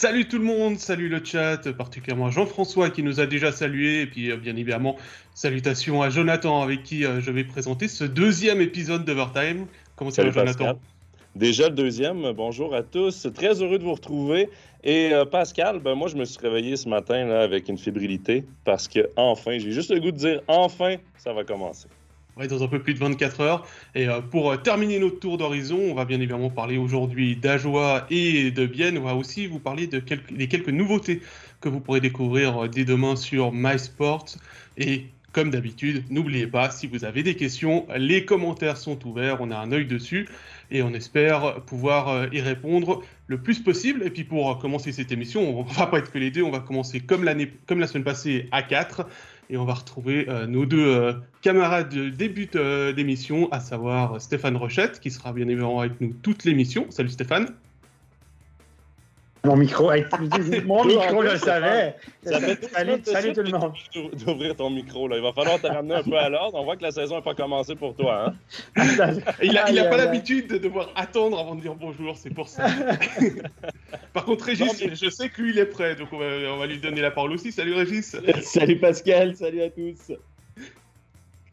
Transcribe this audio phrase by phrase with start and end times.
[0.00, 4.06] Salut tout le monde, salut le chat, particulièrement Jean-François qui nous a déjà salué, et
[4.06, 4.96] puis euh, bien évidemment,
[5.34, 9.66] salutations à Jonathan avec qui euh, je vais présenter ce deuxième épisode d'Overtime.
[9.96, 10.80] Comment ça va Jonathan?
[11.36, 14.48] Déjà le deuxième, bonjour à tous, très heureux de vous retrouver.
[14.84, 18.46] Et euh, Pascal, ben moi je me suis réveillé ce matin là, avec une fébrilité
[18.64, 21.88] parce que enfin, j'ai juste le goût de dire enfin, ça va commencer
[22.48, 23.66] dans un peu plus de 24 heures.
[23.94, 28.06] Et euh, pour euh, terminer notre tour d'horizon, on va bien évidemment parler aujourd'hui d'Ajoie
[28.10, 28.98] et de Bienne.
[28.98, 31.20] On va aussi vous parler de des quelques nouveautés
[31.60, 34.36] que vous pourrez découvrir euh, dès demain sur MySports.
[34.78, 39.52] Et comme d'habitude, n'oubliez pas, si vous avez des questions, les commentaires sont ouverts, on
[39.52, 40.28] a un œil dessus
[40.72, 44.02] et on espère pouvoir y répondre le plus possible.
[44.02, 46.58] Et puis pour commencer cette émission, on va pas être que les deux, on va
[46.58, 47.30] commencer comme,
[47.66, 49.06] comme la semaine passée à 4
[49.50, 54.20] et on va retrouver euh, nos deux euh, camarades de début euh, d'émission, à savoir
[54.20, 56.86] Stéphane Rochette, qui sera bien évidemment avec nous toute l'émission.
[56.90, 57.48] Salut Stéphane.
[59.44, 59.90] Mon micro,
[60.66, 61.96] mon micro, je le savais.
[62.22, 63.72] salut, salut tout le monde.
[64.14, 65.16] D'ouvrir ton micro, là.
[65.16, 66.58] Il va falloir te ramener un peu à l'ordre.
[66.58, 68.26] On voit que la saison n'a pas commencé pour toi.
[68.26, 68.34] Hein?
[69.42, 72.66] il n'a a pas l'habitude de devoir attendre avant de dire bonjour, c'est pour ça.
[74.12, 76.66] Par contre, Régis, je sais que lui, il est prêt, donc on va, on va
[76.66, 77.50] lui donner la parole aussi.
[77.50, 78.16] Salut Régis.
[78.42, 80.12] Salut Pascal, salut à tous.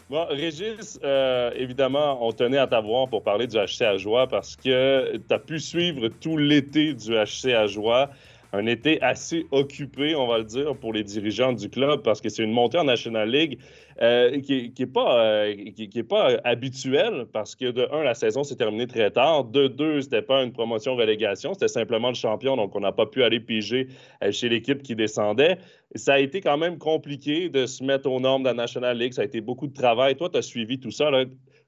[0.10, 4.56] Bon, Régis, euh, évidemment, on tenait à t'avoir pour parler du HC à Joie parce
[4.56, 8.10] que tu as pu suivre tout l'été du HC à Joie
[8.54, 12.30] un été assez occupé, on va le dire, pour les dirigeants du club, parce que
[12.30, 13.60] c'est une montée en National League
[14.02, 18.88] euh, qui n'est pas, euh, pas habituelle, parce que de un, la saison s'est terminée
[18.88, 19.46] très tard.
[19.46, 23.24] De deux, c'était pas une promotion-relégation, c'était simplement le champion, donc on n'a pas pu
[23.24, 23.88] aller piger
[24.24, 25.58] euh, chez l'équipe qui descendait.
[25.96, 29.14] Ça a été quand même compliqué de se mettre aux normes de la National League.
[29.14, 30.16] Ça a été beaucoup de travail.
[30.16, 31.10] Toi, tu as suivi tout ça.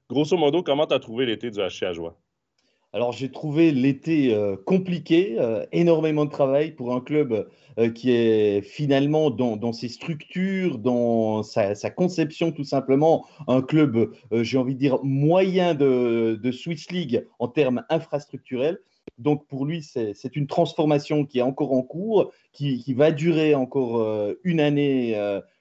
[0.08, 2.29] Grosso modo, comment tu as trouvé l'été du HC?
[2.92, 8.10] Alors j'ai trouvé l'été euh, compliqué, euh, énormément de travail pour un club euh, qui
[8.10, 14.80] est finalement dans, ses structures, dans sa, conception tout simplement, un club, j'ai envie de
[14.80, 18.80] dire, moyen de, de Swiss League en termes infrastructurels.
[19.18, 23.54] Donc pour lui, c'est une transformation qui est encore en cours, qui, qui va durer
[23.54, 25.14] encore une année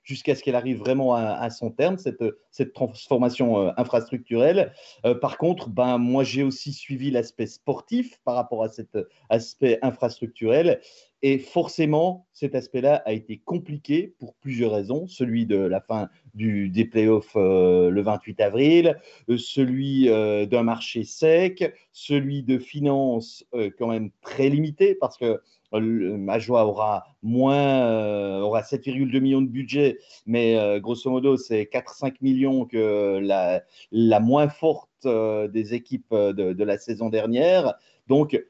[0.09, 4.73] jusqu'à ce qu'elle arrive vraiment à, son terme, cette, transformation euh, infrastructurelle.
[5.05, 8.97] Euh, par contre, ben, moi, j'ai aussi suivi l'aspect sportif par rapport à cet
[9.29, 10.81] aspect infrastructurel.
[11.21, 15.05] Et forcément, cet aspect-là a été compliqué pour plusieurs raisons.
[15.05, 18.97] Celui de la fin des playoffs euh, le 28 avril,
[19.37, 23.45] celui d'un marché sec, celui de finances
[23.77, 25.39] quand même très limité parce que
[25.71, 32.15] Majoa aura moins, euh, aura 7,2 millions de budget, mais euh, grosso modo, c'est 4-5
[32.21, 37.75] millions que la, la moins forte euh, des équipes de, la saison dernière.
[38.07, 38.43] Donc,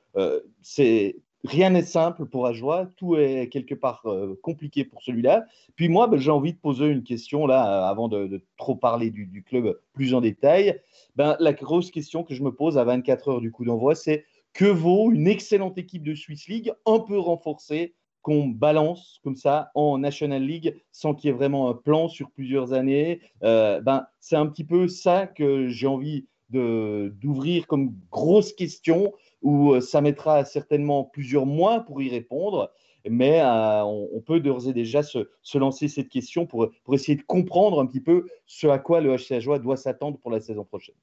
[0.62, 4.06] c'est rien n'est simple pour Ajoa, tout est quelque part
[4.42, 5.46] compliqué pour celui-là.
[5.76, 9.26] Puis moi, ben, j'ai envie de poser une question là, avant de, trop parler du,
[9.26, 10.82] du, club plus en détail.
[11.16, 14.26] Ben, la grosse question que je me pose à 24 heures du coup d'envoi, c'est
[14.54, 19.72] que vaut une excellente équipe de Swiss League, un peu renforcée, qu'on balance comme ça
[19.76, 23.22] en National League sans qu'il y ait vraiment un plan sur plusieurs années.
[23.44, 29.74] Euh, ben, c'est un petit peu ça que j'ai envie d'ouvrir comme grosse question où
[29.74, 32.72] euh, ça mettra certainement plusieurs mois pour y répondre.
[33.10, 35.28] Mais euh, on, peut d'ores et déjà se,
[35.58, 39.16] lancer cette question pour, pour essayer de comprendre un petit peu ce à quoi le
[39.16, 40.96] HCA doit s'attendre pour la saison prochaine.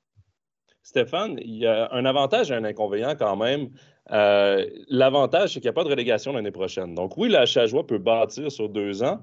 [0.87, 3.71] Stéphane, il y a un avantage et un inconvénient quand même.
[4.13, 6.95] Euh, l'avantage, c'est qu'il n'y a pas de relégation l'année prochaine.
[6.95, 9.19] Donc oui, la Chajois peut bâtir sur deux ans.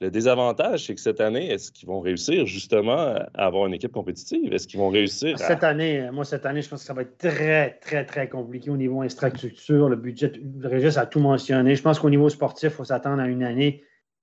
[0.00, 3.90] Le désavantage, c'est que cette année, est-ce qu'ils vont réussir justement à avoir une équipe
[3.90, 4.52] compétitive?
[4.52, 5.36] Est-ce qu'ils vont réussir?
[5.40, 8.70] Cette année, moi, cette année, je pense que ça va être très, très, très compliqué
[8.70, 9.88] au niveau infrastructure.
[9.88, 10.30] Le budget,
[10.62, 11.74] Régis a tout mentionné.
[11.74, 13.82] Je pense qu'au niveau sportif, il faut s'attendre à une année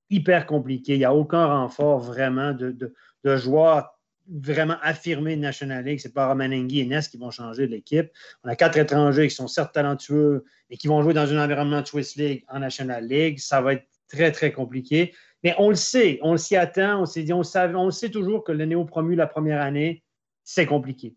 [0.09, 0.93] hyper compliquée.
[0.93, 2.93] Il n'y a aucun renfort vraiment de, de,
[3.25, 3.94] de joueurs
[4.29, 5.99] vraiment affirmer National League.
[5.99, 8.11] Ce n'est pas Romanenghi et Ness qui vont changer l'équipe.
[8.43, 11.81] On a quatre étrangers qui sont certes talentueux et qui vont jouer dans un environnement
[11.81, 13.39] de Swiss League en National League.
[13.39, 15.13] Ça va être très, très compliqué.
[15.43, 18.51] Mais on le sait, on s'y attend, on s'est dit, on, savait, sait toujours que
[18.51, 20.03] le néo-promu la première année,
[20.43, 21.15] c'est compliqué.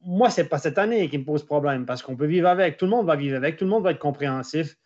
[0.00, 2.76] Moi, ce n'est pas cette année qui me pose problème parce qu'on peut vivre avec.
[2.76, 4.76] Tout le monde va vivre avec, tout le monde va être compréhensif.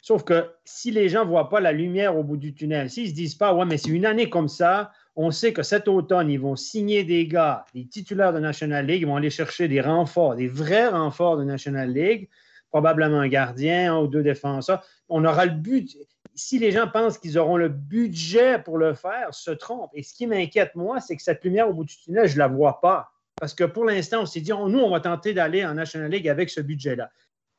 [0.00, 3.04] Sauf que si les gens ne voient pas la lumière au bout du tunnel, s'ils
[3.04, 5.86] ne se disent pas, ouais, mais c'est une année comme ça, on sait que cet
[5.88, 9.68] automne, ils vont signer des gars, des titulaires de National League, ils vont aller chercher
[9.68, 12.28] des renforts, des vrais renforts de National League,
[12.70, 14.84] probablement un gardien, ou deux défenseurs.
[15.08, 15.96] On aura le but.
[16.34, 19.92] Si les gens pensent qu'ils auront le budget pour le faire, se trompent.
[19.94, 22.40] Et ce qui m'inquiète, moi, c'est que cette lumière au bout du tunnel, je ne
[22.40, 23.12] la vois pas.
[23.36, 26.28] Parce que pour l'instant, on s'est dit, nous, on va tenter d'aller en National League
[26.28, 27.10] avec ce budget-là.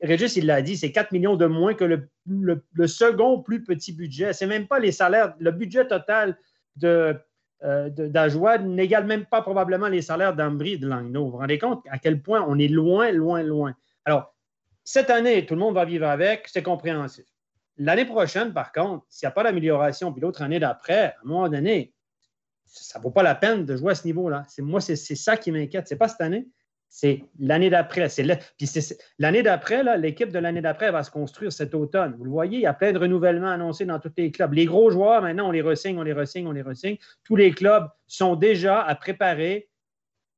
[0.02, 4.34] Régis, il l'a dit, c'est 4 millions de moins que le, second plus petit budget.
[4.34, 5.34] C'est même pas les salaires.
[5.40, 6.38] Le budget total
[6.76, 7.18] de,
[7.64, 11.26] euh, n'égale même pas probablement les salaires d'Ambry de Langnau.
[11.26, 13.74] Vous vous rendez compte à quel point on est loin, loin, loin.
[14.04, 14.36] Alors,
[14.84, 17.26] cette année, tout le monde va vivre avec, c'est compréhensif.
[17.78, 21.28] L'année prochaine, par contre, s'il n'y a pas d'amélioration, puis l'autre année d'après, à un
[21.28, 21.94] moment donné,
[22.66, 24.44] ça ne vaut pas la peine de jouer à ce niveau-là.
[24.60, 25.88] Moi, c'est ça qui m'inquiète.
[25.88, 26.48] Ce n'est pas cette année,
[26.98, 28.08] c'est l'année d'après.
[28.58, 28.70] Puis
[29.20, 32.16] l'année d'après, l'équipe de l'année d'après va se construire cet automne.
[32.18, 34.54] Vous le voyez, il y a plein de renouvellements annoncés dans tous les clubs.
[34.54, 36.96] Les gros joueurs, maintenant, on les ressigne, on les ressigne, on les ressigne.
[37.26, 39.68] Tous les clubs sont déjà à préparer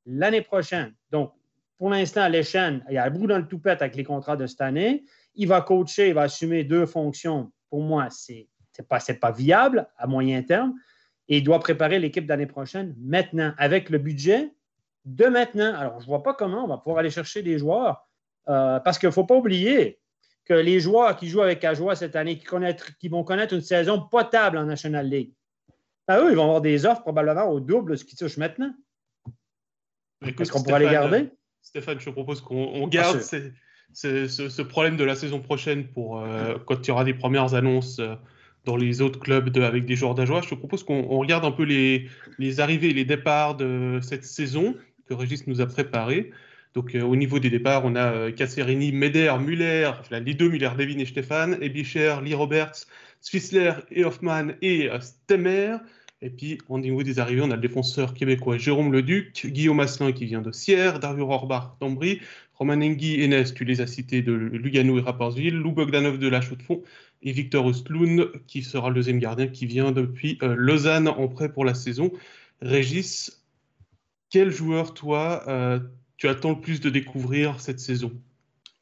[0.08, 0.96] l'année prochaine.
[1.12, 1.32] Donc,
[1.78, 4.48] pour l'instant, Lechen, il y a un bout dans le toupette avec les contrats de
[4.48, 5.04] cette année.
[5.36, 7.52] Il va coacher, il va assumer deux fonctions.
[7.70, 8.48] Pour moi, ce n'est
[8.90, 10.74] pas, pas viable à moyen terme.
[11.30, 14.50] Et il doit préparer l'équipe d'année prochaine maintenant avec le budget
[15.08, 15.74] de maintenant.
[15.74, 18.08] Alors, je ne vois pas comment on va pouvoir aller chercher des joueurs
[18.50, 20.00] euh, parce qu'il ne faut pas oublier
[20.46, 24.58] que les joueurs qui jouent avec Ajoie cette année, qui, vont connaître une saison potable
[24.58, 25.34] en National League,
[26.08, 28.74] ben, eux, ils vont avoir des offres probablement au double de ce qu'ils touchent maintenant.
[30.26, 31.32] Est-ce qu'on pourra les garder?
[31.62, 36.86] Stéphane, je te propose qu'on garde ce, problème de la saison prochaine pour euh, quand
[36.86, 38.00] il y aura des premières annonces.
[38.00, 38.16] Euh,
[38.66, 40.42] dans les autres clubs avec des joueurs d'Ajoie.
[40.42, 44.26] Je te propose qu'on regarde un peu les, les, arrivées et les départs de cette
[44.26, 44.76] saison
[45.08, 46.32] que Régis nous a préparé.
[46.78, 50.70] Donc, euh, au niveau des départs, on a euh, Casserini, Meder, Muller, les deux Muller,
[50.78, 52.86] Devin et Stéphane, Ebicher, Lee Roberts,
[53.22, 55.78] Swissler et Hoffman et euh, Stemmer.
[56.22, 60.12] Et puis, au niveau des arrivées, on a le défenseur québécois Jérôme Leduc, Guillaume Asselin
[60.12, 62.22] qui vient de Sierre, Dario Rorbach d'Ambry,
[62.54, 66.42] Roman Engi, Enes, tu les as cités, de Lugano et Rapperswil, Lou Bogdanov de La
[66.42, 66.82] Chaux-de-Fonds
[67.22, 71.66] et Victor Ostloun qui sera le deuxième gardien qui vient depuis Lausanne en prêt pour
[71.66, 72.12] la saison.
[72.62, 73.37] Régis,
[74.30, 75.80] quel joueur, toi, euh,
[76.18, 78.12] tu attends le plus de découvrir cette saison?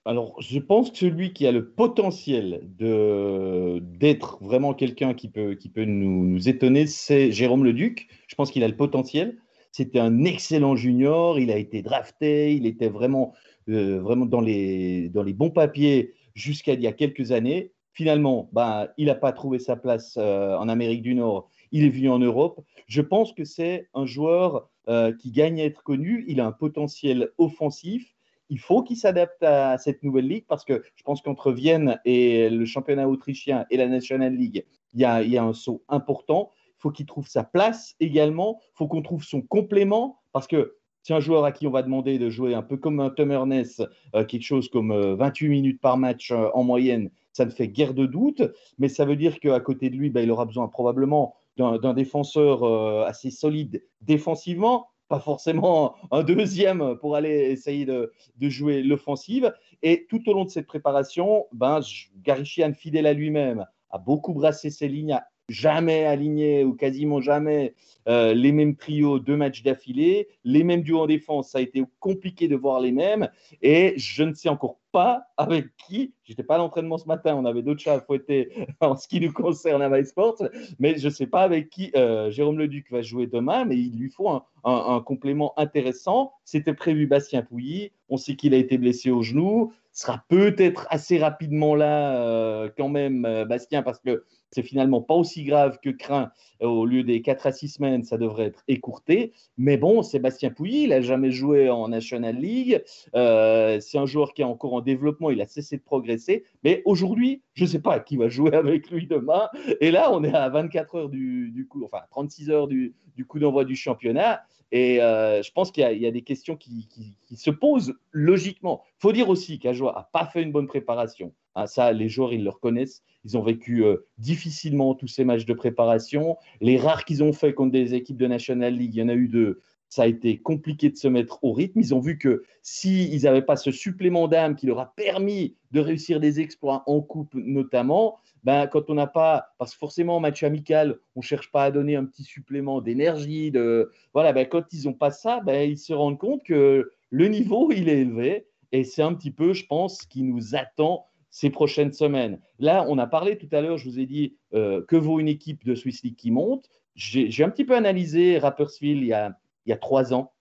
[0.07, 5.67] Alors, je pense que celui qui a le potentiel d'être vraiment quelqu'un qui peut, qui
[5.69, 8.07] peut nous, étonner, c'est Jérôme Leduc.
[8.27, 9.37] Je pense qu'il a le potentiel.
[9.71, 11.39] C'était un excellent junior.
[11.39, 12.53] Il a été drafté.
[12.53, 13.33] Il était vraiment,
[13.67, 17.71] euh, vraiment dans, les, dans les bons papiers jusqu'à il y a quelques années.
[17.93, 21.49] Finalement, ben, il n'a pas trouvé sa place euh, en Amérique du Nord.
[21.71, 22.61] Il est venu en Europe.
[22.87, 26.23] Je pense que c'est un joueur euh, qui gagne à être connu.
[26.27, 28.13] Il a un potentiel offensif.
[28.49, 32.49] Il faut qu'il s'adapte à cette nouvelle ligue parce que je pense qu'entre Vienne et
[32.49, 36.51] le championnat autrichien et la National League, il y a, un saut important.
[36.77, 38.59] Il faut qu'il trouve sa place également.
[38.61, 41.81] Il faut qu'on trouve son complément parce que c'est un joueur à qui on va
[41.81, 43.83] demander de jouer un peu comme un Tom Ernest,
[44.15, 47.93] euh, quelque chose comme 28 euh, minutes par match en moyenne, ça ne fait guère
[47.93, 48.41] de doute,
[48.79, 52.63] mais ça veut dire qu'à côté de lui, ben, il aura besoin probablement d'un défenseur
[52.63, 58.11] euh, assez solide défensivement, pas forcément un deuxième pour aller essayer de,
[58.41, 59.53] jouer l'offensive.
[59.81, 61.79] Et tout au long de cette préparation, ben,
[62.23, 65.19] Garichian, fidèle à lui-même, a beaucoup brassé ses lignes,
[65.49, 67.73] jamais aligné ou quasiment jamais
[68.07, 71.49] euh, les mêmes trios, deux matchs d'affilée, les mêmes duos en défense.
[71.49, 73.29] Ça a été compliqué de voir les mêmes.
[73.61, 76.13] Et je ne sais encore pas avec qui.
[76.23, 77.35] J'étais pas à l'entraînement ce matin.
[77.35, 78.49] On avait d'autres chats à fouetter
[78.79, 80.43] en ce qui nous concerne à MySports.
[80.77, 83.65] Mais je ne sais pas avec qui euh, Jérôme Leduc va jouer demain.
[83.65, 86.33] Mais il lui faut un, complément intéressant.
[86.43, 87.91] C'était prévu Bastien Pouilly.
[88.09, 89.73] On sait qu'il a été blessé au genou.
[89.91, 95.43] sera peut-être assez rapidement là euh, quand même, Bastien, parce que c'est finalement pas aussi
[95.43, 96.31] grave que craint.
[96.61, 99.33] Euh, au lieu des 4 à 6 semaines, ça devrait être écourté.
[99.57, 102.81] Mais bon, Sébastien Pouilly, il n'a jamais joué en National League.
[103.15, 105.29] Euh, c'est un joueur qui est encore en développement.
[105.29, 106.45] Il a cessé de progresser.
[106.63, 109.49] Mais aujourd'hui, je ne sais pas qui va jouer avec lui demain.
[109.81, 112.93] Et là, on est à 24 heures du, coup, enfin 36 heures du,
[113.27, 114.41] coup d'envoi du championnat.
[114.71, 116.87] Et euh, je pense qu'il y, a des questions qui,
[117.35, 118.83] se posent logiquement.
[118.97, 121.33] Il faut dire aussi qu'Ajoa n'a pas fait une bonne préparation.
[121.65, 123.01] Ça, les joueurs, ils le reconnaissent.
[123.23, 126.37] Ils ont vécu euh, difficilement tous ces matchs de préparation.
[126.61, 129.15] Les rares qu'ils ont fait contre des équipes de National League, il y en a
[129.15, 129.61] eu deux.
[129.87, 131.79] Ça a été compliqué de se mettre au rythme.
[131.79, 135.79] Ils ont vu que s'ils n'avaient pas ce supplément d'âme qui leur a permis de
[135.79, 140.19] réussir des exploits en coupe notamment, ben, quand on n'a pas, parce que forcément en
[140.19, 143.51] match amical, on ne cherche pas à donner un petit supplément d'énergie.
[143.51, 147.27] De, voilà, ben, quand ils n'ont pas ça, ben, ils se rendent compte que le
[147.27, 148.45] niveau, il est élevé.
[148.71, 151.05] Et c'est un petit peu, je pense, ce qui nous attend
[151.35, 152.39] ces prochaines semaines.
[152.59, 155.27] Là, on a parlé tout à l'heure, je vous ai dit euh, que vaut une
[155.27, 156.69] équipe de Swiss League qui monte.
[156.95, 160.31] J'ai un petit peu analysé Rapperswil il y a, trois ans.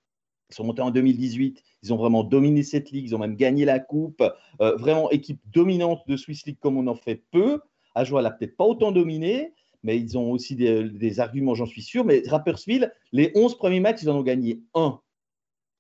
[0.51, 1.65] Ils sont montés en 2018.
[1.83, 3.07] Ils ont vraiment dominé cette ligue.
[3.07, 4.23] Ils ont même gagné la coupe.
[4.61, 7.61] Euh, vraiment équipe dominante de Swiss League comme on en fait peu.
[7.97, 12.05] Ajoa l'a peut-être pas autant dominé, mais ils ont aussi des, arguments, j'en suis sûr.
[12.05, 15.01] Mais Rapperswil, les 11 premiers matchs, ils en ont gagné un.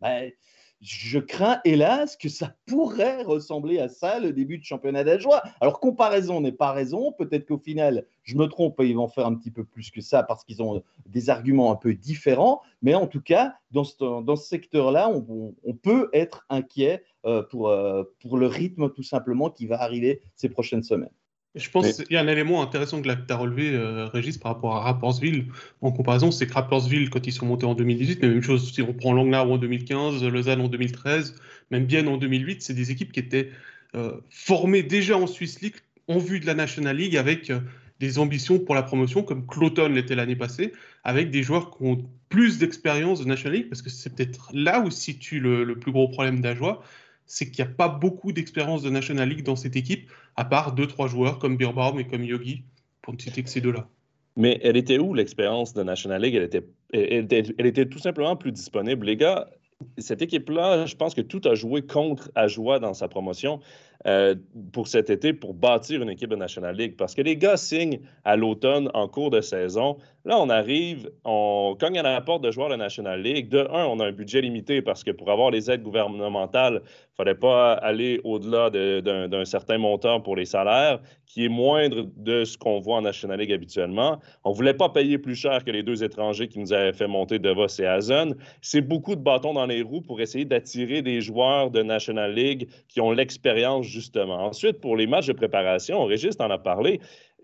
[0.00, 0.33] Ben,
[0.84, 5.42] je crains hélas que ça pourrait ressembler à ça le début de championnat d'Ajoie.
[5.60, 9.26] Alors comparaison n'est pas raison, peut-être qu'au final je me trompe et ils vont faire
[9.26, 12.94] un petit peu plus que ça parce qu'ils ont des arguments un peu différents, mais
[12.94, 18.90] en tout cas dans ce, secteur-là on, peut être inquiet euh, euh, pour le rythme
[18.90, 21.10] tout simplement qui va arriver ces prochaines semaines.
[21.54, 24.54] Je pense qu'il y a un élément intéressant que tu as relevé, euh, Régis, par
[24.54, 25.46] rapport à Rappersville
[25.82, 28.82] en comparaison, c'est que Rappersville, quand ils sont montés en 2018, mais même chose si
[28.82, 31.37] on prend Langnau en 2015, Lausanne en 2013,
[31.70, 33.50] même Bienne en 2008, c'est des équipes qui étaient
[33.94, 35.76] euh, formées déjà en Swiss League
[36.08, 37.61] en vue de la National League avec euh,
[38.00, 40.73] des ambitions pour la promotion, comme Cloton l'était l'année passée,
[41.04, 44.80] avec des joueurs qui ont plus d'expérience de National League, parce que c'est peut-être là
[44.80, 46.82] où se situe le, le plus gros problème d'Ajoie
[47.26, 50.72] c'est qu'il n'y a pas beaucoup d'expérience de National League dans cette équipe, à part
[50.72, 52.64] deux, trois joueurs comme Birbaum et comme Yogi,
[53.02, 53.88] pour ne citer que ces deux-là.
[54.36, 56.34] Mais elle était où l'expérience de National League?
[56.34, 59.06] Elle était, elle, était, elle était, tout simplement plus disponible.
[59.06, 59.48] Les gars,
[59.98, 63.60] cette équipe-là, je pense que tout a joué contre Ajoie dans sa promotion.
[64.06, 64.34] Euh,
[64.72, 66.94] pour cet été pour bâtir une équipe de National League.
[66.98, 69.96] Parce que les gars signent à l'automne en cours de saison.
[70.26, 73.48] Là, on arrive, on cogne à la porte de joueurs de National League.
[73.48, 77.22] De un, on a un budget limité parce que pour avoir les aides gouvernementales, il
[77.22, 82.44] ne fallait pas aller au-delà d'un certain montant pour les salaires, qui est moindre de
[82.44, 84.18] ce qu'on voit en National League habituellement.
[84.44, 87.06] On ne voulait pas payer plus cher que les deux étrangers qui nous avaient fait
[87.06, 88.34] monter Devos et Hazen.
[88.62, 92.68] C'est beaucoup de bâtons dans les roues pour essayer d'attirer des joueurs de National League
[92.88, 94.44] qui ont l'expérience justement.
[94.46, 97.00] Ensuite, pour les matchs de préparation, Régis en a parlé,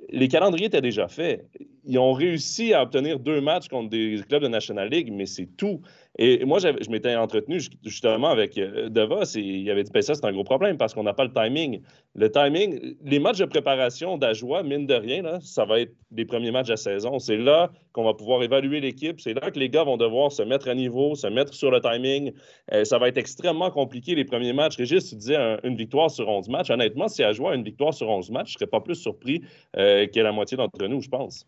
[0.08, 1.46] les calendriers étaient déjà faits.
[1.84, 5.48] Ils ont réussi à obtenir deux matchs contre des clubs de National League, mais c'est
[5.56, 5.80] tout.
[6.18, 10.14] Et moi, je m'étais entretenu justement avec euh, Devos et il avait dit ben ça,
[10.14, 11.82] c'est un gros problème parce qu'on n'a pas le timing.
[12.16, 16.24] Le timing, les matchs de préparation d'Ajoie, mine de rien, là, ça va être les
[16.24, 17.20] premiers matchs de la saison.
[17.20, 19.20] C'est là qu'on va pouvoir évaluer l'équipe.
[19.20, 21.80] C'est là que les gars vont devoir se mettre à niveau, se mettre sur le
[21.80, 22.32] timing.
[22.72, 24.76] Euh, ça va être extrêmement compliqué les premiers matchs.
[24.76, 26.70] Régis, tu disais une victoire sur 11 matchs.
[26.70, 29.42] Honnêtement, si Ajoie a une victoire sur 11 matchs, je ne serais pas plus surpris
[29.76, 31.46] euh, que la moitié d'entre nous, je pense.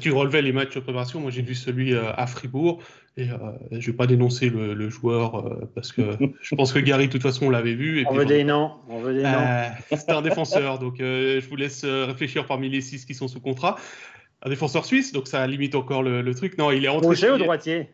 [0.00, 1.20] Tu relevais les matchs de préparation.
[1.20, 2.82] Moi, j'ai vu celui euh, à Fribourg.
[3.18, 3.36] Et euh,
[3.70, 6.02] je ne vais pas dénoncer le, joueur euh, parce que
[6.42, 8.04] je pense que Gary, de toute façon, on l'avait vu.
[8.10, 8.72] on, veut des noms.
[8.88, 9.70] on veut des noms.
[9.90, 10.78] C'était un défenseur.
[10.78, 13.76] donc, je vous laisse réfléchir parmi les six qui sont sous contrat.
[14.42, 15.12] Un défenseur suisse.
[15.12, 16.58] Donc, ça limite encore le, truc.
[16.58, 17.08] Non, il est rentré.
[17.08, 17.88] Gaucher ou droitier?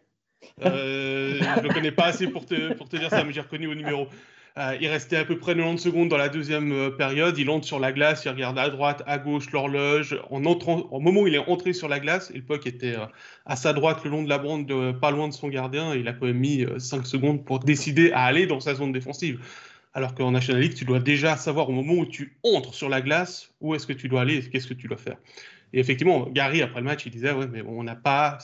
[0.61, 3.69] Je ne le connais pas assez pour te, pour te dire ça, mais j'ai reconnu
[3.69, 4.09] au numéro.
[4.59, 7.39] Euh, il restait à peu près 90 secondes dans la deuxième euh, période.
[7.39, 10.21] Il entre sur la glace, il regarde à droite, à gauche l'horloge.
[10.31, 12.97] En entrant, au moment où il est entré sur la glace, et le puck était
[12.97, 13.07] euh,
[13.47, 15.95] à sa droite le long de la bande, pas loin de son gardien.
[15.95, 19.41] il a quand même mis 5 secondes pour décider à aller dans sa zone défensive.
[19.95, 23.01] Alors qu'en National League, tu dois déjà savoir au moment où tu entres sur la
[23.01, 25.17] glace où est-ce que tu dois aller et qu'est-ce que tu dois faire.
[25.73, 28.39] Et effectivement, Gary, après le match, il disait Ouais, mais on n'a pas,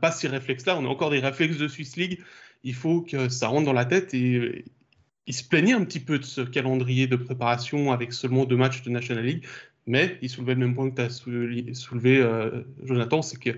[0.00, 2.20] pas ces réflexes-là, on a encore des réflexes de Swiss League.
[2.64, 4.64] Il faut que ça rentre dans la tête et,
[5.30, 8.82] il se plaignait un petit peu de ce calendrier de préparation avec seulement deux matchs
[8.82, 9.46] de National League,
[9.86, 13.50] mais il soulevait le même point que tu as soulevé, euh, Jonathan, c'est que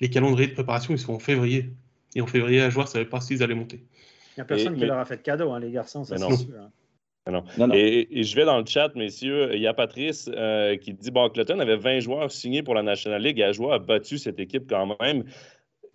[0.00, 1.72] les calendriers de préparation, ils sont en février.
[2.14, 3.78] Et en février, à joueur, ne savait pas s'ils allaient monter.
[3.78, 6.36] Il n'y a personne qui leur a fait de cadeau, hein, les garçons, ça c'est
[6.36, 6.54] sûr.
[6.60, 6.70] Hein.
[7.58, 7.72] Non.
[7.72, 9.52] Et, je vais dans le chat, messieurs.
[9.52, 12.84] Il y a Patrice euh, qui dit bon, Cloton avait 20 joueurs signés pour la
[12.84, 15.24] National League et Ajoie a battu cette équipe quand même.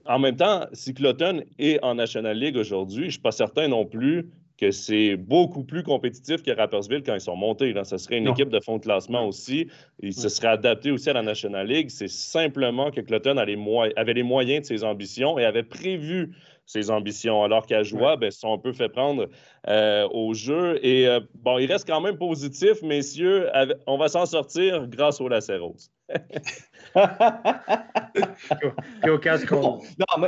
[0.06, 3.70] En même temps, si Cloton est en National League aujourd'hui, je ne suis pas certain
[3.70, 4.30] non plus
[4.62, 7.74] que c'est beaucoup plus compétitif que Rappersville quand ils sont montés.
[7.74, 7.84] Là.
[7.84, 9.68] Ce serait une équipe de fond de classement aussi.
[10.02, 11.90] Il se serait adapté aussi à la National League.
[11.90, 16.36] C'est simplement que Cloton avait les moyens de ses ambitions et avait prévu
[16.68, 19.28] ses ambitions, alors qu'à Joie, ben, sont un peu fait prendre
[19.68, 20.80] euh, au jeu.
[20.86, 23.50] Et euh, bon, il reste quand même positif, messieurs.
[23.88, 25.92] On va s'en sortir grâce au Lacerose.
[29.08, 29.52] Au casque.
[29.52, 29.78] Non,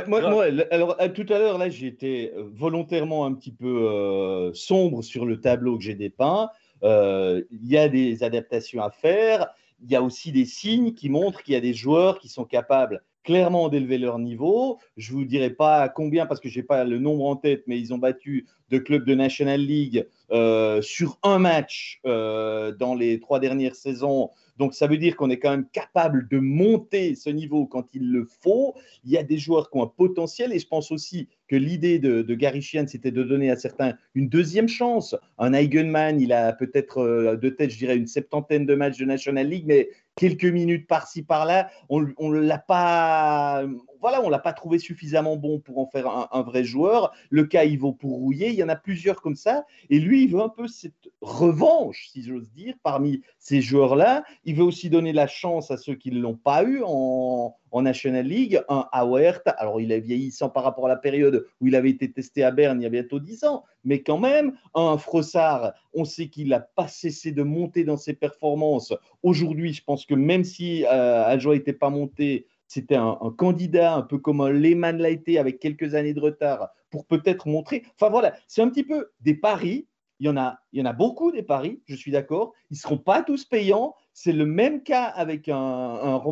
[0.06, 0.22] moi,
[0.70, 5.40] alors, tout à l'heure, là, j'ai été volontairement un petit peu euh, sombre sur le
[5.40, 6.50] tableau que j'ai dépeint.
[6.82, 9.48] Euh, il y a des adaptations à faire.
[9.82, 12.44] Il y a aussi des signes qui montrent qu'il y a des joueurs qui sont
[12.44, 14.78] capables clairement d'élever leur niveau.
[14.98, 17.64] Je ne vous dirai pas combien parce que je n'ai pas le nombre en tête,
[17.66, 23.20] mais ils ont battu deux clubs de National League euh, sur un match dans les
[23.20, 27.30] trois dernières saisons donc ça veut dire qu'on est quand même capable de monter ce
[27.30, 28.74] niveau quand il le faut.
[29.04, 31.98] Il y a des joueurs qui ont un potentiel et je pense aussi que l'idée
[31.98, 35.14] de, Gary Sheehan, c'était de donner à certains une deuxième chance.
[35.38, 39.04] Un Eigenman, il a peut-être euh, de tête, je dirais, une septantaine de matchs de
[39.04, 43.64] National League, mais quelques minutes par-ci par-là, on ne l'a pas
[44.04, 47.14] voilà, on l'a pas trouvé suffisamment bon pour en faire un, vrai joueur.
[47.30, 49.64] Le cas Ivo pour rouiller, il y en a plusieurs comme ça.
[49.88, 54.22] Et lui, il veut un peu cette revanche, si j'ose dire, parmi ces joueurs-là.
[54.44, 58.26] Il veut aussi donner la chance à ceux qui ne l'ont pas eu en, National
[58.26, 58.60] League.
[58.68, 62.12] Un Auert, alors il est vieillissant par rapport à la période où il avait été
[62.12, 66.04] testé à Berne il y a bientôt 10 ans, mais quand même, un Frossard, on
[66.04, 68.92] sait qu'il n'a pas cessé de monter dans ses performances.
[69.22, 74.02] Aujourd'hui, je pense que même si euh, Ajoa n'était pas monté, c'était un, candidat un
[74.02, 77.84] peu comme un Lehman l'a été avec quelques années de retard pour peut-être montrer.
[77.94, 79.86] Enfin voilà, c'est un petit peu des paris.
[80.20, 82.54] Il y, en a, beaucoup des paris, je suis d'accord.
[82.70, 83.94] Ils ne seront pas tous payants.
[84.12, 86.22] C'est le même cas avec un, un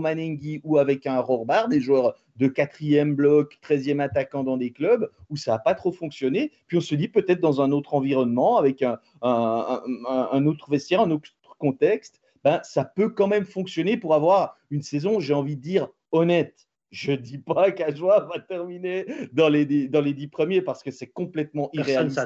[0.62, 5.36] ou avec un Rorbar, des joueurs de quatrième bloc, treizième attaquant dans des clubs où
[5.36, 6.52] ça n'a pas trop fonctionné.
[6.68, 11.10] Puis on se dit peut-être dans un autre environnement, avec un, un autre vestiaire, un
[11.10, 15.62] autre contexte, ben, ça peut quand même fonctionner pour avoir une saison, j'ai envie de
[15.62, 16.54] dire, honnête.
[16.90, 20.90] Je ne dis pas qu'Ajoie va terminer dans les, dans les dix premiers parce que
[20.90, 22.16] c'est complètement irréaliste.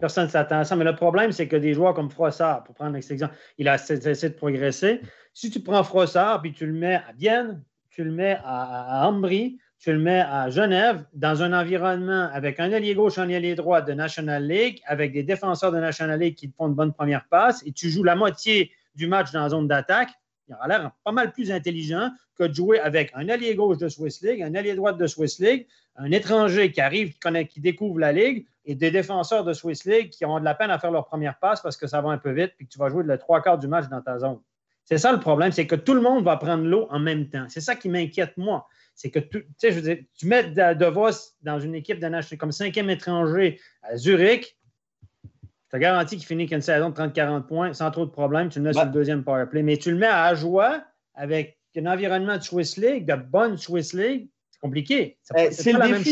[0.00, 0.76] Personne ne s'attend à ça.
[0.76, 4.28] Mais le problème, c'est que des joueurs comme Froissart, pour prendre l'exemple, il a cessé
[4.28, 5.00] de progresser.
[5.32, 9.08] Si tu prends Froissart puis tu le mets à Vienne, tu le mets à, à
[9.08, 13.54] Ambry, tu le mets à Genève, dans un environnement avec un allié gauche, un allié
[13.54, 16.92] droit de National League, avec des défenseurs de National League qui te font une bonne
[16.92, 20.10] première passe, et tu joues la moitié du match dans la zone d'attaque,
[20.48, 23.88] il aura l'air pas mal plus intelligent que de jouer avec un allié gauche de
[23.88, 27.60] Swiss League, un allié droite de Swiss League, un étranger qui arrive, qui, connaît, qui
[27.60, 30.78] découvre la Ligue, et des défenseurs de Swiss League qui ont de la peine à
[30.78, 32.88] faire leur première passe parce que ça va un peu vite, puis que tu vas
[32.88, 34.40] jouer le trois quarts du match dans ta zone.
[34.84, 37.46] C'est ça le problème, c'est que tout le monde va prendre l'eau en même temps.
[37.48, 38.68] C'est ça qui m'inquiète, moi.
[38.94, 44.56] C'est que tu mets De, Vos dans une équipe de comme cinquième étranger à Zurich,
[45.76, 48.48] je te garantis qu'il finit avec une saison de 30-40 points sans trop de problèmes.
[48.48, 49.62] Tu le mets sur le deuxième powerplay.
[49.62, 50.82] Mais tu le mets à Ajoie
[51.14, 54.30] avec un environnement de Swiss League, de bonne Swiss League,
[54.66, 55.16] compliqué.
[55.36, 56.10] Eh, c'est le, défi.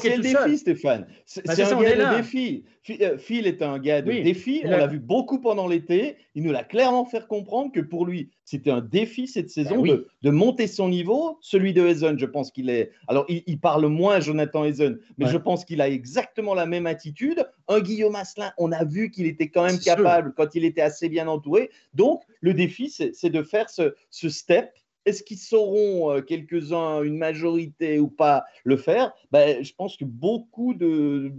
[0.00, 1.06] C'est le défi, Stéphane.
[1.26, 2.64] C'est ben, un gars de défi.
[3.00, 4.62] Euh, Phil est un gars de défi.
[4.64, 6.16] On l'a vu beaucoup pendant l'été.
[6.34, 9.82] Il nous l'a clairement fait comprendre que pour lui, c'était un défi cette ben saison
[9.82, 11.38] de, monter son niveau.
[11.40, 12.90] Celui de Hazen, je pense qu'il est.
[13.08, 17.46] Alors, il, parle moins, Jonathan Hazen, mais je pense qu'il a exactement la même attitude.
[17.68, 21.08] Un Guillaume Asselin, on a vu qu'il était quand même capable quand il était assez
[21.08, 21.70] bien entouré.
[21.94, 24.70] Donc, le défi, c'est de faire ce, ce step
[25.06, 29.12] est-ce qu'ils sauront, euh, quelques-uns, une majorité ou pas, le faire?
[29.30, 31.32] Ben, Je pense que beaucoup de,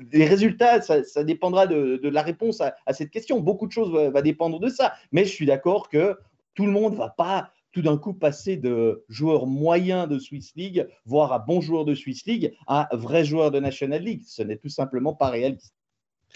[0.00, 3.40] des résultats, ça, dépendra de, la réponse à, cette question.
[3.40, 4.94] Beaucoup de choses vont va dépendre de ça.
[5.12, 6.16] Mais je suis d'accord que
[6.54, 10.52] tout le monde ne va pas tout d'un coup passer de joueur moyen de Swiss
[10.54, 14.22] League, voire à bon joueur de Swiss League, à vrai joueur de National League.
[14.24, 15.74] Ce n'est tout simplement pas réaliste.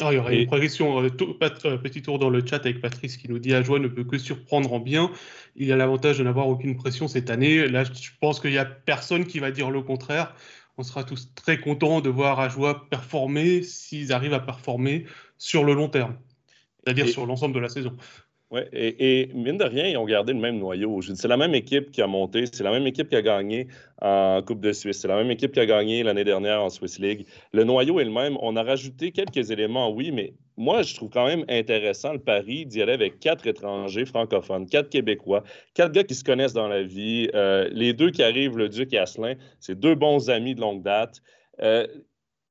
[0.01, 1.03] Ah, il y aurait une progression.
[1.03, 4.05] Euh, euh, petit tour dans le chat avec Patrice qui nous dit Ajoie ne peut
[4.05, 5.11] que surprendre en bien.
[5.57, 7.67] Il a l'avantage de n'avoir aucune pression cette année.
[7.67, 10.35] Là, je pense qu'il n'y a personne qui va dire le contraire.
[10.77, 15.07] On sera tous très contents de voir Ajoie performer s'ils arrivent à performer
[15.37, 16.17] sur le long terme,
[16.85, 17.97] c'est-à-dire sur l'ensemble de la saison.
[18.51, 21.03] Oui, et, mine de rien, ils ont gardé le même noyau.
[21.03, 23.69] C'est la même équipe qui a monté, c'est la même équipe qui a gagné
[24.01, 26.99] en Coupe de Suisse, c'est la même équipe qui a gagné l'année dernière en Swiss
[26.99, 27.27] League.
[27.53, 28.39] Le noyau est le même.
[28.41, 32.65] On a rajouté quelques éléments, oui, mais moi, je trouve quand même intéressant le pari
[32.65, 36.83] d'y aller avec quatre étrangers francophones, quatre Québécois, quatre gars qui se connaissent dans la
[36.83, 37.29] vie.
[37.35, 40.83] Euh, les deux qui arrivent, le Duc et Asselin, c'est deux bons amis de longue
[40.83, 41.21] date.
[41.61, 41.87] Euh,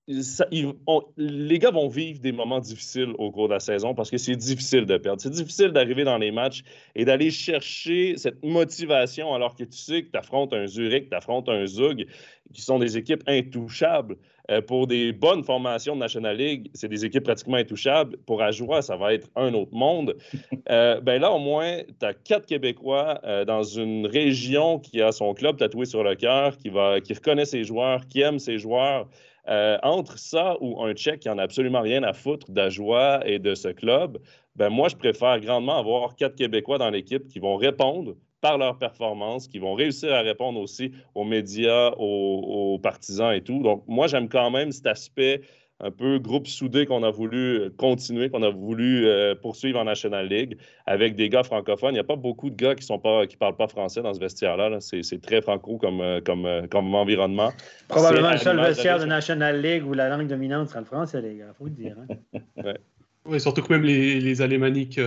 [0.08, 4.36] les gars vont vivre des moments difficiles au cours de la saison parce que c'est
[4.36, 5.22] difficile de perdre.
[5.22, 6.64] C'est difficile d'arriver dans les matchs
[6.96, 11.16] et d'aller chercher cette motivation alors que tu sais que tu affrontes un Zurich, tu
[11.16, 12.08] affrontes un Zug,
[12.54, 14.16] qui sont des équipes intouchables.
[14.50, 18.16] Euh, pour des bonnes formations de National League, c'est des équipes pratiquement intouchables.
[18.26, 20.16] Pour Ajoie, ça va être un autre monde.
[20.70, 25.14] Euh, ben là, au moins, tu as quatre Québécois euh, dans une région qui a
[25.14, 26.70] son club tatoué sur le cœur, qui,
[27.04, 29.08] qui reconnaît ses joueurs, qui aime ses joueurs.
[29.50, 33.40] Euh, entre ça ou un Tchèque qui en a absolument rien à foutre d'Ajoie et
[33.40, 34.18] de ce club,
[34.56, 38.78] ben moi, je préfère grandement avoir quatre Québécois dans l'équipe qui vont répondre par leur
[38.78, 43.64] performance, qui vont réussir à répondre aussi aux médias, aux partisans et tout.
[43.64, 45.42] Donc, moi, j'aime quand même cet aspect
[45.80, 50.28] un peu groupe soudé qu'on a voulu continuer, qu'on a voulu euh, poursuivre en National
[50.28, 51.92] League avec des gars francophones.
[51.92, 54.20] Il n'y a pas beaucoup de gars qui ne qui parlent pas français dans ce
[54.20, 54.80] vestiaire-là.
[54.80, 57.52] C'est très franco comme, euh, comme, euh, comme environnement.
[57.88, 61.38] Probablement le seul vestiaire de, National League où la langue dominante sera le français, les
[61.38, 61.96] gars, il faut le dire.
[62.34, 62.74] Hein.
[63.30, 65.02] Oui, surtout que même les, les alémaniques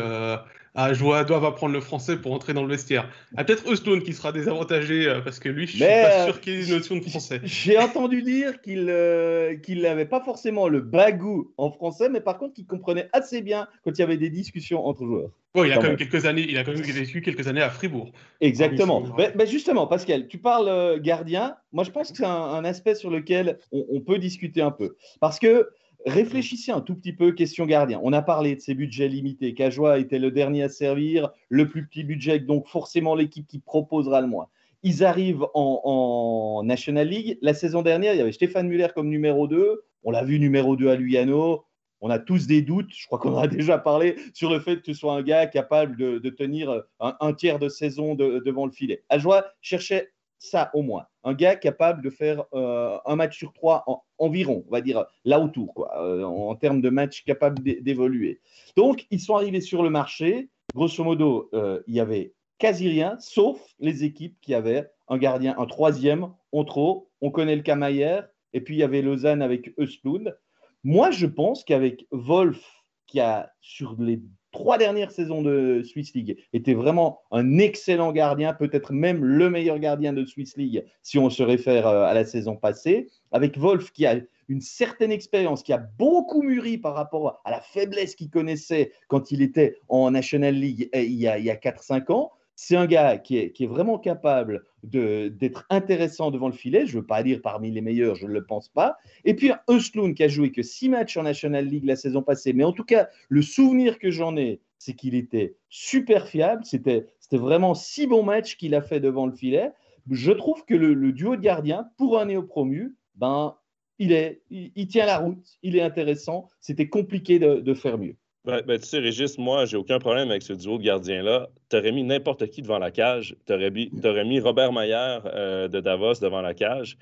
[0.75, 3.09] Ah, je vois, doivent apprendre le français pour entrer dans le vestiaire.
[3.37, 6.55] Ah, peut-être Euston qui sera désavantagé euh, parce que lui, je suis pas sûr qu'il
[6.55, 7.41] ait une notion de français.
[7.45, 12.55] J'ai entendu dire qu'il euh, n'avait pas forcément le bagou en français, mais par contre
[12.55, 15.31] qu'il comprenait assez bien quand il y avait des discussions entre joueurs.
[15.53, 17.71] Bon, il a quand, même quelques années, il a quand même vécu quelques années à
[17.71, 18.13] Fribourg.
[18.41, 19.03] Exactement.
[19.19, 21.57] Mais, justement, Pascal, tu parles euh, gardien.
[21.73, 25.41] Moi, je pense que c'est un, aspect sur lequel on, peut discuter un peu, parce
[25.41, 25.69] que
[26.07, 28.01] Réfléchissez un tout petit peu, question gardien.
[28.03, 29.53] On a parlé de ces budgets limités.
[29.55, 34.21] Cajois était le dernier à servir, le plus petit budget, donc forcément l'équipe qui proposera
[34.21, 34.49] le moins.
[34.83, 37.39] Ils arrivent en, National League.
[37.43, 39.83] La saison dernière, il y avait Stéphane Muller comme numéro 2.
[40.05, 41.65] On l'a vu numéro 2 à Lugano.
[42.01, 44.77] On a tous des doutes, je crois qu'on en a déjà parlé, sur le fait
[44.77, 49.03] que tu sois un gars capable de, tenir un, tiers de saison devant le filet.
[49.11, 50.11] Ajoie cherchait
[50.41, 51.05] ça au moins.
[51.23, 53.85] Un gars capable de faire euh, un match sur trois
[54.19, 58.41] environ, on va dire là autour, quoi, euh, en termes de match capable d'évoluer.
[58.77, 60.49] Donc, ils sont arrivés sur le marché.
[60.75, 65.55] Grosso modo, euh, il y avait quasi rien, sauf les équipes qui avaient un gardien,
[65.59, 67.11] un troisième en trop.
[67.21, 68.21] On connaît le Camayer,
[68.55, 70.37] et puis il y avait Lausanne avec Östlund.
[70.85, 72.65] Moi, je pense qu'avec Wolf,
[73.07, 78.53] qui a sur les trois dernières saisons de Swiss League, était vraiment un excellent gardien,
[78.55, 82.25] peut-être même le meilleur gardien de Swiss League si on se réfère euh, à la
[82.25, 84.17] saison passée, avec Wolf qui a
[84.49, 89.31] une certaine expérience, qui a beaucoup mûri par rapport à la faiblesse qu'il connaissait quand
[89.31, 92.33] il était en National League eh, il y a, a 4-5 ans.
[92.63, 96.85] C'est un gars qui est, vraiment capable d'être intéressant devant le filet.
[96.85, 98.99] Je ne veux pas dire parmi les meilleurs, je ne le pense pas.
[99.25, 102.53] Et puis Östlund qui a joué que six matchs en National League la saison passée.
[102.53, 106.63] Mais en tout cas, le souvenir que j'en ai, c'est qu'il était super fiable.
[106.67, 109.73] C'était vraiment six bons matchs qu'il a fait devant le filet.
[110.11, 113.57] Je trouve que le, duo de gardiens, pour un néo-promu, ben,
[113.99, 116.51] il, il, tient la route, il est intéressant.
[116.61, 118.17] C'était compliqué de faire mieux.
[118.47, 121.51] Ben, ben, tu sais, Régis, moi, j'ai aucun problème avec ce duo de gardiens-là.
[121.69, 123.37] Tu aurais mis n'importe qui devant la cage.
[123.47, 126.97] Tu aurais, mis Robert Mayer euh, de Davos devant la cage.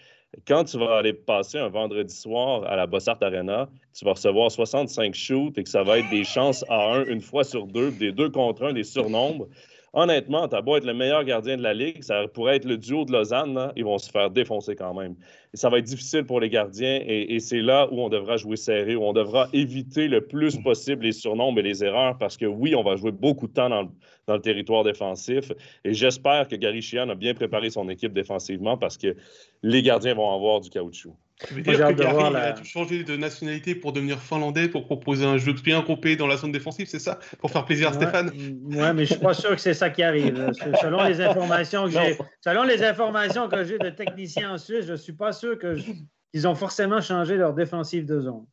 [0.48, 4.50] Quand tu vas aller passer un vendredi soir à la Bossart Arena, tu vas recevoir
[4.50, 7.92] 65 shoots et que ça va être des chances à un une fois sur deux,
[7.92, 9.48] des deux contre un, des surnombres
[9.92, 13.04] honnêtement, t'as beau être le meilleur gardien de la Ligue, ça pourrait être le duo
[13.04, 15.14] de Lausanne, ils vont se faire défoncer quand même.
[15.54, 18.56] Et ça va être difficile pour les gardiens et, c'est là où on devra jouer
[18.56, 22.46] serré, où on devra éviter le plus possible les surnombres et les erreurs parce que
[22.46, 23.82] oui, on va jouer beaucoup de temps dans
[24.28, 25.52] le, territoire défensif
[25.84, 29.16] et j'espère que Gary Sheehan a bien préparé son équipe défensivement parce que
[29.62, 31.16] les gardiens vont avoir du caoutchouc.
[31.46, 35.38] Tu veux dire que Gary a changé de nationalité pour devenir finlandais pour proposer un
[35.38, 37.20] jeu de bien groupé dans la zone défensive, c'est ça?
[37.38, 38.30] Pour faire plaisir à Stéphane?
[38.34, 40.52] Oui, mais je suis pas sûr que c'est ça qui arrive.
[40.80, 44.94] Selon les informations que j'ai, selon les informations que j'ai de techniciens en Suisse, je
[44.94, 48.44] suis pas sûr qu'ils ont forcément changé leur défensive de zone.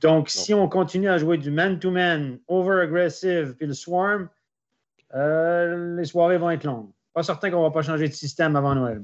[0.00, 4.28] Donc, si on continue à jouer du man-to-man, over-aggressive, puis le swarm,
[5.14, 6.90] euh, les soirées vont être longues.
[7.12, 9.02] Pas certain qu'on va pas changer de système avant Noël.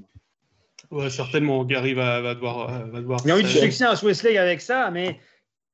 [0.90, 3.20] Ouais, certainement, Gary va, va, devoir, euh, va devoir.
[3.24, 5.18] Ils ont eu du succès en Swiss League avec ça, mais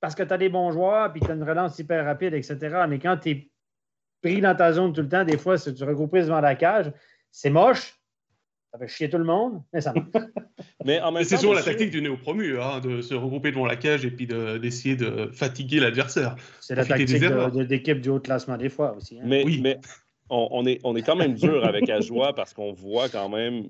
[0.01, 2.85] parce que tu as des bons joueurs, puis tu as une relance hyper rapide, etc.
[2.89, 3.51] Mais quand tu es
[4.23, 6.93] pris dans ta zone tout le temps, des fois, si tu regroupes devant la cage,
[7.31, 7.95] c'est moche.
[8.73, 10.09] Ça fait chier tout le monde, mais ça marche.
[10.85, 14.11] mais c'est souvent la tactique du néo-promu, hein, de se regrouper devant la cage et
[14.11, 16.35] puis d'essayer de, fatiguer l'adversaire.
[16.61, 17.21] C'est la tactique
[17.69, 19.21] d'équipe du haut classement des fois aussi.
[19.21, 19.25] Hein.
[19.27, 19.61] Mais, oui.
[19.63, 19.79] mais
[20.31, 23.69] on, est, on est quand même dur avec Ajoie parce qu'on voit quand même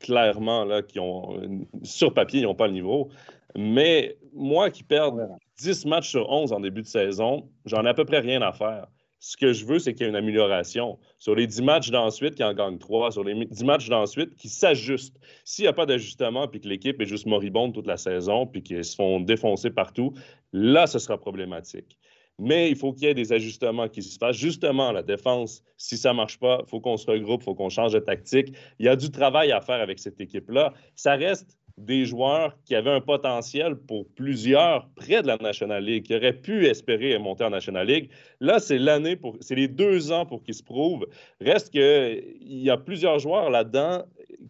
[0.00, 3.08] clairement là, qu'ils ont, sur papier, ils n'ont pas le niveau.
[3.56, 5.12] Mais moi qui perds
[5.58, 8.52] 10 matchs sur 11 en début de saison, j'en ai à peu près rien à
[8.52, 8.86] faire.
[9.18, 10.98] Ce que je veux, c'est qu'il y ait une amélioration.
[11.18, 14.48] Sur les 10 matchs d'ensuite, qui en gagnent 3, sur les 10 matchs d'ensuite, qui
[14.48, 15.18] s'ajustent.
[15.44, 18.62] S'il n'y a pas d'ajustement, puis que l'équipe est juste moribonde toute la saison, puis
[18.62, 20.12] qu'ils se font défoncer partout,
[20.52, 21.98] là, ce sera problématique.
[22.38, 24.36] Mais il faut qu'il y ait des ajustements qui se fassent.
[24.36, 27.54] Justement, la défense, si ça ne marche pas, il faut qu'on se regroupe, il faut
[27.54, 28.54] qu'on change de tactique.
[28.78, 30.74] Il y a du travail à faire avec cette équipe-là.
[30.94, 36.04] Ça reste des joueurs qui avaient un potentiel pour plusieurs près de la National League,
[36.04, 38.10] qui auraient pu espérer monter en National League.
[38.40, 41.06] Là, c'est l'année pour, c'est les deux ans pour qu'ils se prouvent.
[41.40, 44.04] Reste qu'il y a plusieurs joueurs là-dedans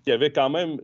[0.05, 0.81] qui avaient quand même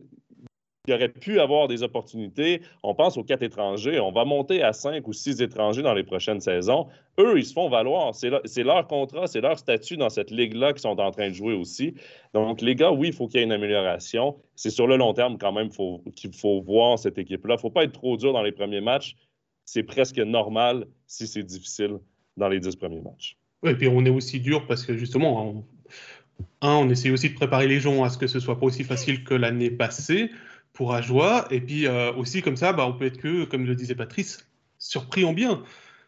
[0.85, 2.61] qui aurait pu avoir des opportunités.
[2.83, 4.01] On pense aux quatre étrangers.
[4.01, 6.87] On va monter à cinq ou six étrangers dans les prochaines saisons.
[7.17, 8.13] Eux, ils se font valoir.
[8.13, 11.53] C'est leur contrat, c'est leur statut dans cette ligue-là qu'ils sont en train de jouer
[11.53, 11.93] aussi.
[12.33, 14.35] Donc, les gars, oui, il faut qu'il y ait une amélioration.
[14.55, 17.53] C'est sur le long terme quand même qu'il faut voir cette équipe-là.
[17.53, 19.15] Il ne faut pas être trop dur dans les premiers matchs.
[19.63, 21.99] C'est presque normal si c'est difficile
[22.35, 23.37] dans les dix premiers matchs.
[23.61, 25.65] Oui, et puis on est aussi dur parce que justement, on,
[26.61, 28.83] un, on essaie aussi de préparer les gens à ce que ce soit pas aussi
[28.83, 30.29] facile que l'année passée
[30.73, 31.47] pour Ajoie.
[31.51, 34.47] Et puis euh, aussi, comme ça, bah, on peut être que, comme le disait Patrice,
[34.77, 35.63] surpris en bien.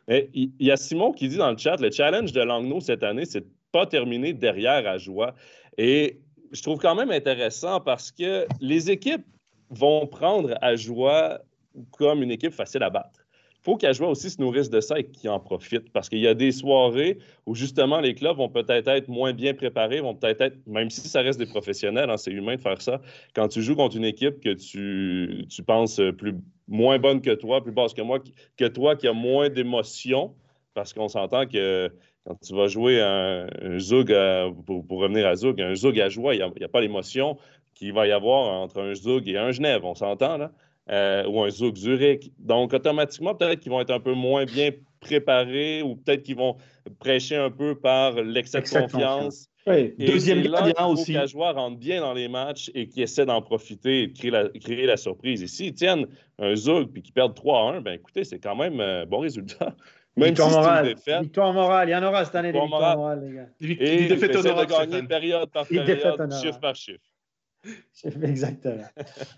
[0.07, 3.25] Il y a Simon qui dit dans le chat le challenge de Langnau cette année,
[3.25, 5.33] c'est de pas terminé derrière à joie.
[5.77, 6.19] Et
[6.51, 9.25] je trouve quand même intéressant parce que les équipes
[9.71, 11.39] vont prendre à joie
[11.91, 13.24] comme une équipe facile à battre
[13.65, 15.91] faut qu'Ajoie aussi se nourrisse de ça et qu'ils en profitent.
[15.91, 19.55] Parce qu'il y a des soirées où justement les clubs vont peut-être être moins bien
[19.55, 22.79] préparés, vont peut-être être, même si ça reste des professionnels, hein, c'est humain de faire
[22.79, 23.01] ça.
[23.33, 26.35] Quand tu joues contre une équipe que tu, tu penses plus,
[26.67, 28.19] moins bonne que toi, plus basse que moi,
[28.55, 30.35] que toi, qui a moins d'émotions,
[30.75, 31.91] parce qu'on s'entend que
[32.27, 33.47] quand tu vas jouer un,
[33.79, 34.15] Zug,
[34.65, 37.37] pour, revenir à Zug, un Zug à joie, il n'y a, a, pas l'émotion
[37.73, 40.51] qu'il va y avoir entre un Zug et un Genève, on s'entend là?
[40.91, 42.31] Euh, ou un Zug Zurich.
[42.37, 44.69] Donc, automatiquement, peut-être qu'ils vont être un peu moins bien
[44.99, 46.57] préparés ou peut-être qu'ils vont
[46.99, 49.47] prêcher un peu par l'excès de confiance.
[49.65, 49.95] Oui.
[49.97, 51.13] Deuxième là, il aussi.
[51.13, 54.29] qu'un joueur rentre bien dans les matchs et qui essaie d'en profiter et de créer
[54.29, 55.41] la, créer la surprise.
[55.41, 56.05] Et s'ils tiennent
[56.37, 59.75] un Zug puis qu'ils perdent 3 1, ben écoutez, c'est quand même un bon résultat.
[60.17, 60.85] Même victoire si morale.
[60.95, 61.89] Défaite, victoire morale.
[61.89, 63.47] Il y en aura cette année des victoires morales, les gars.
[63.59, 67.03] Et des défaites de gagner période par période, chiffre par chiffre.
[68.23, 68.83] Exactement.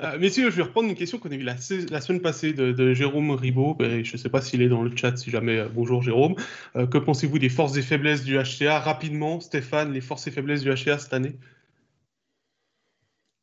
[0.01, 3.31] Euh, messieurs, je vais reprendre une question qu'on a eue la, semaine passée de, Jérôme
[3.31, 3.77] Ribaud.
[3.79, 5.59] Je ne sais pas s'il est dans le chat, si jamais.
[5.59, 6.35] Euh, bonjour Jérôme.
[6.75, 10.61] Euh, que pensez-vous des forces et faiblesses du HCA Rapidement, Stéphane, les forces et faiblesses
[10.61, 11.37] du HCA cette année?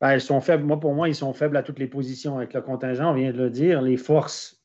[0.01, 0.63] Ben, Elles sont faibles.
[0.63, 3.31] Moi, pour moi, ils sont faibles à toutes les positions avec le contingent, on vient
[3.31, 3.81] de le dire.
[3.81, 4.61] Les forces,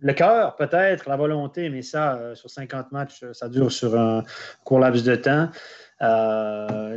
[0.00, 4.22] le cœur, peut-être, la volonté, mais ça, sur 50 matchs, ça dure sur un
[4.64, 5.50] court laps de temps.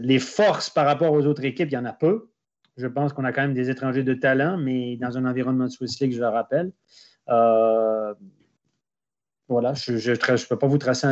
[0.02, 2.31] les forces par rapport aux autres équipes, il y en a peu.
[2.78, 5.70] Je pense qu'on a quand même des étrangers de talent, mais dans un environnement de
[5.70, 6.72] Swiss League, je le rappelle.
[7.30, 8.14] Euh,
[9.48, 11.08] voilà, je ne peux pas vous tracer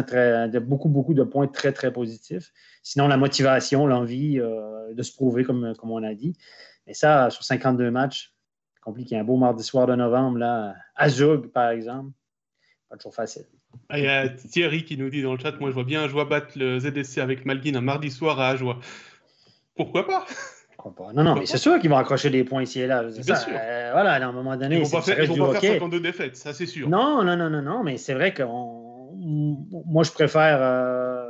[0.61, 2.53] beaucoup, beaucoup de points très, très positifs.
[2.83, 6.37] Sinon, la motivation, l'envie euh, de se prouver, comme, on a dit.
[6.87, 8.33] Et ça, sur 52 matchs,
[8.81, 9.17] compliqué.
[9.17, 12.11] Un beau mardi soir de novembre, là, à Zug, par exemple,
[12.89, 13.45] pas toujours facile.
[13.89, 16.01] Ah, il y a Thierry qui nous dit dans le chat, moi je vois bien
[16.03, 18.79] Ajoie battre le ZSC avec Malguin un mardi soir à Ajoie.
[19.75, 20.25] Pourquoi pas?
[21.13, 23.03] Non, non, mais c'est sûr qu'ils vont accrocher des points ici et là.
[23.03, 24.77] Euh, voilà, à un moment donné.
[24.77, 26.89] Ils vont pas, faire, vont pas faire 52 défaites, ça c'est sûr.
[26.89, 31.25] Non, non, non, non, non, mais c'est vrai que moi je préfère euh,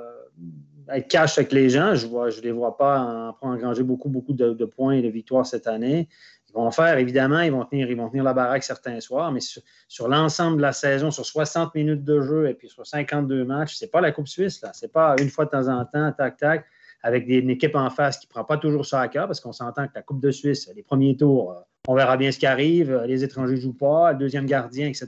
[0.92, 1.96] être cash avec les gens.
[1.96, 5.46] Je ne je les vois pas en, engranger beaucoup, beaucoup de, points et de victoires
[5.46, 6.08] cette année.
[6.50, 9.40] Ils vont faire, évidemment, ils vont tenir, ils vont tenir la baraque certains soirs, mais
[9.40, 13.76] sur, l'ensemble de la saison, sur 60 minutes de jeu et puis sur 52 matchs,
[13.76, 14.72] c'est pas la Coupe Suisse, là.
[14.74, 16.66] C'est pas une fois de temps en temps, tac, tac
[17.02, 19.54] avec une équipe en face qui ne prend pas toujours ça à cœur, parce qu'on
[19.54, 22.46] s'entend que la Coupe de Suisse, les premiers tours, euh, on verra bien ce qui
[22.46, 25.08] arrive, euh, les étrangers ne jouent pas, le deuxième gardien, etc.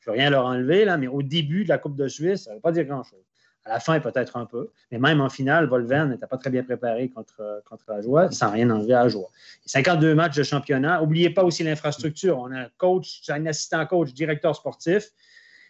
[0.00, 2.44] Je ne veux rien leur enlever, là, mais au début de la Coupe de Suisse,
[2.44, 3.20] ça ne veut pas dire grand-chose.
[3.66, 6.62] À la fin, peut-être un peu, mais même en finale, Volverne n'était pas très bien
[6.62, 9.28] préparé contre, euh, contre la joie, sans rien enlever à la joie.
[9.66, 11.00] 52 matchs de championnat.
[11.00, 12.38] N'oubliez pas aussi l'infrastructure.
[12.38, 15.10] On a un coach, un assistant coach, directeur sportif,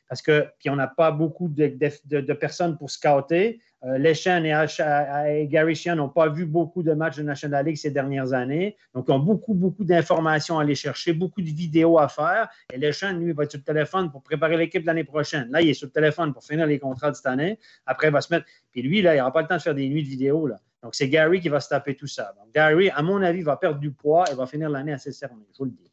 [0.09, 3.61] parce que puis on n'a pas beaucoup de, personnes pour scouter.
[3.85, 7.91] Euh, Leschen et, Gary Sheehan n'ont pas vu beaucoup de matchs de National League ces
[7.91, 8.77] dernières années.
[8.95, 12.49] Donc, ils ont beaucoup, beaucoup d'informations à aller chercher, beaucoup de vidéos à faire.
[12.73, 15.49] Et Leschen, lui, va être sur le téléphone pour préparer l'équipe l'année prochaine.
[15.51, 17.59] Là, il est sur le téléphone pour finir les contrats de cette année.
[17.85, 18.47] Après, il va se mettre.
[18.73, 20.49] Puis lui, là, il n'aura pas le temps de faire des nuits de vidéos.
[20.83, 22.35] Donc, c'est Gary qui va se taper tout ça.
[22.39, 25.45] Donc, Gary, à mon avis, va perdre du poids et va finir l'année assez cerné.
[25.53, 25.91] Je vous le dis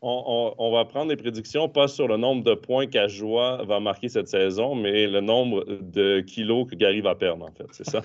[0.00, 4.28] on, va prendre des prédictions, pas sur le nombre de points qu'Ajoie va marquer cette
[4.28, 7.66] saison, mais le nombre de kilos que Gary va perdre, en fait.
[7.72, 8.02] C'est ça.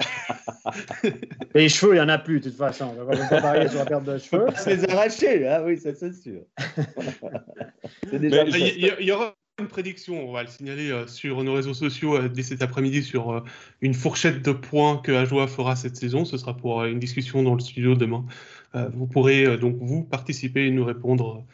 [1.56, 2.96] les cheveux, il n'y en a plus, de toute façon.
[3.00, 4.48] On va pas parler sur la perte de cheveux.
[4.56, 6.42] C'est les arracher, ah oui, c'est sûr.
[8.12, 12.28] il, y, aura une prédiction, on va le signaler euh, sur nos réseaux sociaux euh,
[12.28, 13.44] dès cet après-midi sur euh,
[13.82, 16.26] une fourchette de points que Ajoa fera cette saison.
[16.26, 18.26] Ce sera pour une discussion dans le studio demain.
[18.96, 21.46] vous pourrez donc vous participer et nous répondre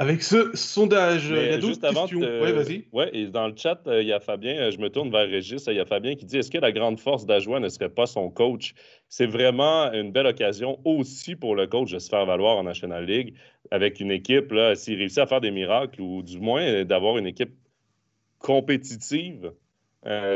[0.00, 1.26] avec ce sondage.
[1.28, 2.20] il y a juste avant, questions.
[2.20, 2.84] Oui, vas-y.
[2.90, 5.28] Oui, et dans le chat, euh, il y a Fabien, euh, je me tourne vers
[5.28, 7.90] Régis, il y a Fabien qui dit est-ce que la grande force d'Ajoie ne serait
[7.90, 8.72] pas son coach?
[9.10, 13.04] C'est vraiment une belle occasion aussi pour le coach de se faire valoir en National
[13.04, 13.34] League
[13.70, 17.26] avec une équipe, s'il réussit à faire des miracles ou du moins euh, d'avoir une
[17.26, 17.52] équipe
[18.38, 19.52] compétitive.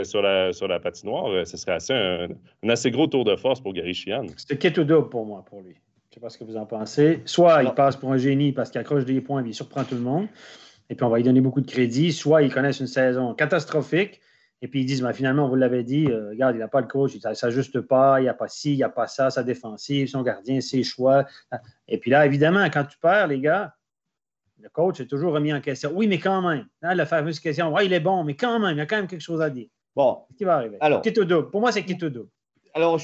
[0.04, 2.28] sur, la, sur la patinoire, ce serait assez un,
[2.68, 4.26] assez gros tour de force pour Gary Sheehan.
[4.36, 5.76] C'est quête double pour moi, pour lui.
[6.14, 7.22] Je ne sais pas ce que vous en pensez.
[7.24, 9.96] Soit il passe pour un génie parce qu'il accroche des points et il surprend tout
[9.96, 10.28] le monde,
[10.88, 12.12] et puis on va lui donner beaucoup de crédit.
[12.12, 14.20] Soit ils connaissent une saison catastrophique,
[14.62, 16.80] et puis ils disent ben, finalement, on vous l'avait dit, euh, regarde, il n'a pas
[16.80, 19.08] le coach, ça ne s'ajuste pas, il n'y a pas ci, il n'y a pas
[19.08, 21.26] ça, sa défensive, son gardien, ses choix.
[21.88, 23.74] Et puis là, évidemment, quand tu perds, les gars,
[24.60, 25.90] le coach est toujours remis en question.
[25.92, 26.64] Oui, mais quand même.
[26.82, 28.98] Hein, la fameuse question, ouais, il est bon, mais quand même, il y a quand
[28.98, 29.66] même quelque chose à dire.
[29.96, 30.18] Bon.
[30.28, 30.76] Qu'est-ce qui va arriver?
[30.78, 31.02] Alors,
[31.50, 32.28] Pour moi, c'est double
[32.74, 32.98] alors,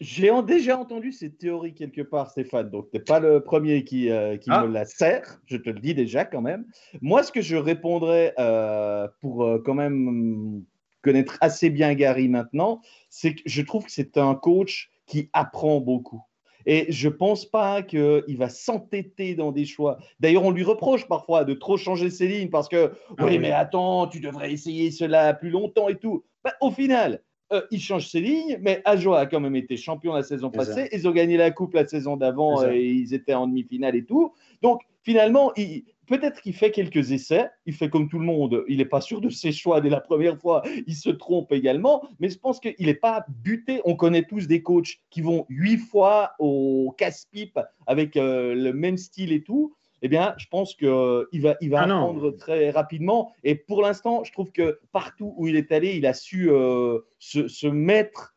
[0.00, 2.70] j'ai déjà entendu cette théorie quelque part, Stéphane.
[2.70, 4.64] Donc, tu n'es pas le premier qui, euh, ah.
[4.64, 5.40] me la sert.
[5.46, 6.64] Je te le dis déjà quand même.
[7.02, 10.62] Moi, ce que je répondrais euh, pour euh, quand même
[11.02, 15.80] connaître assez bien Gary maintenant, c'est que je trouve que c'est un coach qui apprend
[15.80, 16.22] beaucoup.
[16.64, 19.98] Et je ne pense pas qu'il va s'entêter dans des choix.
[20.20, 23.50] D'ailleurs, on lui reproche parfois de trop changer ses lignes parce que, ah oui, mais
[23.50, 26.24] attends, tu devrais essayer cela plus longtemps et tout.
[26.44, 27.22] Bah, au final,
[27.52, 30.88] euh, il change ses lignes, mais Ajoa a quand même été champion la saison passée.
[30.92, 34.34] Ils ont gagné la coupe la saison d'avant et ils étaient en demi-finale et tout.
[34.62, 38.78] Donc, finalement, il, Peut-être qu'il fait quelques essais, il fait comme tout le monde, il
[38.78, 42.30] n'est pas sûr de ses choix dès la première fois, il se trompe également, mais
[42.30, 43.82] je pense qu'il n'est pas buté.
[43.84, 48.96] On connaît tous des coachs qui vont huit fois au casse-pipe avec euh, le même
[48.96, 49.74] style et tout.
[50.02, 53.32] Eh bien, je pense qu'il euh, va, il va ah apprendre très rapidement.
[53.44, 57.00] Et pour l'instant, je trouve que partout où il est allé, il a su euh,
[57.18, 58.36] se, mettre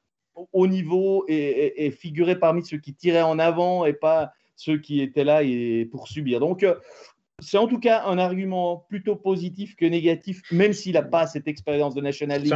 [0.53, 5.01] au niveau et, et, figurer parmi ceux qui tiraient en avant et pas ceux qui
[5.01, 6.39] étaient là et pour subir.
[6.39, 6.65] Donc,
[7.41, 11.47] c'est en tout cas un argument plutôt positif que négatif, même s'il n'a pas cette
[11.47, 12.53] expérience de National League.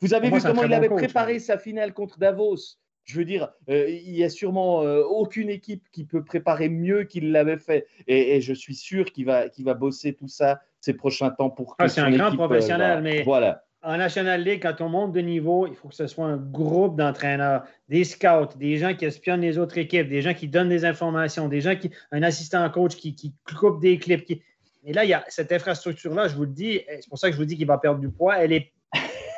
[0.00, 2.78] Vous, avez vu comment il avait préparé sa finale contre Davos?
[3.04, 7.04] Je veux dire, euh, il n'y a sûrement euh, aucune équipe qui peut préparer mieux
[7.04, 7.86] qu'il l'avait fait.
[8.06, 11.82] Et, je suis sûr qu'il va, va bosser tout ça ces prochains temps pour que
[11.84, 15.20] ah, C'est un grand euh, professionnel, mais voilà en National League, quand on monte de
[15.20, 19.40] niveau, il faut que ce soit un groupe d'entraîneurs, des scouts, des gens qui espionnent
[19.40, 22.96] les autres équipes, des gens qui donnent des informations, des gens qui, un assistant coach
[22.96, 24.42] qui, qui coupe des clips.
[24.84, 27.32] Et là, il y a cette infrastructure-là, je vous le dis, c'est pour ça que
[27.32, 28.36] je vous dis qu'il va perdre du poids.
[28.38, 28.70] Elle n'est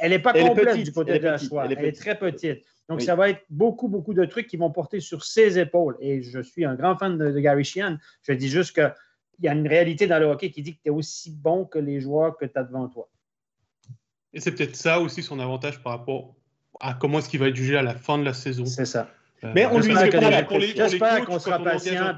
[0.03, 2.65] elle est pas complète du côté de la Elle, elle, est très petite.
[2.89, 5.97] Donc, ça va être beaucoup, beaucoup de trucs qui vont porter sur ses épaules.
[6.01, 7.99] Et je suis un grand fan de, Gary Sheehan.
[8.23, 8.93] Je dis juste qu'il
[9.43, 11.79] y a une réalité dans le hockey qui dit que tu es aussi bon que
[11.79, 13.09] les joueurs que tu as devant toi.
[14.35, 16.35] Et c'est peut-être ça aussi son avantage par rapport
[16.81, 18.67] à comment est-ce qu'il va être jugé à la fin de la saison.
[18.67, 19.09] C'est ça.
[19.45, 19.95] Euh, mais on lui
[20.75, 22.17] J'espère qu'on sera patient.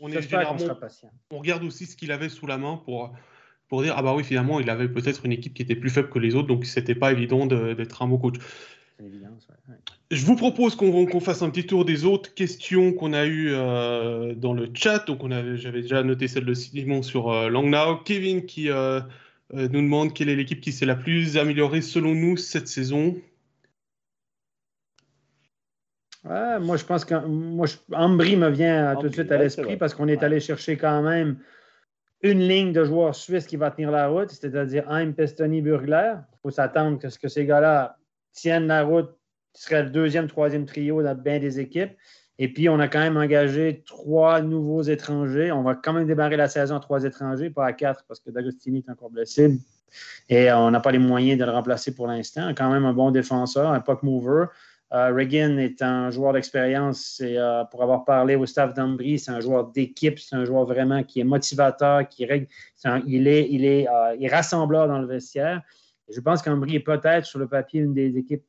[0.00, 1.10] on, est, sera patient.
[1.30, 3.14] on regarde aussi ce qu'il avait sous la main pour,
[3.72, 6.10] pour dire ah bah oui finalement il avait peut-être une équipe qui était plus faible
[6.10, 8.34] que les autres donc c'était pas évident d'être un bon coach.
[10.10, 14.34] Je vous propose qu'on fasse un petit tour des autres questions qu'on a eues euh,
[14.34, 15.06] dans le chat.
[15.06, 15.22] Donc,
[15.54, 17.96] j'avais déjà noté celle de Simon sur euh, Langnau.
[18.04, 19.00] Kevin qui euh,
[19.54, 23.16] nous demande quelle est l'équipe qui s'est la plus améliorée selon nous cette saison.
[26.24, 30.40] moi, je pense qu'Ambry me vient tout de suite à l'esprit parce qu'on est allé
[30.40, 31.38] chercher quand même
[32.22, 36.14] une ligne de joueurs suisses qui va tenir la route, c'est-à-dire Heim, Pestoni, Burgler.
[36.16, 37.96] Il faut s'attendre que, ce que ces gars-là
[38.32, 39.10] tiennent la route,
[39.54, 41.92] ce serait le deuxième, troisième trio dans bien des équipes.
[42.38, 45.52] Et puis, on a quand même engagé trois nouveaux étrangers.
[45.52, 48.30] On va quand même démarrer la saison à trois étrangers, pas à quatre, parce que
[48.30, 49.58] D'Agostini est encore blessé.
[50.28, 52.52] Et on n'a pas les moyens de le remplacer pour l'instant.
[52.56, 54.46] Quand même un bon défenseur, un puck mover.
[54.92, 57.20] Euh, Regan est un joueur d'expérience.
[57.22, 60.18] Euh, pour avoir parlé au staff d'Ambry, c'est un joueur d'équipe.
[60.18, 62.48] C'est un joueur vraiment qui est motivateur, qui est,
[62.86, 65.62] euh, il est rassembleur dans le vestiaire.
[66.14, 68.44] je pense qu'Ambry est peut-être sur le papier une des équipes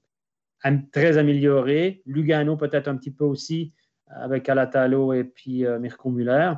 [0.92, 2.02] très amélioré.
[2.06, 3.74] Lugano peut-être un petit peu aussi
[4.08, 6.54] avec Alatalo et puis Mirko Muller.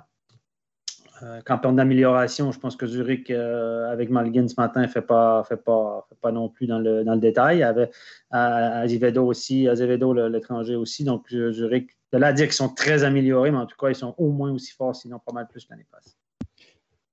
[1.24, 5.44] Euh, campion d'amélioration, je pense que Zurich, euh, avec Malgin ce matin, ne fait pas,
[5.44, 7.64] fait, pas, fait pas non plus dans le, dans le détail.
[7.64, 7.92] Avec
[8.32, 11.04] Azevedo aussi, Azevedo l'étranger aussi.
[11.06, 13.96] Donc, Zurich, de là à dire qu'ils sont très améliorés, mais en tout cas, ils
[13.96, 16.16] sont au moins aussi forts, sinon pas mal plus que l'année passée.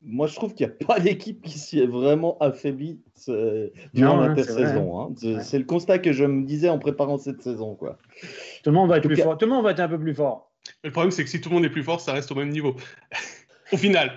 [0.04, 3.00] Moi, je trouve qu'il n'y a pas d'équipe qui s'est vraiment affaiblie
[3.94, 5.00] durant l'intersaison.
[5.00, 5.40] Hein.
[5.42, 7.76] C'est le constat que je me disais en préparant cette saison.
[7.76, 7.98] Quoi.
[8.64, 9.38] Tout le monde va être plus fort.
[9.38, 10.50] Tout le monde va être un peu plus fort.
[10.82, 12.48] le problème, c'est que si tout le monde est plus fort, ça reste au même
[12.50, 12.74] niveau.
[13.72, 14.16] Au final.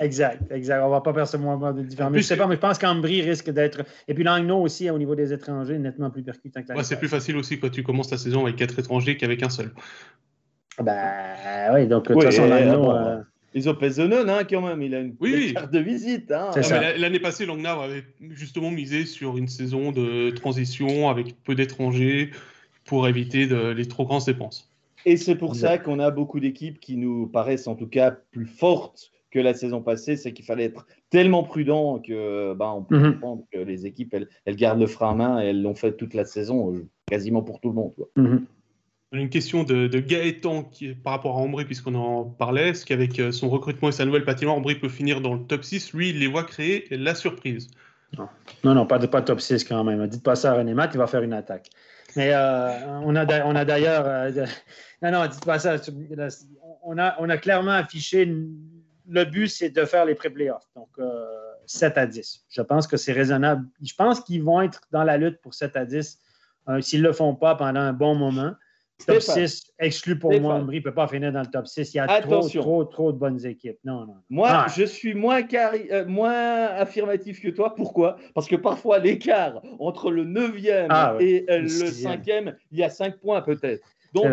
[0.00, 0.80] Exact, exact.
[0.82, 2.14] On ne va pas faire ce mouvement de différence.
[2.14, 3.84] je sais pas, mais je pense qu'Ambry risque d'être.
[4.06, 7.08] Et puis Langno aussi, au niveau des étrangers, nettement plus percutant que ouais, C'est plus
[7.08, 9.72] facile aussi quand tu commences ta saison avec quatre étrangers qu'avec un seul.
[10.80, 12.92] Ben oui, donc de toute façon, Langno.
[12.92, 13.22] Euh,
[13.56, 14.82] ils ont Pesonen, hein, quand même.
[14.82, 15.16] Il a une
[15.54, 16.30] carte de visite.
[16.30, 16.50] Hein.
[16.98, 22.32] L'année passée, Langnau avait justement misé sur une saison de transition avec peu d'étrangers
[22.84, 24.70] pour éviter les trop grandes dépenses.
[25.04, 28.46] Et c'est pour ça qu'on a beaucoup d'équipes qui nous paraissent en tout cas plus
[28.46, 30.16] fortes que la saison passée.
[30.16, 33.12] C'est qu'il fallait être tellement prudent que bah, on peut mhm.
[33.12, 36.14] comprendre que les équipes, elles, gardent le frein à main et elles l'ont fait toute
[36.14, 37.94] la saison, euh, quasiment pour tout le monde.
[38.16, 38.46] Mhm
[39.12, 42.70] une question de, Gaëtan qui, par rapport à Ambry, puisqu'on en parlait.
[42.70, 45.64] Est-ce qu'avec euh, son recrutement et sa nouvelle patinoire, Ambry peut finir dans le top
[45.64, 47.68] 6 Lui, il les voit créer la surprise.
[48.64, 50.06] Non, non, pas, de, pas top 6 quand même.
[50.06, 51.70] Dites pas ça à René Matt, il va faire une attaque.
[52.14, 54.06] Mais euh, on a, d'ailleurs.
[54.06, 54.46] Euh,
[55.02, 55.76] non, non, dites pas ça.
[56.82, 58.24] On a, on a clairement affiché.
[59.08, 60.68] Le but, c'est de faire les pré-playoffs.
[60.74, 60.88] Donc,
[61.66, 62.44] 7 à 10.
[62.48, 63.66] Je pense que c'est raisonnable.
[63.82, 66.18] Je pense qu'ils vont être dans la lutte pour 7 à 10
[66.80, 68.52] s'ils ne le font pas pendant un bon moment.
[69.04, 71.92] Top 6, exclu pour moi, Ambry, ne peut pas finir dans le top 6.
[71.92, 73.78] Il y a trop, trop, trop de bonnes équipes.
[73.84, 74.16] Non, non.
[74.30, 77.74] Moi, je suis moins, euh, moins affirmatif que toi.
[77.74, 78.16] Pourquoi?
[78.34, 82.90] Parce que parfois, l'écart entre le 9e ah et euh, le 5e, il y a
[82.90, 83.86] 5 points peut-être.
[84.14, 84.26] Donc,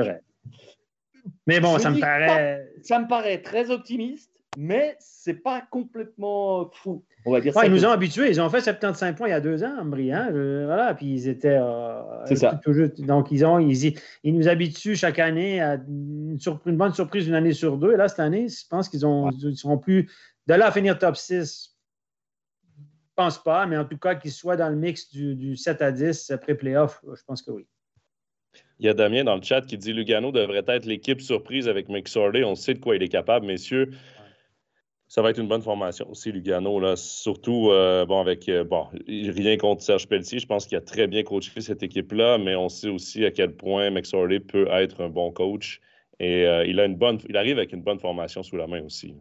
[1.45, 2.69] mais bon, ça me paraît.
[2.81, 7.03] ça me paraît très optimiste, mais c'est pas complètement fou.
[7.25, 8.29] On va dire ça ils nous ont habitués.
[8.29, 10.11] Ils ont fait 75 points il y a deux ans, Ambry.
[10.11, 10.29] Hein?
[10.31, 11.57] voilà, puis ils étaient.
[11.59, 12.59] Euh, c'est ça.
[12.99, 17.35] donc, ils, ont, ils, ils, nous habituent chaque année à une, une, bonne surprise une
[17.35, 17.93] année sur deux.
[17.93, 20.09] Et là, cette année, je pense qu'ils ont, seront plus.
[20.47, 21.77] De là à finir top 6,
[22.65, 22.85] je ne
[23.15, 25.91] pense pas, mais en tout cas, qu'ils soient dans le mix du, du 7 à
[25.91, 27.65] 10 après playoff, je pense que oui.
[28.79, 31.89] Il y a Damien dans le chat qui dit Lugano devrait être l'équipe surprise avec
[31.89, 32.43] McSorley.
[32.43, 33.91] On sait de quoi il est capable, messieurs.
[35.13, 36.79] Ça va être une bonne formation aussi, Lugano.
[36.79, 36.95] Là.
[36.95, 40.39] Surtout, euh, bon, avec euh, bon, rien contre Serge Pelletier.
[40.39, 43.55] Je pense qu'il a très bien coaché cette équipe-là, mais on sait aussi à quel
[43.55, 45.81] point McSorley peut être un bon coach.
[46.19, 48.81] Et euh, il, a une bonne, il arrive avec une bonne formation sous la main
[48.81, 49.13] aussi.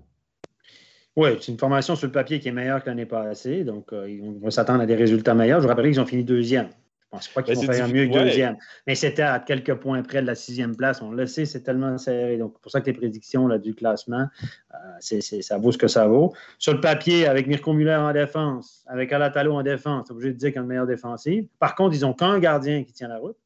[1.14, 3.62] Oui, c'est une formation sur le papier qui est meilleure que l'année passée.
[3.62, 5.60] Donc, ils vont s'attendre à des résultats meilleurs.
[5.60, 6.70] Je vous rappelle qu'ils ont fini deuxième.
[7.12, 8.56] Je ne pense pas qu'ils vont faire mieux que deuxième.
[8.86, 11.02] Mais c'était à quelques points près de la sixième place.
[11.02, 12.38] On le sait, c'est tellement serré.
[12.38, 14.28] Donc, c'est pour ça que les prédictions là, du classement,
[14.74, 16.32] euh, ça vaut ce que ça vaut.
[16.58, 20.38] Sur le papier, avec Mirko Muller en défense, avec Alatalo en défense, c'est obligé de
[20.38, 21.46] dire qu'il y a une meilleure défensive.
[21.58, 23.36] Par contre, ils n'ont qu'un gardien qui tient la route.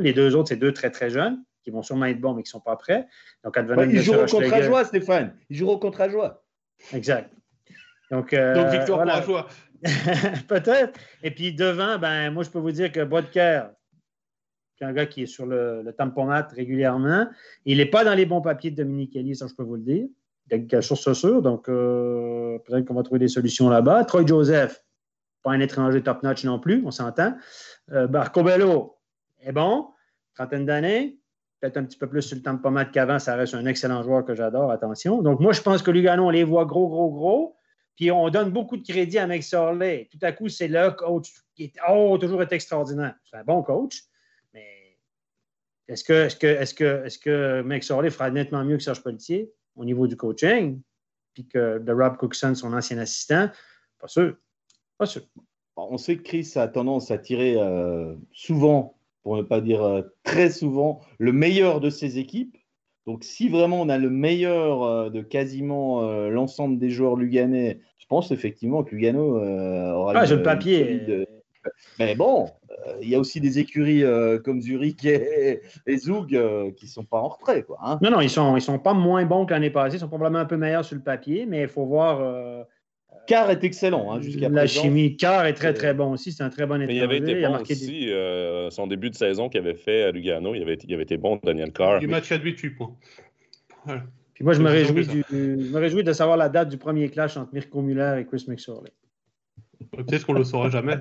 [0.00, 2.48] les deux autres, c'est deux très, très jeunes qui vont sûrement être bons, mais qui
[2.48, 3.06] ne sont pas prêts.
[3.42, 3.56] Donc,
[3.90, 5.34] ils joueront contre joie, Stéphane.
[5.48, 6.44] Ils joueront contre joie.
[6.92, 7.32] Exact.
[8.10, 9.46] Donc, euh, Donc victoire pour joie.
[10.48, 10.98] Peut-être.
[11.22, 13.64] Et puis devant, ben, moi, je peux vous dire que Bodker,
[14.76, 17.28] qui est un gars qui est sur le, le régulièrement,
[17.64, 19.82] il n'est pas dans les bons papiers de Dominique Kelly, ça, je peux vous le
[19.82, 20.06] dire.
[20.50, 24.04] Il a quelque chose sûr, donc euh, peut-être qu'on va trouver des solutions là-bas.
[24.04, 24.84] Troy Joseph,
[25.42, 27.34] pas un étranger top-notch non plus, on s'entend.
[27.90, 28.96] Euh, Bello
[29.40, 29.88] est bon,
[30.34, 31.18] trentaine d'années,
[31.60, 34.34] peut-être un petit peu plus sur le tamponat qu'avant, ça reste un excellent joueur que
[34.34, 35.22] j'adore, attention.
[35.22, 37.56] Donc moi, je pense que Lugano, on les voit gros, gros, gros.
[37.96, 40.08] Puis on donne beaucoup de crédit à Mike Sorley.
[40.10, 43.14] Tout à coup, c'est le coach qui est oh, toujours est extraordinaire.
[43.24, 44.02] C'est un bon coach,
[44.54, 44.98] mais
[45.88, 50.80] est-ce que, est-ce Mike Sorley fera nettement mieux que Serge Pelletier au niveau du coaching?
[51.34, 53.48] Puis que de Rob Cookson, son ancien assistant?
[53.98, 54.36] Pas sûr.
[54.98, 55.22] Pas sûr.
[55.76, 60.02] On sait que Chris a tendance à tirer euh, souvent, pour ne pas dire euh,
[60.22, 62.56] très souvent, le meilleur de ses équipes.
[63.06, 67.80] Donc, si vraiment on a le meilleur euh, de quasiment euh, l'ensemble des joueurs luganais,
[67.98, 70.12] je pense effectivement que Lugano euh, aura.
[70.16, 71.26] Ah, le papier.
[71.98, 72.48] Mais bon,
[73.00, 74.02] il y a aussi des écuries
[74.44, 75.62] comme Zurich et,
[75.96, 76.28] Zug
[76.74, 77.62] qui ne sont pas en retrait.
[77.62, 78.00] Quoi, hein.
[78.02, 79.96] Non, non, ils ne sont, ils sont pas moins bons que l'année passée.
[79.96, 82.66] Ils sont probablement un peu meilleurs sur le papier, mais il faut voir
[83.26, 86.32] Carr est excellent hein, jusqu'à La chimie, Carr est très très bon aussi.
[86.32, 86.98] C'est un très bon étranger.
[86.98, 90.54] il avait été bon aussi, euh, son début de saison qu'il avait fait à Lugano,
[90.54, 92.00] il avait, il avait été bon, Daniel Carr.
[92.00, 92.96] Du match à 8 points.
[94.34, 97.08] Puis moi, je me, réjouis du, je me réjouis de savoir la date du premier
[97.08, 98.92] clash entre Mirko Muller et Chris McSorley.
[99.90, 100.96] Peut-être qu'on ne le saura jamais.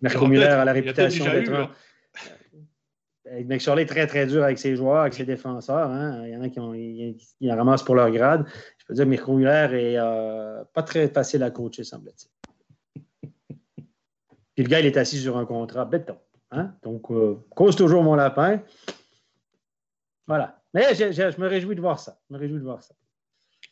[0.00, 1.70] Mirko Muller a la réputation d'être un...
[3.46, 5.88] McSorley est très très dur avec ses joueurs, avec ses défenseurs.
[5.90, 6.22] Hein.
[6.26, 8.44] Il y en a qui ont, ils, ils ramassent pour leur grade.
[8.82, 12.28] Je peux dire, Mirko Muller est euh, pas très facile à coacher, semble-t-il.
[14.54, 16.18] Puis le gars, il est assis sur un contrat béton.
[16.50, 16.74] Hein?
[16.82, 18.60] Donc, euh, cause toujours mon lapin.
[20.26, 20.60] Voilà.
[20.74, 22.18] Mais je, me réjouis de voir ça.
[22.28, 22.94] Je me réjouis de voir ça.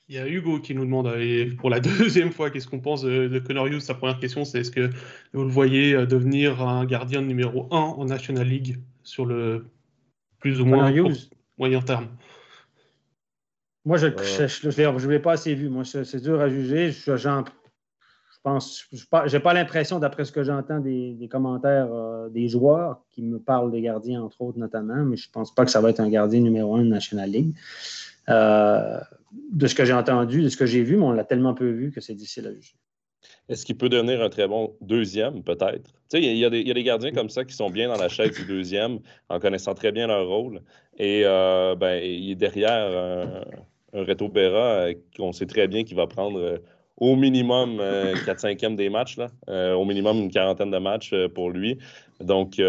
[0.08, 1.12] Il y a Hugo qui nous demande
[1.58, 4.90] pour la deuxième fois qu'est-ce qu'on pense de, de Sa première question, c'est est-ce que
[5.32, 9.66] vous le voyez euh, devenir un gardien numéro 1 en National League sur le
[10.38, 10.92] plus ou moins
[11.58, 12.08] moyen terme?
[13.90, 15.68] Moi, je ne l'ai pas assez vu.
[15.68, 16.92] Moi, c'est dur à juger.
[16.92, 17.10] Je,
[18.44, 23.22] pense, je n'ai pas l'impression, d'après ce que j'entends des, commentaires euh, des joueurs qui
[23.22, 25.90] me parlent des gardiens, entre autres, notamment, mais je ne pense pas que ça va
[25.90, 27.52] être un gardien numéro un de National League.
[28.28, 29.00] Euh,
[29.50, 31.68] de ce que j'ai entendu, de ce que j'ai vu, mais on l'a tellement peu
[31.68, 32.76] vu que c'est difficile à juger.
[33.48, 35.90] Est-ce qu'il peut devenir un très bon deuxième, peut-être?
[36.12, 39.00] Il y, a des gardiens comme ça qui sont bien dans la chaise du deuxième,
[39.28, 40.62] en connaissant très bien leur rôle.
[40.96, 43.42] Et euh, ben, il est derrière un
[43.92, 46.58] Reto Berra euh, qu'on sait très bien qu'il va prendre euh,
[46.96, 49.16] au minimum 4-5e euh, des matchs,
[49.48, 51.78] au minimum une quarantaine de matchs pour lui.
[52.20, 52.60] Donc,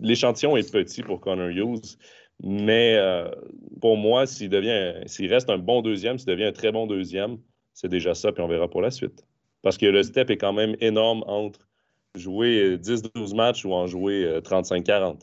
[0.00, 1.98] l'échantillon est petit pour Connor Hughes.
[2.42, 2.98] Mais
[3.82, 7.36] pour moi, s'il devient, s'il reste un bon deuxième, s'il devient un très bon deuxième,
[7.74, 9.26] c'est déjà ça, puis on verra pour la suite.
[9.60, 11.68] Parce que le step est quand même énorme entre
[12.14, 15.20] jouer 10-12 matchs ou en jouer 35-40.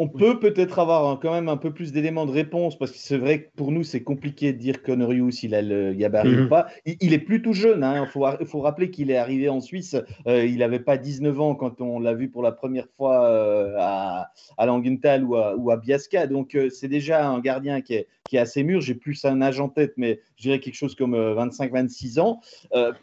[0.00, 3.18] On peut peut-être avoir quand même un peu plus d'éléments de réponse parce que c'est
[3.18, 6.48] vrai que pour nous, c'est compliqué de dire Conorius, il a le gabarit ou mhm.
[6.48, 6.68] pas.
[6.86, 7.80] Il, est plutôt jeune.
[7.80, 8.06] Il hein.
[8.06, 9.96] faut, faut, rappeler qu'il est arrivé en Suisse.
[10.28, 13.74] Euh, il n'avait pas 19 ans quand on l'a vu pour la première fois euh,
[13.76, 16.28] à, à Langenthal ou à, ou à Biasca.
[16.28, 18.80] Donc, euh, c'est déjà un gardien qui est, qui est assez mûr.
[18.80, 22.40] J'ai plus un âge en tête, mais je dirais quelque chose comme 25-26 ans.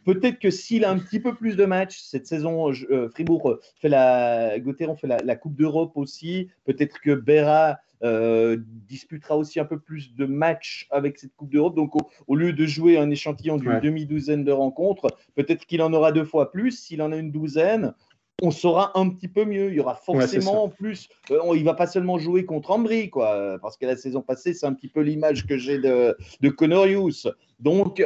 [0.06, 2.72] peut-être que s'il a un petit peu plus de matchs, cette saison,
[3.12, 6.50] Fribourg fait la, Gauthier fait la, la Coupe d'Europe aussi.
[6.66, 8.58] Peut-être que Berra euh,
[8.88, 11.76] disputera aussi un peu plus de matchs avec cette Coupe d'Europe.
[11.76, 11.94] Donc,
[12.28, 16.26] au, lieu de jouer un échantillon d'une demi-douzaine de rencontres, peut-être qu'il en aura deux
[16.26, 16.72] fois plus.
[16.72, 17.94] S'il en a une douzaine,
[18.42, 19.70] on saura un petit peu mieux.
[19.70, 21.10] Il y aura forcément en plus.
[21.32, 24.66] Euh, il va pas seulement jouer contre Ambry, quoi, parce que la saison passée, c'est
[24.66, 27.28] un petit peu l'image que j'ai de, de Conorius.
[27.60, 28.02] Donc,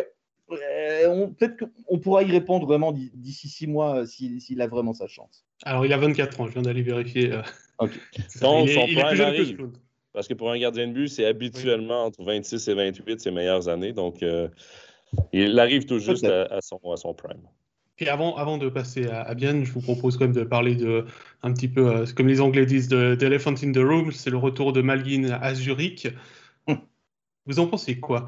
[0.52, 5.46] euh, peut-être qu'on pourra y répondre vraiment d'ici six mois s'il a vraiment sa chance.
[5.64, 7.32] Alors, il a 24 ans, je viens d'aller vérifier.
[7.80, 7.92] Donc,
[8.30, 9.70] son prime arrive.
[10.14, 13.70] Parce que pour un gardien de but, c'est habituellement entre 26 et 28 ses meilleures
[13.70, 13.94] années.
[13.94, 14.48] Donc, euh,
[15.32, 17.42] il arrive tout juste à, son, à son prime.
[18.00, 20.74] Puis avant, avant de passer à, à Bien, je vous propose quand même de parler
[20.74, 21.04] de
[21.44, 24.14] un petit peu, euh, comme les Anglais disent, d'Elephant in the Room.
[24.14, 26.08] C'est le retour de Malguin à Zurich.
[26.68, 26.78] Hum.
[27.46, 28.28] Vous en pensez quoi,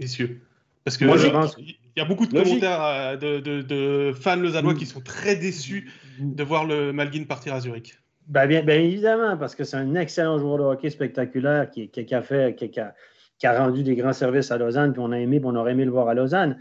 [0.00, 0.40] messieurs
[0.82, 1.54] Parce que Moi, je pense...
[1.58, 5.36] il y a beaucoup de commentaires euh, de, de, de, fans lausannois qui sont très
[5.36, 8.00] déçus de voir le Malguin partir à Zurich.
[8.26, 12.12] Ben, bien, bien, évidemment, parce que c'est un excellent joueur de hockey spectaculaire qui, qui,
[12.12, 12.94] a fait, qui, a,
[13.38, 15.70] qui, a, rendu des grands services à Lausanne, puis on a aimé, puis on aurait
[15.70, 16.58] aimé le voir à Lausanne.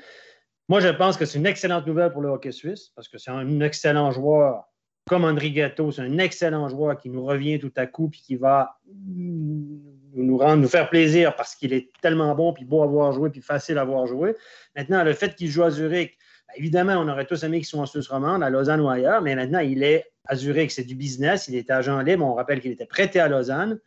[0.69, 3.31] Moi, je pense que c'est une excellente nouvelle pour le hockey suisse, parce que c'est
[3.31, 4.65] un excellent joueur,
[5.07, 8.35] comme André Gatto, c'est un excellent joueur qui nous revient tout à coup, puis qui
[8.35, 13.13] va nous, rendre, nous faire plaisir parce qu'il est tellement bon, puis beau à voir
[13.13, 14.35] jouer, puis facile à voir jouer.
[14.75, 17.79] Maintenant, le fait qu'il joue à Zurich, ben, évidemment, on aurait tous aimé qu'il soit
[17.79, 20.95] en Suisse romande, à Lausanne ou ailleurs, mais maintenant, il est à Zurich, c'est du
[20.95, 21.47] business.
[21.47, 22.25] Il était agent libre.
[22.25, 23.79] On rappelle qu'il était prêté à Lausanne.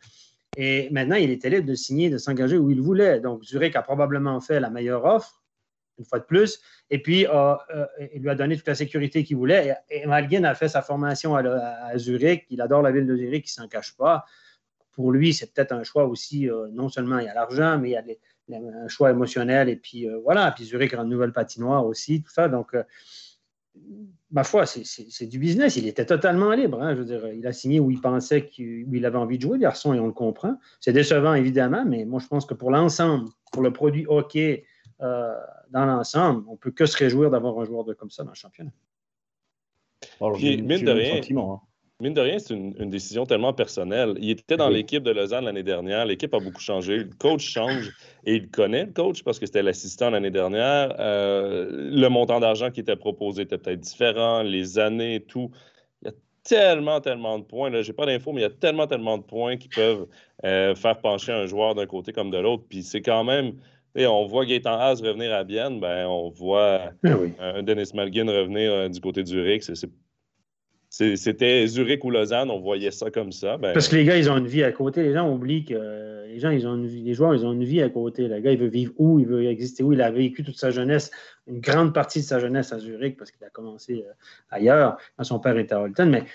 [0.57, 3.19] Et maintenant, il était libre de signer, de s'engager où il voulait.
[3.19, 5.40] Donc, Zurich a probablement fait la meilleure offre,
[5.97, 6.59] une fois de plus.
[6.89, 7.55] Et puis, euh,
[8.13, 9.75] il lui a donné toute la sécurité qu'il voulait.
[9.89, 12.45] Et, Malguin a fait sa formation à, Zurich.
[12.49, 14.25] Il adore la ville de Zurich, il ne s'en cache pas.
[14.91, 17.91] Pour lui, c'est peut-être un choix aussi, euh, non seulement il y a l'argent, mais
[17.91, 18.17] il
[18.49, 19.69] y a un choix émotionnel.
[19.69, 20.51] Et puis, euh, voilà.
[20.51, 22.49] Puis Zurich a une nouvelle patinoire aussi, tout ça.
[22.49, 22.75] Donc,
[24.31, 25.77] ma foi, c'est du business.
[25.77, 26.81] Il était totalement libre.
[26.81, 26.95] Hein.
[26.95, 29.93] Je veux dire, il a signé où il pensait qu'il avait envie de jouer, garçon,
[29.93, 30.57] et on le comprend.
[30.79, 34.65] C'est décevant, évidemment, mais moi, je pense que pour l'ensemble, pour le produit hockey
[35.01, 35.35] euh,
[35.69, 38.31] dans l'ensemble, on ne peut que se réjouir d'avoir un joueur de, comme ça dans
[38.31, 38.71] le championnat.
[40.19, 41.61] Alors, mine de rien, hein
[42.01, 44.15] mine de rien, c'est une, décision tellement personnelle.
[44.19, 46.05] Il était dans l'équipe de Lausanne l'année dernière.
[46.05, 46.97] L'équipe a beaucoup changé.
[46.97, 47.91] Le coach change
[48.25, 50.95] et il connaît le coach parce que c'était l'assistant l'année dernière.
[50.99, 55.51] Euh, le montant d'argent qui était proposé était peut-être différent, les années, tout.
[56.01, 57.71] Il y a tellement, tellement de points.
[57.81, 60.07] Je n'ai pas d'infos, mais il y a tellement, tellement de points qui peuvent
[60.43, 62.63] euh, faire pencher un joueur d'un côté comme de l'autre.
[62.67, 63.53] Puis c'est quand même.
[63.95, 68.29] Et on voit Gaëtan Haas revenir à Bienne, ben, on voit ah un Dennis Malgin
[68.29, 69.63] revenir euh, du côté Rick.
[69.63, 69.75] C'est
[70.91, 73.57] c'était Zurich ou Lausanne, on voyait ça comme ça.
[73.57, 75.03] Ben, Parce que les gars, ils ont une vie à côté.
[75.03, 77.63] Les gens oublient que les gens, ils ont une vie, les joueurs, ils ont une
[77.63, 78.27] vie à côté.
[78.27, 79.93] Le gars, il veut vivre où, il veut exister où?
[79.93, 81.09] Il a vécu toute sa jeunesse,
[81.47, 84.11] une grande partie de sa jeunesse à Zurich parce qu'il a commencé euh,
[84.49, 86.09] ailleurs quand son père était à Holton.
[86.09, 86.25] Mais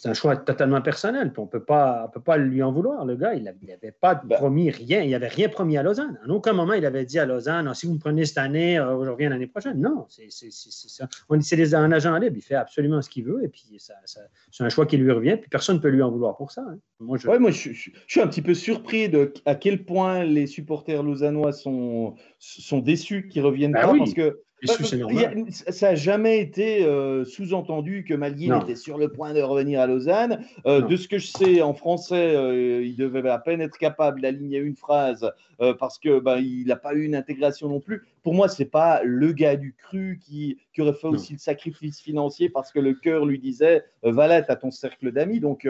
[0.00, 1.30] c'est un choix totalement personnel.
[1.36, 3.04] on ne peut pas lui en vouloir.
[3.04, 4.34] Le gars, il n'avait pas ben.
[4.34, 5.02] promis rien.
[5.02, 6.18] Il n'avait rien promis à Lausanne.
[6.26, 8.78] En aucun moment, il avait dit à Lausanne ah, si vous me prenez cette année,
[8.78, 9.78] euh, je reviens l'année prochaine.
[9.78, 12.34] Non, c'est un agent libre.
[12.34, 13.44] Il fait absolument ce qu'il veut.
[13.44, 15.36] Et puis, c'est un choix qui lui revient.
[15.38, 16.62] Puis personne ne peut lui en vouloir pour ça.
[16.66, 16.78] Hein.
[16.98, 17.28] Moi, je...
[17.28, 22.14] moi je, suis un petit peu surpris de à quel point les supporters lausannois sont,
[22.38, 23.98] sont déçus qu'ils reviennent ben pas.
[23.98, 29.40] Parce que ça n'a jamais été euh, sous-entendu que Malguin était sur le point de
[29.40, 30.44] revenir à Lausanne.
[30.66, 34.20] Euh, de ce que je sais, en français, euh, il devait à peine être capable
[34.20, 35.30] d'aligner une phrase
[35.78, 38.06] parce que bah, il n'a pas eu une intégration non plus.
[38.22, 42.00] Pour moi, c'est pas le gars du cru qui, qui aurait fait aussi le sacrifice
[42.00, 45.38] financier parce que le cœur lui disait Valette à ton cercle d'amis.
[45.38, 45.68] Donc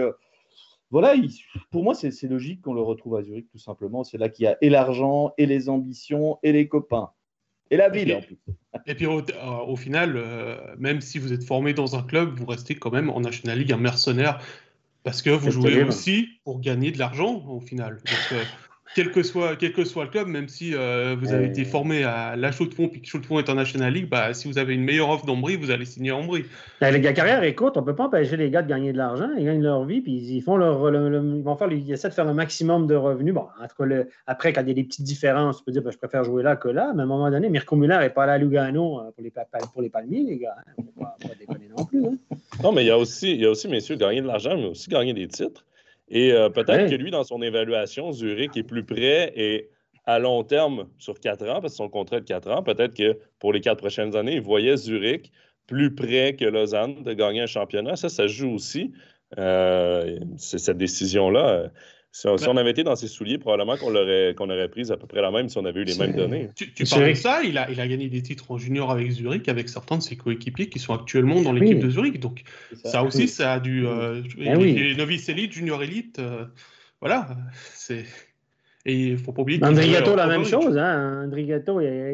[0.92, 1.14] voilà,
[1.70, 4.04] pour moi, c'est logique qu'on le retrouve à Zurich, tout simplement.
[4.04, 7.10] C'est là qu'il y a et l'argent, et les ambitions, et les copains.
[7.70, 8.36] Et la ville, en plus.
[8.86, 12.46] Et puis au, euh, final, euh, même si vous êtes formé dans un club, vous
[12.46, 14.40] restez quand même en National League un mercenaire
[15.02, 17.96] parce que vous jouez aussi pour gagner de l'argent au final.
[17.96, 18.44] Donc, euh,
[18.94, 22.02] quel que soit, quel que soit le club, même si euh, vous avez été formé
[22.02, 24.34] à la Chaux de Fonds puis que Chaux de Fonds est en National League, bah,
[24.34, 26.44] si vous avez une meilleure offre d'Ombrie, vous allez signer Ombrie.
[26.80, 28.98] La, la carrière est courte, on ne peut pas empêcher les gars de gagner de
[28.98, 32.14] l'argent, ils gagnent leur vie, puis ils font leur, ils vont faire, ils essaient de
[32.14, 33.34] faire le maximum de revenus.
[33.34, 33.46] Bon,
[34.26, 36.42] après, quand il y a des petites différences, tu peux dire, ben, je préfère jouer
[36.42, 39.00] là que là, mais à un moment donné, Mirko Muller n'est pas là à Lugano
[39.00, 39.32] euh, pour les,
[39.72, 40.56] pour les palmiers, les gars.
[40.66, 40.72] Hein.
[40.78, 42.04] On ne pas, déconner non plus.
[42.04, 42.36] Hein.
[42.62, 44.66] Non, mais il y a aussi, il y a aussi, messieurs, gagner de l'argent, mais
[44.66, 45.64] aussi gagner des titres.
[46.10, 49.70] Et euh, peut-être que lui, dans son évaluation, Zurich est plus prêt et
[50.06, 52.94] à long terme sur quatre ans, parce que son contrat est de quatre ans, peut-être
[52.94, 55.30] que pour les quatre prochaines années, il voyait Zurich
[55.66, 57.94] plus près que Lausanne de gagner un championnat.
[57.94, 58.92] Ça, ça joue aussi.
[59.38, 61.70] Euh, cette décision-là.
[62.12, 65.06] Si on, avait été dans ses souliers, probablement qu'on aurait, qu'on aurait pris à peu
[65.06, 66.48] près la même si on avait eu les mêmes données.
[66.56, 69.48] Tu, parles de ça, il a, il a gagné des titres en junior avec Zurich,
[69.48, 72.18] avec certains de ses coéquipiers qui sont actuellement dans l'équipe de Zurich.
[72.18, 72.42] Donc
[72.84, 73.86] ça, aussi, ça a dû...
[73.86, 76.46] Euh, ah les, novices élites, junior élite, euh,
[77.00, 77.28] voilà.
[77.74, 78.04] C'est...
[78.86, 80.76] Et il ne faut pas oublier André Gatto, la même chose.
[80.78, 81.30] Hein?
[81.36, 81.52] Il y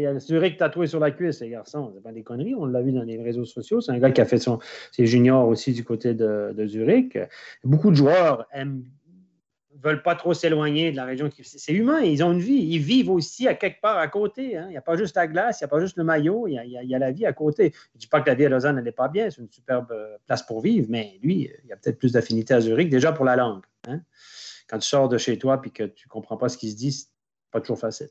[0.07, 1.93] a, Zurich tatoué sur la cuisse, ces garçons.
[1.95, 3.81] C'est pas des conneries, on l'a vu dans les réseaux sociaux.
[3.81, 4.59] C'est un gars qui a fait son,
[4.93, 7.17] ses juniors aussi du côté de, de Zurich.
[7.65, 8.83] Beaucoup de joueurs aiment
[9.87, 11.31] veulent pas trop s'éloigner de la région.
[11.43, 12.55] C'est humain, ils ont une vie.
[12.55, 14.57] Ils vivent aussi à quelque part à côté.
[14.57, 14.67] Hein.
[14.69, 16.55] Il n'y a pas juste la glace, il n'y a pas juste le maillot, il
[16.55, 17.73] y, a, la vie à côté.
[17.73, 19.93] Je ne dis pas que la vie à Lausanne n'est pas bien, c'est une superbe
[19.93, 23.13] euh, place pour vivre, mais lui, il y a peut-être plus d'affinité à Zurich, déjà
[23.13, 23.65] pour la langue.
[23.89, 24.01] Hein.
[24.69, 26.77] Quand tu sors de chez toi et que tu ne comprends pas ce qui se
[26.77, 27.09] dit, c'est
[27.51, 28.09] pas toujours facile.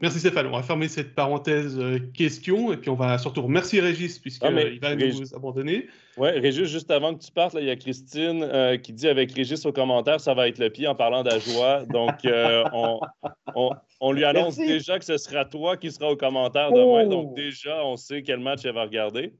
[0.00, 0.46] Merci Stéphane.
[0.46, 4.80] On va fermer cette parenthèse euh, question et puis on va surtout remercier Régis puisqu'il
[4.82, 5.86] ah, va nous abandonner.
[6.16, 9.32] Oui, Régis, juste avant que tu partes, il y a Christine euh, qui dit avec
[9.32, 11.84] Régis au commentaire, ça va être le pied en parlant d'Ajoie.
[11.86, 12.64] Donc, euh,
[14.00, 17.06] on, lui annonce déjà que ce sera toi qui sera au commentaire demain.
[17.06, 17.34] Donc, oh!
[17.36, 19.32] déjà, on sait quel match elle va regarder.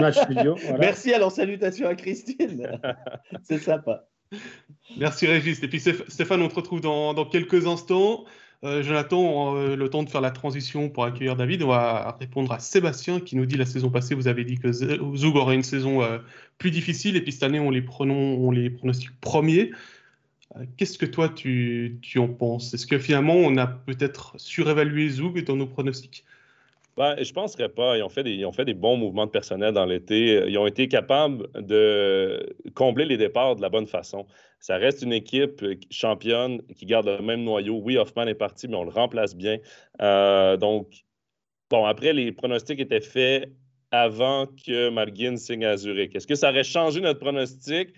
[0.00, 0.56] match studio.
[0.78, 2.80] Merci, alors salutations à Christine.
[3.42, 4.06] C'est sympa.
[4.96, 5.62] Merci Régis.
[5.62, 8.24] Et puis Stéphane, on te retrouve dans quelques instants.
[8.64, 12.50] Euh, Jonathan, euh, le temps de faire la transition pour accueillir David, on va répondre
[12.50, 15.62] à Sébastien qui nous dit la saison passée, vous avez dit que Zoug aurait une
[15.62, 16.18] saison euh,
[16.58, 19.70] plus difficile et puis cette année, on les, prenons, on pronostique premiers.
[20.76, 22.74] Qu'est-ce que toi, tu, tu en penses?
[22.74, 26.24] Est-ce que finalement, on a peut-être surévalué Zoug dans nos pronostics?
[26.98, 27.96] Ben, je ne penserais pas.
[27.96, 30.42] Ils ont, fait des, bons mouvements de personnel dans l'été.
[30.48, 34.26] Ils ont été capables de combler les départs de la bonne façon.
[34.58, 37.80] Ça reste une équipe championne qui garde le même noyau.
[37.84, 39.58] Oui, Hoffman est parti, mais on le remplace bien.
[40.02, 41.04] Euh, donc,
[41.70, 43.52] bon, après, les pronostics étaient faits
[43.92, 46.16] avant que Malguin signe à Zurich.
[46.16, 47.90] Est-ce que ça aurait changé notre pronostic?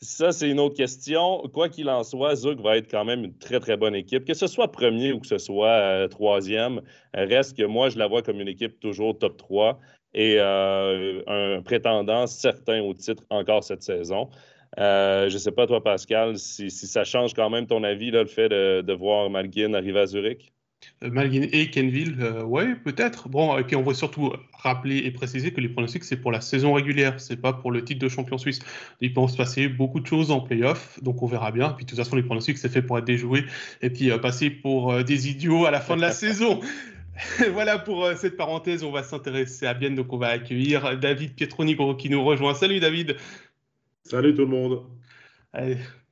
[0.00, 1.42] Ça, c'est une autre question.
[1.52, 4.24] Quoi qu'il en soit, Zug va être quand même une très, très bonne équipe.
[4.24, 6.82] Que ce soit premier ou que ce soit euh, troisième,
[7.14, 9.80] reste que moi, je la vois comme une équipe toujours top 3
[10.14, 14.30] et euh, un prétendant certain au titre encore cette saison.
[14.78, 18.26] Euh, je ne sais pas, toi, Pascal, si, ça change quand même ton avis, le
[18.26, 20.52] fait de, de voir Malguin arriver à Zurich?
[21.04, 23.28] Euh, Malguin et Kenville, euh, ouais, peut-être.
[23.28, 26.40] Bon, et puis on va surtout rappeler et préciser que les pronostics, c'est pour la
[26.40, 28.58] saison régulière, c'est pas pour le titre de champion suisse.
[29.00, 31.70] Il peut se passer beaucoup de choses en playoff, donc on verra bien.
[31.70, 33.44] Puis de toute façon, les pronostics, c'est fait pour être déjoué
[33.80, 36.60] et puis euh, passer pour des idiots à la fin de la saison.
[37.52, 41.94] voilà pour cette parenthèse, on va s'intéresser à Bienne, donc on va accueillir David Pietronigro
[41.96, 42.54] qui nous rejoint.
[42.54, 43.16] Salut David.
[44.04, 44.82] Salut tout le monde.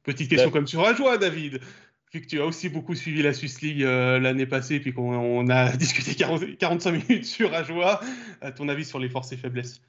[0.03, 1.61] petite question comme tu joie, David
[2.17, 5.49] vu que tu as aussi beaucoup suivi la Swiss League euh, l'année passée, puis qu'on
[5.51, 8.01] a discuté 45 minutes sur Ajoie,
[8.41, 9.83] à ton avis sur les forces et faiblesses?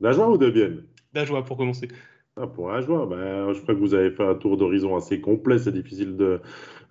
[0.00, 0.82] D'Ajoie ou de Vienne?
[1.12, 1.88] D'Ajoie pour commencer.
[2.36, 5.58] Ah, pour Ajoie, ben, je crois que vous avez fait un tour d'horizon assez complet.
[5.58, 6.40] C'est difficile de,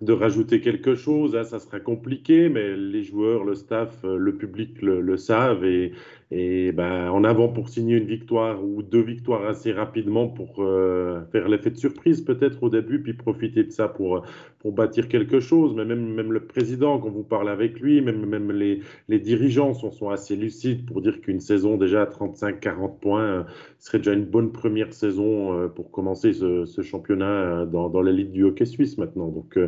[0.00, 1.36] de rajouter quelque chose.
[1.36, 5.64] Hein, ça sera compliqué, mais les joueurs, le staff, euh, le public le, savent.
[5.64, 5.92] Et,
[6.30, 11.20] et ben, en avant pour signer une victoire ou deux victoires assez rapidement pour euh,
[11.32, 14.24] faire l'effet de surprise peut-être au début, puis profiter de ça pour,
[14.60, 15.74] pour bâtir quelque chose.
[15.74, 19.74] Mais même, même le président, quand vous parlez avec lui, même, même les, les dirigeants
[19.74, 23.42] sont, assez lucides pour dire qu'une saison déjà à 35-40 points euh,
[23.78, 28.44] serait déjà une bonne première saison pour commencer ce, ce championnat dans, dans l'élite du
[28.44, 29.28] hockey suisse maintenant.
[29.28, 29.58] Donc,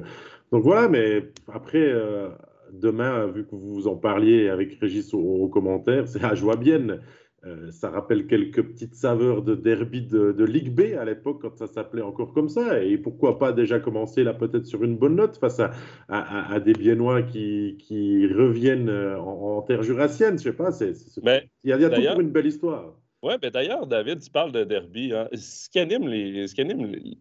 [0.52, 2.28] donc voilà, mais après, euh,
[2.72, 6.98] demain, vu que vous en parliez avec Régis au, commentaire, c'est à joie bien.
[7.44, 11.66] Euh, ça rappelle quelques petites saveurs de derby de, Ligue B à l'époque, quand ça
[11.66, 12.84] s'appelait encore comme ça.
[12.84, 15.60] Et pourquoi pas déjà commencer là peut-être sur une bonne note face
[16.08, 20.38] à, des Biennois qui, reviennent euh, en, terre jurassienne.
[20.38, 22.94] Je sais pas, c'est, il y a, y a toujours une belle histoire.
[23.22, 25.12] Oui, mais d'ailleurs, David, tu parles de derby.
[25.14, 25.28] Hein.
[25.34, 27.18] Ce qui anime les, ce qui anime les,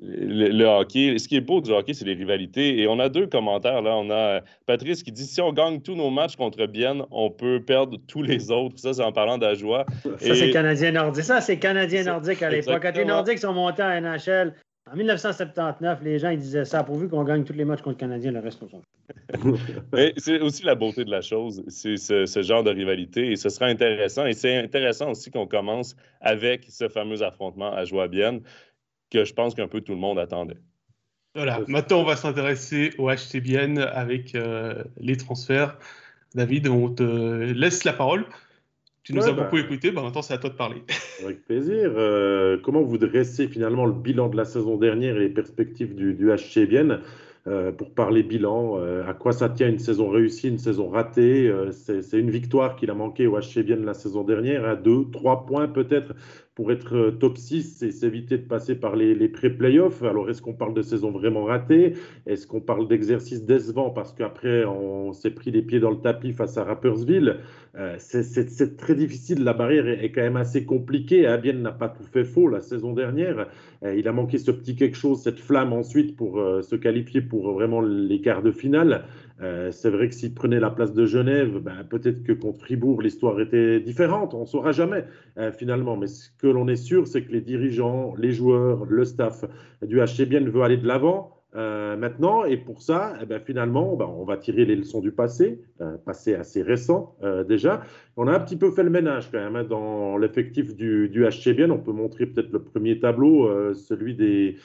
[0.00, 2.78] le, hockey, ce qui est beau du hockey, c'est les rivalités.
[2.78, 3.96] Et on a deux commentaires là.
[3.96, 7.60] On a Patrice qui dit si on gagne tous nos matchs contre Bienne, on peut
[7.60, 8.78] perdre tous les autres.
[8.78, 9.84] Ça, c'est en parlant d'Ajoie.
[10.18, 11.24] Ça, c'est Canadien nordique.
[11.24, 12.82] Ça, c'est Canadien nordique à l'époque.
[12.82, 14.54] Quand les Nordiques sont montés en NHL,
[14.90, 18.00] en 1979, les gens ils disaient ça, pourvu qu'on gagne tous les matchs contre le
[18.00, 18.82] Canadien, le reste, on
[20.16, 23.30] c'est aussi la beauté de la chose, c'est ce, genre de rivalité.
[23.32, 24.26] Et ce sera intéressant.
[24.26, 28.40] Et c'est intéressant aussi qu'on commence avec ce fameux affrontement à Joie-Bienne
[29.12, 30.58] que je pense qu'un peu tout le monde attendait.
[31.34, 35.78] Voilà, maintenant on va s'intéresser au HCBN avec euh, les transferts.
[36.34, 38.26] David, on te laisse la parole.
[39.02, 39.62] Tu nous as beaucoup bah.
[39.62, 40.82] écouté, bah maintenant c'est à toi de parler.
[41.24, 41.92] Avec plaisir.
[41.96, 46.14] Euh, comment vous dressez finalement le bilan de la saison dernière et les perspectives du,
[46.14, 47.00] du HC Bienne
[47.48, 51.52] euh, pour parler bilan, euh, à quoi ça tient une saison réussie, une saison ratée
[51.72, 55.46] C'est une victoire qu'il a manqué au HC Bienne la saison dernière, à deux, trois
[55.46, 56.14] points peut-être
[56.54, 60.02] pour être euh, top 6, c'est s'éviter de passer par les, pré-playoffs.
[60.02, 61.94] Alors, est-ce qu'on parle de saison vraiment ratée?
[62.26, 66.32] Est-ce qu'on parle d'exercice décevant parce qu'après, on s'est pris les pieds dans le tapis
[66.32, 67.38] face à Rappersville?
[67.74, 69.44] Euh, C'est très difficile.
[69.44, 71.26] La barrière est, quand même assez compliquée.
[71.26, 73.48] Abien n'a pas tout fait faux la saison dernière.
[73.82, 77.52] Euh, il a manqué ce petit quelque chose, cette flamme ensuite pour se qualifier pour
[77.52, 79.04] vraiment les quarts de finale.
[79.42, 83.02] Euh, c'est vrai que s'il prenait la place de Genève, ben, peut-être que contre Fribourg,
[83.02, 84.34] l'histoire était différente.
[84.34, 85.04] On ne saura jamais
[85.38, 85.96] euh, finalement.
[85.96, 89.44] Mais ce que l'on est sûr, c'est que les dirigeants, les joueurs, le staff
[89.82, 91.41] du HC Bien veut aller de l'avant.
[91.54, 95.12] Euh, maintenant, et pour ça, eh ben, finalement, ben, on va tirer les leçons du
[95.12, 95.60] passé,
[96.04, 97.16] passé assez récent
[97.48, 97.82] déjà.
[98.16, 101.24] On a un petit peu fait le ménage quand même hein, dans l'effectif du, du
[101.24, 101.70] HC Bien.
[101.70, 104.56] On peut montrer peut-être le premier tableau, celui des,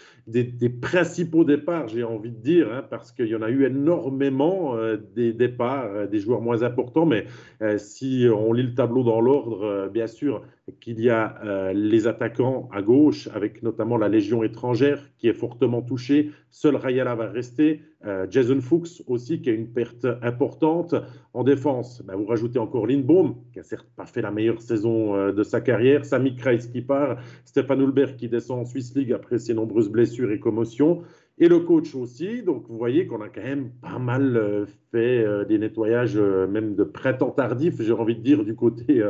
[0.81, 4.97] principaux départs, j'ai envie de dire, hein, parce qu'il y en a eu énormément euh,
[5.15, 7.25] des départs, euh, des joueurs moins importants, mais
[7.61, 10.43] euh, si on lit le tableau dans l'ordre, bien sûr
[10.79, 15.81] qu'il y a les attaquants à gauche, avec notamment la Légion étrangère qui est fortement
[15.81, 16.31] touchée.
[16.49, 17.81] Seul Rayala va rester.
[18.29, 20.95] Jason Fuchs aussi, qui a une perte importante.
[21.33, 25.31] En défense, ben, vous rajoutez encore Lindbaum, qui a certes pas fait la meilleure saison
[25.31, 26.05] de sa carrière.
[26.05, 27.17] Sami Kreis qui part.
[27.45, 31.03] Stéphane Hulbert qui descend en Swiss League après ses nombreuses blessures et commotion.
[31.39, 32.41] Et le coach aussi.
[32.41, 36.47] Donc, vous voyez qu'on a quand même pas mal euh, fait euh, des nettoyages, euh,
[36.47, 39.03] même de printemps tardif, j'ai envie de dire, du côté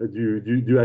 [0.00, 0.76] du, du,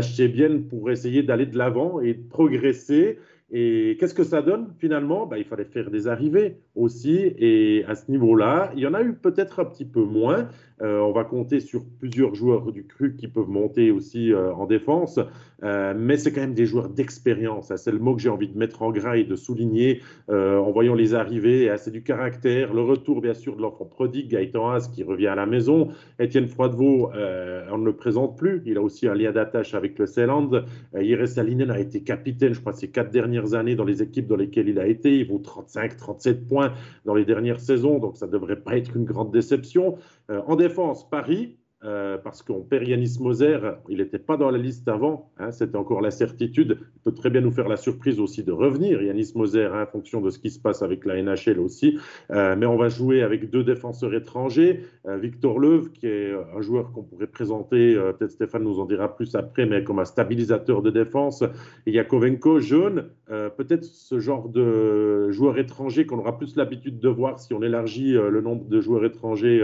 [0.70, 3.18] pour essayer d'aller de l'avant et de progresser.
[3.50, 5.26] Et qu'est-ce que ça donne finalement?
[5.26, 7.34] Bah, Il fallait faire des arrivées aussi.
[7.38, 10.48] Et à ce niveau-là, il y en a eu peut-être un petit peu moins.
[10.82, 14.66] Euh, on va compter sur plusieurs joueurs du cru qui peuvent monter aussi euh, en
[14.66, 15.18] défense,
[15.62, 17.72] euh, mais c'est quand même des joueurs d'expérience.
[17.76, 20.94] C'est le mot que j'ai envie de mettre en gras et de souligner en voyant
[20.94, 21.74] les arrivées.
[21.78, 25.34] C'est du caractère, le retour bien sûr de l'enfant prodigue, Gaëtan Haas qui revient à
[25.34, 25.88] la maison.
[26.18, 28.62] Étienne Froidevaux, on ne le présente plus.
[28.66, 30.50] Il a aussi un lien d'attache avec le Seeland.
[30.98, 34.36] Iris Salinen a été capitaine, je crois, ces quatre dernières années dans les équipes dans
[34.36, 35.18] lesquelles il a été.
[35.18, 36.72] Il vaut 35, 37 points
[37.04, 39.96] dans les dernières saisons, donc ça ne devrait pas être une grande déception.
[40.28, 43.60] En défense, Paris, euh, parce qu'on perd Yanis Moser,
[43.90, 46.78] il n'était pas dans la liste avant, hein, c'était encore la certitude.
[46.80, 49.86] Il peut très bien nous faire la surprise aussi de revenir, Yanis Moser, hein, en
[49.86, 51.98] fonction de ce qui se passe avec la NHL aussi.
[52.30, 54.80] Euh, mais on va jouer avec deux défenseurs étrangers.
[55.06, 59.14] Euh, Victor Leuve, qui est un joueur qu'on pourrait présenter, peut-être Stéphane nous en dira
[59.14, 61.44] plus après, mais comme un stabilisateur de défense.
[61.84, 67.38] Et Yakovenko, jeune, peut-être ce genre de joueur étranger qu'on aura plus l'habitude de voir
[67.38, 69.62] si on élargit le nombre de joueurs étrangers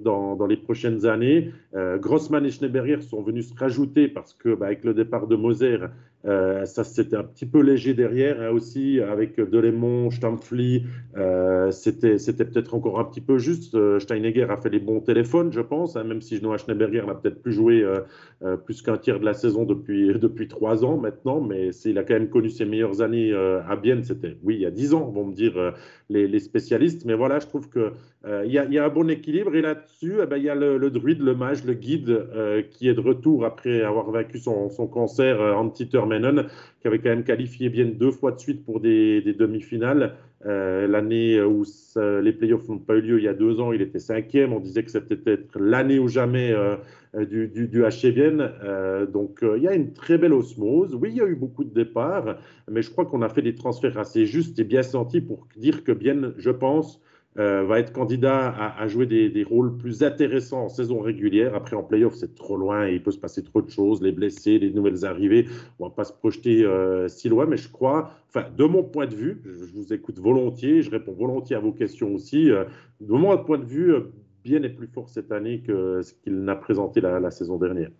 [0.00, 1.52] dans, les prochaines années.
[1.74, 5.36] Euh, Grossman et Schneeberger sont venus se rajouter parce que, bah, avec le départ de
[5.36, 5.78] Moser,
[6.26, 10.84] euh, ça, c'était un petit peu léger derrière hein, aussi, avec Delémont, Stampfli.
[11.16, 13.74] Euh, c'était, peut-être encore un petit peu juste.
[13.74, 17.14] Euh, Steinegger a fait les bons téléphones, je pense, hein, même si Noah Schneeberger n'a
[17.14, 17.84] peut-être plus joué
[18.66, 22.14] plus qu'un tiers de la saison depuis, depuis trois ans maintenant, mais il a quand
[22.14, 24.02] même connu ses meilleures années à Bienne.
[24.04, 25.74] C'était, oui, il y a dix ans, vont me dire
[26.08, 27.04] les, spécialistes.
[27.04, 27.92] Mais voilà, je trouve qu'il
[28.44, 29.54] il y, y, a un bon équilibre.
[29.54, 32.26] Et là-dessus, eh ben, il y a le, druide, le mage, le guide
[32.70, 35.40] qui est de retour après avoir vaincu son, cancer
[36.80, 40.14] qui avait quand même qualifié bien deux fois de suite pour des, demi-finales.
[40.46, 41.64] Euh, l'année où
[41.96, 44.52] les playoffs n'ont pas eu lieu il y a deux ans, il était cinquième.
[44.52, 46.76] On disait que c'était peut-être l'année ou jamais euh,
[47.24, 50.94] du, du, du euh, donc il y a une très belle osmose.
[50.94, 52.38] Oui, il y a eu beaucoup de départs,
[52.70, 55.84] mais je crois qu'on a fait des transferts assez justes et bien sentis pour dire
[55.84, 57.00] que bien, je pense,
[57.36, 61.54] euh, va être candidat à, jouer des, rôles plus intéressants en saison régulière.
[61.54, 64.12] Après, en playoff, c'est trop loin et il peut se passer trop de choses, les
[64.12, 65.46] blessés, les nouvelles arrivées.
[65.80, 68.10] On ne va pas se projeter euh, si loin, mais je crois,
[68.56, 72.14] de mon point de vue, je, vous écoute volontiers, je réponds volontiers à vos questions
[72.14, 72.50] aussi.
[72.50, 72.64] Euh,
[73.00, 73.92] de mon point de vue,
[74.44, 77.90] bien est plus fort cette année que ce qu'il n'a présenté la saison dernière.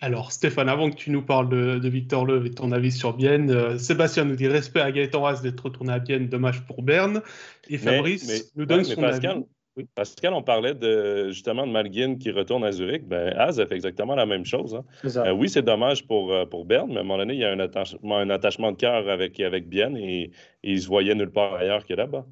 [0.00, 3.50] Alors, Stéphane, avant que tu nous parles de, Victor Leuve et ton avis sur Bienne,
[3.50, 7.20] euh, Sébastien nous dit respect à Gaëtan Ras d'être retourné à Bienne, dommage pour Berne.
[7.68, 9.44] Et Fabrice nous donne son Pascal,
[9.76, 9.88] avis.
[9.96, 13.08] Pascal, on parlait de, justement de Malguin qui retourne à Zurich.
[13.08, 14.76] Ben, Az a fait exactement la même chose.
[14.76, 14.84] Hein.
[15.16, 17.44] Euh, oui, c'est dommage pour, euh, pour Berne, mais à un moment donné, il y
[17.44, 20.22] a un attachement, un attachement de cœur avec, avec Bienne et,
[20.62, 22.24] et il se voyait nulle part ailleurs que là-bas.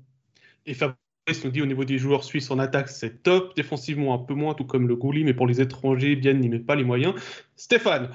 [0.67, 1.06] Et Fabrice
[1.45, 3.55] nous dit au niveau des joueurs suisses en attaque, c'est top.
[3.57, 6.61] Défensivement, un peu moins, tout comme le Gouli, mais pour les étrangers, bien, n'y met
[6.61, 7.15] pas les moyens.
[7.57, 8.11] Stéphane.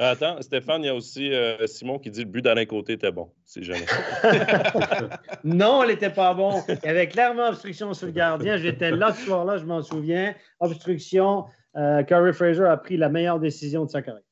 [0.00, 3.10] Attends, Stéphane, il y a aussi euh, Simon qui dit le but d'Alain Côté était
[3.10, 3.84] bon, si jamais.
[5.44, 6.62] non, elle n'était pas bon.
[6.68, 8.56] Il y avait clairement obstruction sur le gardien.
[8.58, 10.34] J'étais là ce soir-là, je m'en souviens.
[10.60, 11.46] Obstruction.
[11.76, 14.22] euh, Curry Fraser a pris la meilleure décision de sa carrière.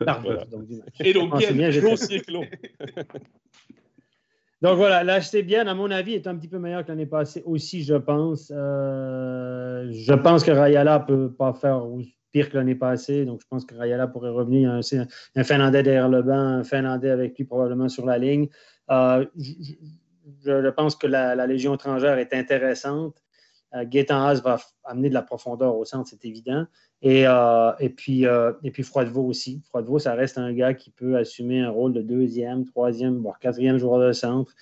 [0.00, 0.44] Voilà.
[0.46, 0.94] donc, du match.
[1.00, 1.70] Et donc, c'est bien.
[1.70, 2.44] Dossier clos.
[4.62, 7.42] Donc voilà, l'HC bien, à mon avis, est un petit peu meilleur que l'année passée
[7.44, 8.52] aussi, je pense.
[8.54, 11.82] Euh, je pense que Rayala peut pas faire
[12.30, 13.24] pire que l'année passée.
[13.24, 14.70] Donc je pense que Rayala pourrait revenir.
[14.70, 18.18] Un, c'est un- un Finlandais derrière le banc, un Finlandais avec lui probablement sur la
[18.18, 18.48] ligne.
[18.90, 19.26] Euh,
[20.44, 23.16] je, pense que la, la Légion étrangère est intéressante.
[23.74, 26.66] Euh, Haas va amener de la profondeur au centre, c'est évident.
[27.04, 29.60] Et, euh, et, puis, euh, puis Froidevaux aussi.
[29.68, 33.76] Froidevaux, ça reste un gars qui peut assumer un rôle de deuxième, troisième, voire quatrième
[33.76, 34.54] joueur de centre,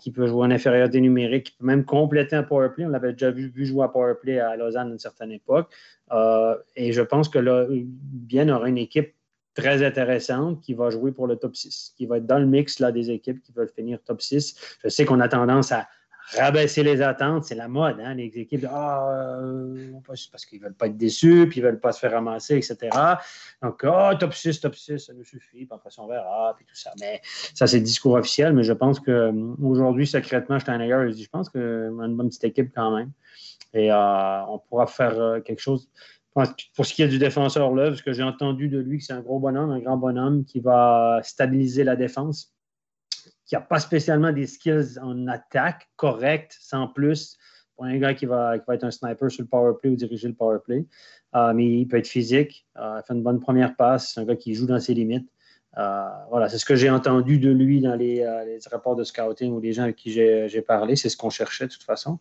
[0.00, 2.84] qui peut jouer en infériorité numérique, qui peut même compléter un powerplay.
[2.84, 5.70] On l'avait déjà vu, vu jouer à powerplay à Lausanne à une certaine époque.
[6.12, 9.14] Euh, et je pense que là, Bien aura une équipe
[9.54, 12.80] très intéressante qui va jouer pour le top 6, qui va être dans le mix
[12.80, 14.78] là, des équipes qui veulent finir top 6.
[14.82, 15.86] Je sais qu'on a tendance à
[16.32, 20.74] rabaisser les attentes, c'est la mode, hein, les équipes, ah, euh, parce qu'ils ne veulent
[20.74, 22.76] pas être déçus, puis ils ne veulent pas se faire ramasser, etc.
[23.62, 26.74] Donc, ah, top 6, top 6, ça nous suffit, puis après on verra, puis tout
[26.74, 26.92] ça.
[27.00, 27.20] Mais
[27.54, 31.48] ça, c'est le discours officiel, mais je pense qu'aujourd'hui, secrètement, Steinegger, il dit, je pense
[31.48, 33.10] qu'on a une bonne petite équipe quand même.
[33.74, 35.88] Et euh, on pourra faire euh, quelque chose.
[36.74, 39.12] Pour ce qui est du défenseur Love, ce que j'ai entendu de lui, que c'est
[39.12, 42.53] un gros bonhomme, un grand bonhomme qui va stabiliser la défense,
[43.46, 47.36] qui n'a pas spécialement des skills en attaque corrects, sans plus,
[47.76, 49.96] pour un gars qui va, qui va être un sniper sur le power play ou
[49.96, 50.86] diriger le power play.
[51.34, 54.36] Euh, mais il peut être physique, euh, fait une bonne première passe, c'est un gars
[54.36, 55.28] qui joue dans ses limites.
[55.76, 59.02] Euh, voilà, c'est ce que j'ai entendu de lui dans les, euh, les, rapports de
[59.02, 60.94] scouting ou les gens avec qui j'ai parlé.
[60.94, 62.18] C'est ce qu'on cherchait de toute façon.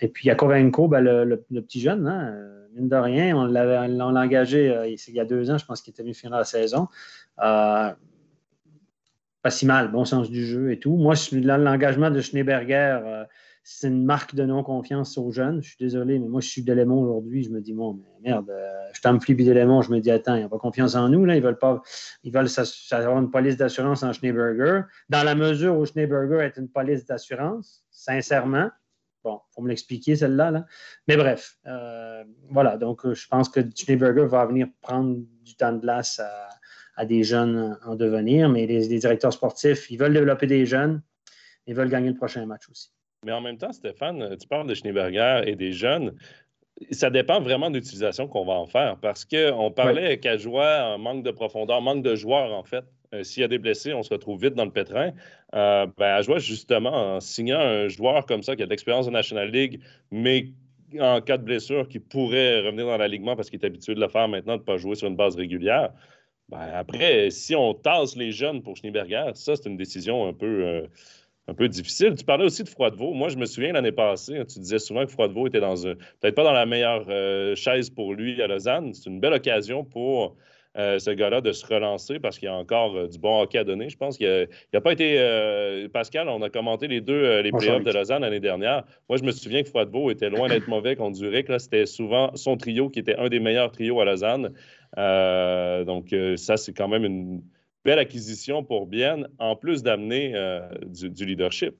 [0.00, 2.34] Et puis Yakovenko, ben, le, le, le, petit jeune, hein,
[2.74, 6.02] mine de rien, on l'a engagé il y a deux ans, je pense qu'il était
[6.02, 6.86] venu finir la saison.
[9.42, 10.96] Pas si mal, bon sens du jeu et tout.
[10.96, 13.24] Moi, l'engagement de Schneeberger, euh,
[13.62, 15.62] c'est une marque de non-confiance aux jeunes.
[15.62, 17.44] Je suis désolé, mais moi, je suis d'éléments aujourd'hui.
[17.44, 19.82] Je me dis, bon, mais merde, euh, je t'en d'éléments.
[19.82, 21.24] Je me dis, attends, ils n'ont pas confiance en nous.
[21.24, 21.36] Là.
[21.36, 21.82] Ils veulent pas,
[22.24, 22.48] ils veulent
[22.90, 24.82] avoir une police d'assurance en Schneeberger.
[25.08, 28.70] Dans la mesure où Schneeberger est une police d'assurance, sincèrement,
[29.24, 30.52] Bon, il faut me l'expliquer, celle-là.
[30.52, 30.64] Là.
[31.08, 32.76] Mais bref, euh, voilà.
[32.76, 36.48] Donc, je pense que Schneeberger va venir prendre du temps de glace à,
[36.98, 38.48] à des jeunes en devenir.
[38.48, 41.00] Mais les, les, directeurs sportifs, ils veulent développer des jeunes.
[41.66, 42.90] Ils veulent gagner le prochain match aussi.
[43.24, 46.14] Mais en même temps, Stéphane, tu parles de Schneeberger et des jeunes.
[46.90, 50.18] Ça dépend vraiment de l'utilisation qu'on va en faire parce qu'on parlait ouais.
[50.18, 52.84] qu'à jouer en manque de profondeur, manque de joueurs, en fait.
[53.14, 55.12] Euh, S'il y a des blessés, on se retrouve vite dans le pétrin.
[55.54, 59.06] Euh, ben, à jouer justement en signant un joueur comme ça qui a de l'expérience
[59.06, 59.80] de National League,
[60.10, 60.48] mais
[61.00, 64.08] en cas de blessure, qui pourrait revenir dans l'alignement parce qu'il est habitué de le
[64.08, 65.90] faire maintenant, de ne pas jouer sur une base régulière.
[66.48, 70.46] Ben, après, si on tasse les jeunes pour Schneeberger, ça, c'est une décision un peu,
[70.64, 70.86] euh,
[71.46, 72.14] un peu difficile.
[72.16, 73.12] Tu parlais aussi de Froidevaux.
[73.12, 76.34] Moi, je me souviens l'année passée, tu disais souvent que Froidevaux était dans un, peut-être
[76.34, 78.94] pas dans la meilleure euh, chaise pour lui à Lausanne.
[78.94, 80.36] C'est une belle occasion pour
[80.78, 83.64] euh, ce gars-là de se relancer parce qu'il y a encore du bon hockey à
[83.64, 83.90] donner.
[83.90, 85.88] Je pense qu'il n'a pas été.
[85.92, 88.84] Pascal, on a commenté les deux, les playoffs de Lausanne l'année dernière.
[89.10, 91.48] Moi, je me souviens que Froidevaux était loin d'être mauvais contre Zurich.
[91.58, 94.54] C'était souvent son trio qui était un des meilleurs trios à Lausanne.
[94.96, 97.42] Euh, donc, ça, c'est quand même une
[97.84, 101.74] belle acquisition pour Bienne, en plus d'amener euh, du, du, leadership.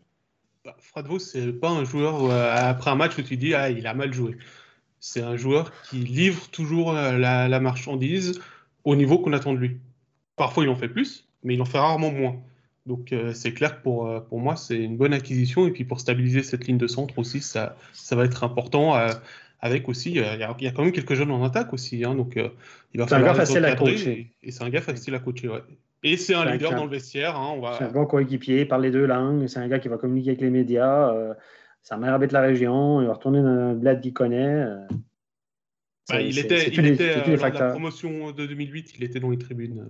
[0.65, 3.95] Bah, Froidevaux, c'est pas un joueur après un match où tu dis ah, il a
[3.95, 4.37] mal joué.
[5.01, 8.41] C'est un joueur qui livre toujours la, marchandise
[8.85, 9.79] au niveau qu'on attend de lui.
[10.37, 12.41] Parfois, il en fait plus, mais il en fait rarement moins.
[12.87, 15.67] Donc, euh, c'est clair que pour, euh, pour moi, c'est une bonne acquisition.
[15.67, 18.97] Et puis, pour stabiliser cette ligne de centre aussi, ça, ça va être important.
[19.63, 21.73] Euh, avec aussi, il y, a, il y, a quand même quelques jeunes en attaque
[21.73, 22.05] aussi.
[22.05, 22.37] Hein, donc,
[22.95, 24.33] il va c'est un gars facile à coacher.
[24.43, 25.63] Et, et c'est un gars facile à coacher, ouais.
[26.05, 27.37] Et c'est un leader dans le vestiaire.
[27.37, 27.75] Hein, on va...
[27.77, 29.47] C'est un bon coéquipier, il parle les deux langues.
[29.49, 31.13] C'est un gars qui va communiquer avec les médias.
[31.83, 33.01] sa mère habite la région.
[33.01, 34.65] Il va retourner dans un bled qu'il connaît.
[36.09, 39.31] Bah, il était, il était euh, lors de la promotion de 2008, il était dans
[39.31, 39.87] les tribunes.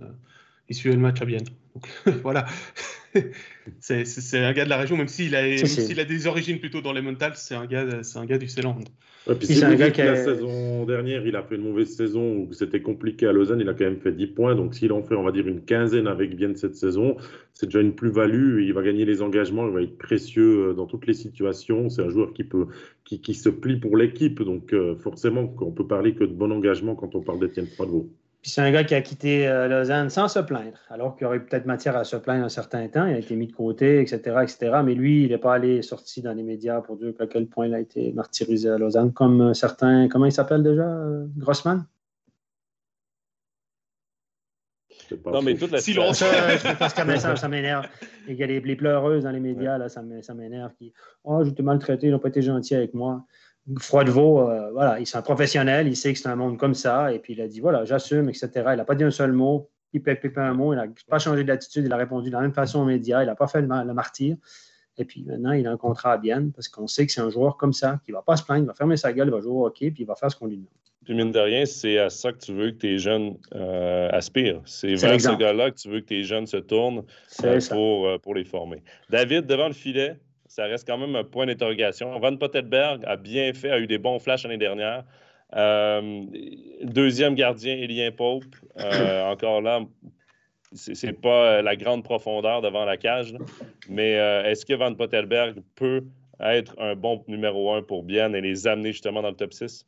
[0.69, 1.45] Euh, il suivait le match à Vienne.
[1.73, 1.87] Donc
[2.23, 2.45] voilà.
[3.79, 6.81] c'est un gars de la région, même s'il a, même s'il a des origines plutôt
[6.81, 8.77] dans les mentales, c'est un gars, c'est un gars du Ceylan.
[9.27, 10.05] Ouais, puis c'est un gars qui a...
[10.05, 13.69] la saison dernière, il a fait une mauvaise saison où c'était compliqué à Lausanne, il
[13.69, 14.55] a quand même fait 10 points.
[14.55, 17.17] Donc s'il en fait, on va dire, une quinzaine avec Vienne cette saison,
[17.53, 18.61] c'est déjà une plus-value.
[18.61, 21.89] Il va gagner les engagements, il va être précieux dans toutes les situations.
[21.89, 22.67] C'est un joueur qui peut,
[23.05, 24.41] qui, qui se plie pour l'équipe.
[24.43, 28.09] Donc euh, forcément, on peut parler que de bon engagement quand on parle d'Étienne Froidevaux.
[28.49, 31.27] Puis c'est un gars qui a quitté euh, Lausanne sans se plaindre, alors qu'il y
[31.27, 33.05] aurait peut-être matière à se plaindre un certain temps.
[33.05, 34.37] Il a été mis de côté, etc.
[34.41, 34.79] etc.
[34.83, 37.67] Mais lui, il n'est pas allé sorti dans les médias pour dire à quel point
[37.67, 40.07] il a été martyrisé à Lausanne, comme euh, certains.
[40.09, 41.85] Comment il s'appelle déjà euh, Grossman?
[45.27, 46.23] Non, mais toute la silence.
[46.79, 47.85] parce que ça, ça m'énerve.
[48.27, 50.71] Il y a les, les, pleureuses dans les médias, là, ça m'énerve.
[51.23, 53.27] Oh, j'étais maltraité, ils n'ont pas été gentils avec moi.
[53.77, 57.13] Froidevaux, euh, voilà, il est un professionnel, il sait que c'est un monde comme ça,
[57.13, 58.49] et puis il a dit, voilà, j'assume, etc.
[58.55, 61.43] Il n'a pas dit un seul mot, il peut un mot, il n'a pas changé
[61.43, 63.67] d'attitude, il a répondu de la même façon aux médias, il n'a pas fait le,
[63.67, 64.37] martyr.
[64.97, 67.29] Et puis maintenant, il a un contrat à Bienne parce qu'on sait que c'est un
[67.29, 69.31] joueur comme ça, qui ne va pas se plaindre, il va fermer sa gueule, il
[69.31, 70.69] va jouer au hockey, puis il va faire ce qu'on lui demande.
[71.05, 74.61] Puis mine de rien, c'est à ça que tu veux que tes jeunes euh, aspirent.
[74.65, 77.03] C'est vers ce gars-là que tu veux que tes jeunes se tournent
[77.43, 78.83] euh, pour, euh, pour les former.
[79.09, 80.17] David, devant le filet,
[80.49, 82.19] ça reste quand même un point d'interrogation.
[82.19, 85.05] Van Pottelberg a bien fait, a eu des bons flashs l'année dernière.
[86.83, 88.55] deuxième gardien, Elien Pope.
[88.75, 89.81] encore là,
[90.73, 93.35] c'est pas la grande profondeur devant la cage.
[93.89, 96.03] Mais est-ce que Van Pottelberg peut
[96.39, 99.85] être un bon numéro un pour Bien et les amener justement dans le top 6?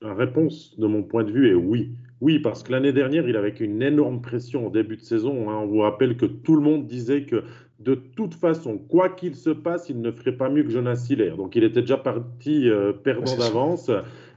[0.00, 1.94] La réponse, de mon point de vue, est oui.
[2.20, 5.48] Oui, parce que l'année dernière, il avait une énorme pression au début de saison.
[5.48, 5.56] Hein.
[5.62, 7.44] On vous rappelle que tout le monde disait que
[7.84, 11.34] de toute façon, quoi qu'il se passe, il ne ferait pas mieux que Jonas Hiller.
[11.36, 13.90] Donc il était déjà parti euh, perdant d'avance.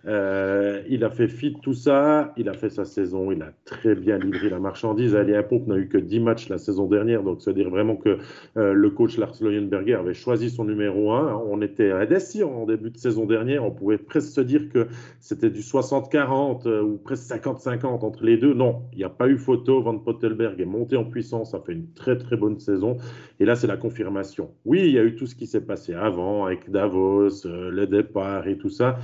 [0.06, 3.96] Euh, il a fait fit tout ça, il a fait sa saison, il a très
[3.96, 5.16] bien livré la marchandise.
[5.16, 7.96] Ali Pope n'a eu que 10 matchs la saison dernière, donc c'est à dire vraiment
[7.96, 8.18] que
[8.58, 11.44] euh, le coach Lars Leuenberger avait choisi son numéro 1.
[11.50, 14.88] On était indécis en début de saison dernière, on pouvait presque se dire que
[15.20, 18.54] c'était du 60-40 euh, ou presque 50-50 entre les deux.
[18.54, 19.82] Non, il n'y a pas eu photo.
[19.82, 22.98] Van Pottelberg est monté en puissance, a fait une très très bonne saison.
[23.40, 24.52] Et là, c'est la confirmation.
[24.66, 28.48] Oui, il y a eu tout ce qui s'est passé avant avec Davos, le départ
[28.48, 28.98] et tout ça.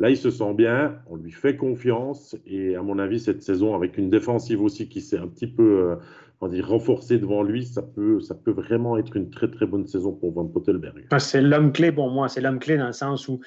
[0.00, 3.74] Là, il se sent bien, on lui fait confiance et à mon avis, cette saison,
[3.74, 5.98] avec une défensive aussi qui s'est un petit peu
[6.42, 9.86] euh, dire, renforcée devant lui, ça peut, ça peut vraiment être une très très bonne
[9.86, 11.06] saison pour Van Pottelberg.
[11.18, 13.40] C'est l'homme clé pour moi, c'est l'homme clé dans le sens où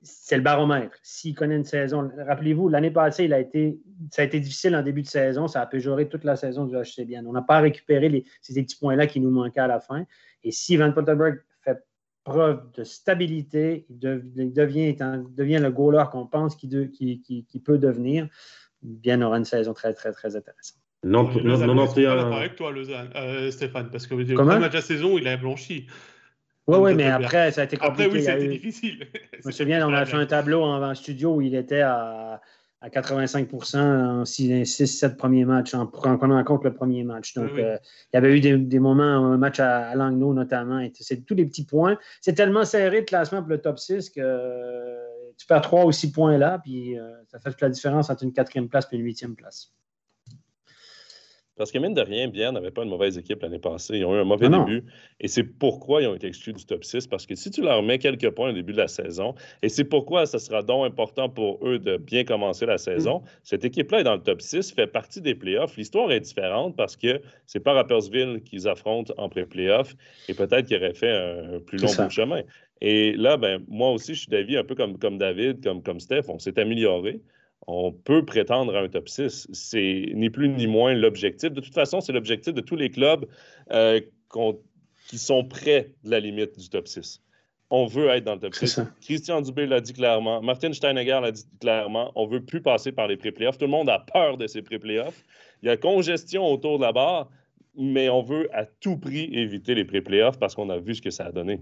[0.00, 0.96] c'est le baromètre.
[1.02, 3.78] S'il connaît une saison, rappelez-vous, l'année passée, il a été,
[4.10, 6.74] ça a été difficile en début de saison, ça a péjoré toute la saison du
[6.76, 7.26] HC bien.
[7.26, 10.06] On n'a pas récupéré ces petits points-là qui nous manquaient à la fin.
[10.42, 11.40] Et si Van Pottelberg
[12.24, 13.86] preuve de stabilité.
[13.88, 14.94] Il, devient,
[15.36, 18.28] devient, le goaler qu'on pense qu'il qui, peut devenir.
[18.82, 20.78] Bien aura une saison très, très, très intéressante.
[21.02, 24.82] Non, non, non, non, avec toi, euh, Stéphane, parce que le premier match de la
[24.82, 25.86] saison, il a blanchi.
[26.66, 28.04] Oui, oui, mais après, ça a été compliqué.
[28.04, 29.08] Après, oui, ça a été difficile.
[29.42, 32.40] Je me souviens, on a fait un tableau en studio où il était à
[32.82, 37.34] à 85% en 6-7 premiers matchs, en prenant en compte le premier match.
[37.34, 37.76] Donc, euh,
[38.12, 41.64] il y avait eu des, moments, un match à, Langnau notamment, c'est tous les petits
[41.64, 41.98] points.
[42.22, 44.96] C'est tellement serré le classement pour le top 6 que euh,
[45.36, 48.24] tu perds 3 ou 6 points là, puis euh, ça fait toute la différence entre
[48.24, 49.72] une quatrième place et une huitième place.
[51.60, 53.98] Parce que mine de rien, Bien n'avait pas une mauvaise équipe l'année passée.
[53.98, 54.82] Ils ont eu un mauvais début.
[55.20, 57.06] Et c'est pourquoi ils ont été exclus du top 6.
[57.06, 59.84] Parce que si tu leur mets quelques points au début de la saison, et c'est
[59.84, 63.24] pourquoi ça sera donc important pour eux de bien commencer la saison, mm.
[63.42, 65.76] cette équipe-là est dans le top 6, fait partie des playoffs.
[65.76, 69.94] L'histoire est différente parce que c'est pas Rappersville qu'ils affrontent en pré-playoff
[70.30, 72.40] et peut-être qu'ils auraient fait un, plus long bout de chemin.
[72.80, 76.00] Et là, ben, moi aussi, je suis d'avis un peu comme, comme David, comme, comme
[76.00, 77.20] Steph, on s'est amélioré
[77.66, 79.48] on peut prétendre à un top 6.
[79.52, 81.52] C'est ni plus ni moins l'objectif.
[81.52, 83.26] De toute façon, c'est l'objectif de tous les clubs
[83.70, 84.00] euh,
[85.08, 87.22] qui sont près de la limite du top 6.
[87.72, 88.80] On veut être dans le top 6.
[89.00, 90.42] Christian Dubé l'a dit clairement.
[90.42, 92.10] Martin Steinegger l'a dit clairement.
[92.16, 93.58] On ne veut plus passer par les pré-playoffs.
[93.58, 95.22] Tout le monde a peur de ces pré-playoffs.
[95.62, 97.30] Il y a congestion autour de la barre,
[97.76, 101.10] mais on veut à tout prix éviter les pré-playoffs parce qu'on a vu ce que
[101.10, 101.60] ça a donné.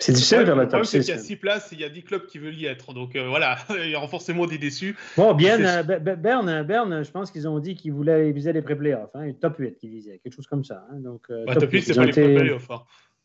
[0.00, 1.06] C'est difficile dans la top 6.
[1.06, 2.94] Il y a 6 places, il y a 10 clubs qui veulent y être.
[2.94, 4.96] Donc euh, voilà, il y aura forcément des déçus.
[5.16, 9.10] Bon, bien, euh, Berne, Berne, je pense qu'ils ont dit qu'ils voulaient viser les pré-playoffs.
[9.14, 10.86] Hein, top 8 qu'ils visaient, quelque chose comme ça.
[10.90, 12.70] Hein, donc, euh, top, 8, c'est pas les pré-playoffs.
[12.70, 12.82] Hein.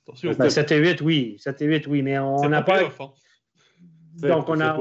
[0.08, 0.50] Attention.
[0.50, 1.36] 7 et 8, oui.
[1.40, 2.84] 7 et 8, oui, mais on n'a pas.
[2.84, 3.12] Hein.
[4.18, 4.78] Donc on a,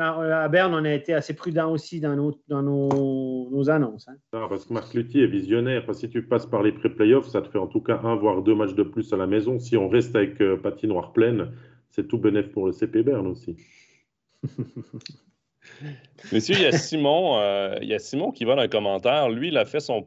[0.00, 4.08] à Berne, on a été assez prudent aussi dans nos, dans nos, annonces.
[4.08, 4.16] Hein.
[4.30, 5.84] parce que Marc Lutti est visionnaire.
[5.94, 8.54] si tu passes par les pré-playoffs, ça te fait en tout cas un, voire deux
[8.54, 9.58] matchs de plus à la maison.
[9.58, 11.52] Si on reste avec euh, patinoire pleine,
[11.90, 13.56] c'est tout bénéf pour le CP Berne aussi.
[16.32, 19.28] Monsieur, il y a Simon, euh, il y a Simon qui va dans les commentaires.
[19.28, 20.06] Lui, il a fait son,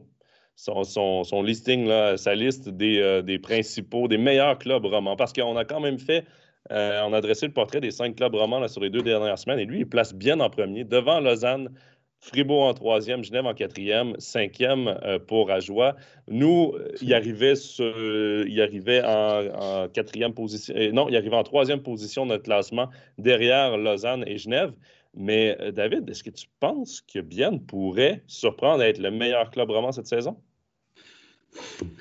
[0.56, 5.16] son, listing, là, sa liste des, euh, des, principaux, des meilleurs clubs romans.
[5.16, 6.24] Parce qu'on a quand même fait
[6.70, 9.58] euh, on a dressé le portrait des cinq clubs romans sur les deux dernières semaines
[9.58, 11.70] et lui, il place bien en premier, devant Lausanne,
[12.20, 15.96] Fribourg en troisième, Genève en quatrième, cinquième euh, pour Ajoie.
[16.28, 17.54] Nous, euh, il arrivait,
[18.60, 24.24] arrivait en, quatrième position, non, il arrivait en troisième position de notre classement derrière Lausanne
[24.26, 24.72] et Genève.
[25.14, 29.70] Mais David, est-ce que tu penses que Bien pourrait surprendre à être le meilleur club
[29.70, 30.36] roman cette saison?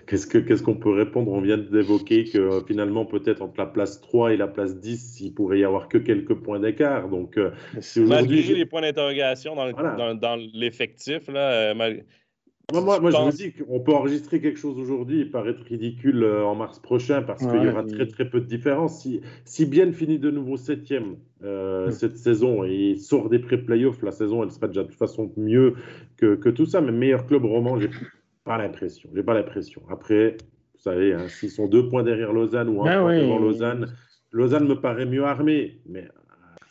[0.08, 1.32] Qu'est-ce qu'on peut répondre?
[1.32, 5.22] On vient d'évoquer que euh, finalement, peut-être entre la place 3 et la place 10,
[5.22, 7.10] il pourrait y avoir que quelques points d'écart.
[7.10, 7.52] Donc, euh,
[7.98, 14.42] Malgré les points d'interrogation dans, l'effectif, euh, Moi, moi, je, vous dis qu'on peut enregistrer
[14.42, 18.30] quelque chose aujourd'hui et paraître ridicule en mars prochain parce qu'il y aura très très
[18.30, 19.02] peu de différence.
[19.02, 24.12] Si, si Bien finit de nouveau septième euh, cette saison et sort des pré-playoffs, la
[24.12, 25.76] saison elle sera déjà de toute façon mieux
[26.18, 26.82] que, que tout ça.
[26.82, 27.90] Mais meilleur club roman, j'ai
[28.44, 29.10] pas l'impression.
[29.14, 29.82] J'ai pas l'impression.
[29.90, 30.38] Après,
[30.74, 33.96] vous savez, hein, s'ils sont deux points derrière Lausanne ou un ben point devant Lausanne,
[34.32, 35.82] Lausanne me paraît mieux armé.
[35.88, 36.08] Mais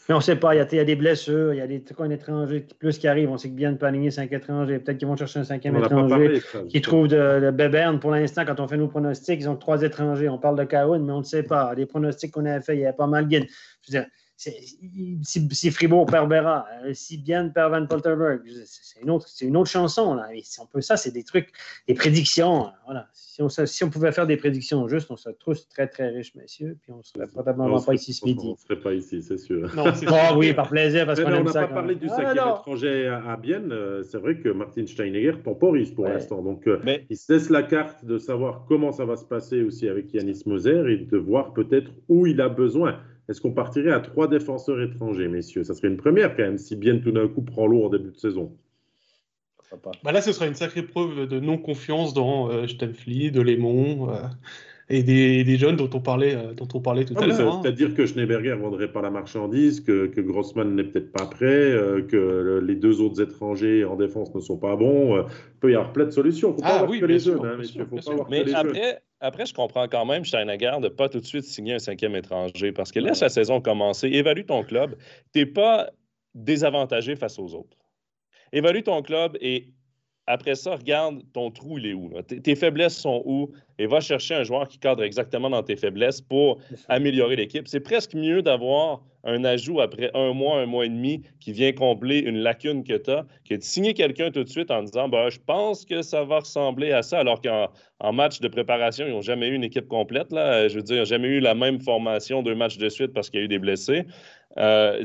[0.09, 2.11] mais on ne sait pas, il y, a, des blessures, il y a des trucs
[2.11, 3.29] étrangers plus qui arrivent.
[3.29, 4.79] On sait que bien de pas aligner cinq étrangers.
[4.79, 6.41] Peut-être qu'ils vont chercher un cinquième étranger
[6.71, 8.01] qui trouve de, de Beberne.
[8.01, 10.31] Pour l'instant, quand on fait nos pronostics, ils ont trois étrangers.
[10.31, 11.75] On parle de Caroune, mais on ne sait pas.
[11.75, 13.47] Les pronostics qu'on avait fait, il y avait pas mal de Je veux
[13.91, 14.07] dire,
[14.39, 19.57] si, si, Fribourg perd Berra, euh, si Bien perd Van Polterberg, c'est une, autre, une
[19.57, 20.14] autre chanson.
[20.14, 20.28] Là.
[20.43, 21.51] si on peut ça, c'est des trucs,
[21.89, 22.66] des prédictions.
[22.66, 23.09] Euh, voilà.
[23.12, 26.36] Si on, si on, pouvait faire des prédictions justes, on serait tous très, très riches,
[26.36, 28.47] messieurs, puis on ne serait probablement pas ici ce midi.
[28.47, 29.74] On ne serait pas ici, c'est sûr.
[29.74, 31.59] Non, oh, oui, par plaisir, parce qu'on aime ça.
[31.59, 33.68] On n'a pas parlé du cinquième ah, étranger à, Bien.
[33.70, 36.43] Euh, c'est vrai que Martin Steinegger temporise pour l'instant.
[36.43, 37.07] Donc, Mais...
[37.11, 40.43] il se laisse la carte de savoir comment ça va se passer aussi avec Yanis
[40.47, 43.01] Moser et de voir peut-être où il a besoin.
[43.29, 45.64] Est-ce qu'on partirait à trois défenseurs étrangers, messieurs?
[45.64, 48.11] Ça serait une première quand même, si bien tout d'un coup prend l'eau en début
[48.11, 48.57] de saison.
[50.03, 54.22] Bah là, ce sera une sacrée preuve de non-confiance dans euh, de Lémon euh,
[54.91, 57.41] et des, jeunes dont on parlait, euh, dont on parlait tout à l'heure.
[57.41, 57.61] Hein.
[57.62, 62.03] C'est-à-dire que Schneeberger ne vendrait pas la marchandise, que, Grossman n'est peut-être pas prêt, euh,
[62.03, 65.18] que les deux autres étrangers en défense ne sont pas bons.
[65.18, 66.51] Il peut y avoir plein de solutions.
[66.51, 67.86] Il ne faut pas ah, oui, que les jeunes, hein, messieurs.
[67.89, 71.26] Faut pas Mais après, après, je comprends quand même Steinager de ne pas tout de
[71.26, 74.97] suite signer un cinquième étranger parce que laisse la saison commencer, évalue ton club.
[75.32, 75.91] Tu n'es pas
[76.34, 77.76] désavantagé face aux autres.
[78.53, 79.74] Évalue ton club et
[80.29, 82.11] après ça, regarde ton trou, il est où.
[82.22, 83.51] Tes faiblesses sont où?
[83.79, 86.59] Et va chercher un joueur qui cadre exactement dans tes faiblesses pour
[86.89, 87.66] améliorer l'équipe.
[87.66, 91.72] C'est presque mieux d'avoir un ajout après un mois, un mois et demi qui vient
[91.72, 95.09] combler une lacune que tu as que de signer quelqu'un tout de suite en disant
[95.09, 99.12] bah, Je pense que ça va ressembler à ça, alors qu'en match de préparation, ils
[99.12, 100.31] n'ont jamais eu une équipe complète.
[100.31, 100.68] Là.
[100.68, 103.43] Je veux dire, jamais eu la même formation deux matchs de suite parce qu'il y
[103.43, 104.05] a eu des blessés.
[104.59, 105.05] Euh,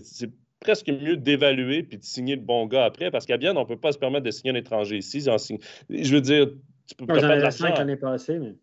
[0.64, 3.66] presque mieux d'évaluer puis de signer le bon gars après, parce qu'à bien, on ne
[3.66, 5.22] peut pas se permettre de signer un étranger ici.
[5.22, 6.48] Je veux dire,
[6.88, 7.68] tu peux pas de l'argent.
[7.70, 8.56] l'année passée, mais.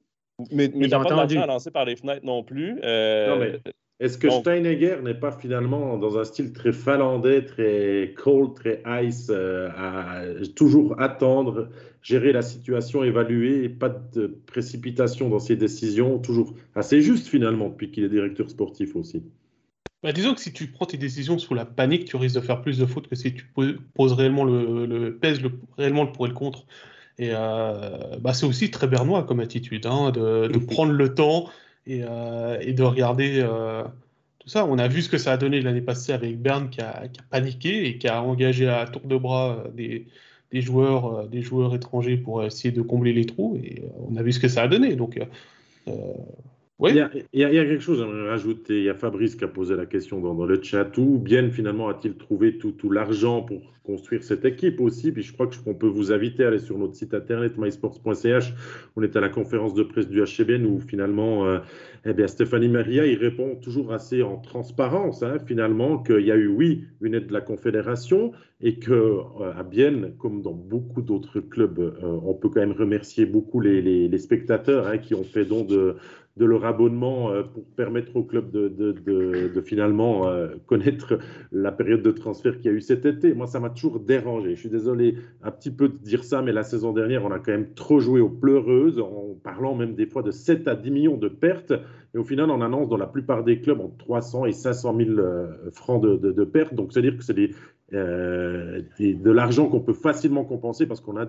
[0.50, 2.78] Mais, mais, pas d'argent à lancer par les fenêtres non plus.
[2.82, 3.58] Euh,
[4.00, 9.28] est-ce que Steinegger n'est pas finalement dans un style très finlandais, très cold, très ice,
[9.30, 10.22] euh, à
[10.56, 11.68] toujours attendre,
[12.00, 17.68] gérer la situation, évaluer, et pas de précipitation dans ses décisions, toujours assez juste finalement
[17.68, 19.22] depuis qu'il est directeur sportif aussi?
[20.02, 22.62] Bah, disons que si tu prends tes décisions sous la panique, tu risques de faire
[22.62, 23.44] plus de fautes que si tu
[23.94, 25.18] poses réellement le, le,
[25.76, 26.64] réellement le pour et le contre.
[27.18, 31.50] Et euh, bah, c'est aussi très bernois comme attitude, hein, de, de, prendre le temps
[31.86, 33.82] et, euh, et de regarder euh,
[34.38, 34.64] tout ça.
[34.64, 37.20] On a vu ce que ça a donné l'année passée avec Berne qui a, qui
[37.20, 40.06] a, paniqué et qui a engagé à tour de bras des,
[40.50, 43.60] des joueurs, des joueurs étrangers pour essayer de combler les trous.
[43.62, 44.96] Et on a vu ce que ça a donné.
[44.96, 45.20] Donc
[46.88, 48.78] il, y a, quelque chose à rajouter.
[48.78, 50.96] Il y a Fabrice qui a posé la question dans, le chat.
[50.98, 55.12] Où bien finalement a-t-il trouvé tout, l'argent pour construire cette équipe aussi?
[55.12, 58.54] Puis je crois qu'on peut vous inviter à aller sur notre site internet mysports.ch.
[58.96, 61.58] On est à la conférence de presse du HCBN où finalement euh,
[62.06, 66.36] eh bien, Stéphanie Maria il répond toujours assez en transparence hein, finalement qu'il y a
[66.36, 71.00] eu oui une aide de la Confédération et que euh, à Bienne, comme dans beaucoup
[71.02, 75.44] d'autres clubs, euh, on peut quand même remercier beaucoup les, spectateurs hein, qui ont fait
[75.44, 75.96] don de
[76.36, 81.18] de leur abonnement euh, pour permettre au club de, de, finalement euh, connaître
[81.52, 83.34] la période de transfert qu'il y a eu cet été.
[83.34, 84.54] Moi, ça m'a toujours dérangé.
[84.54, 87.38] Je suis désolé un petit peu de dire ça, mais la saison dernière, on a
[87.38, 90.90] quand même trop joué aux pleureuses, en parlant même des fois de 7 à 10
[90.90, 91.72] millions de pertes.
[92.14, 95.10] Et au final, on annonce dans la plupart des clubs entre 300 et 500 000
[95.10, 96.74] euh, francs de, pertes.
[96.74, 97.34] Donc, c'est-à-dire que c'est
[97.92, 101.26] de l'argent qu'on peut facilement compenser parce qu'on a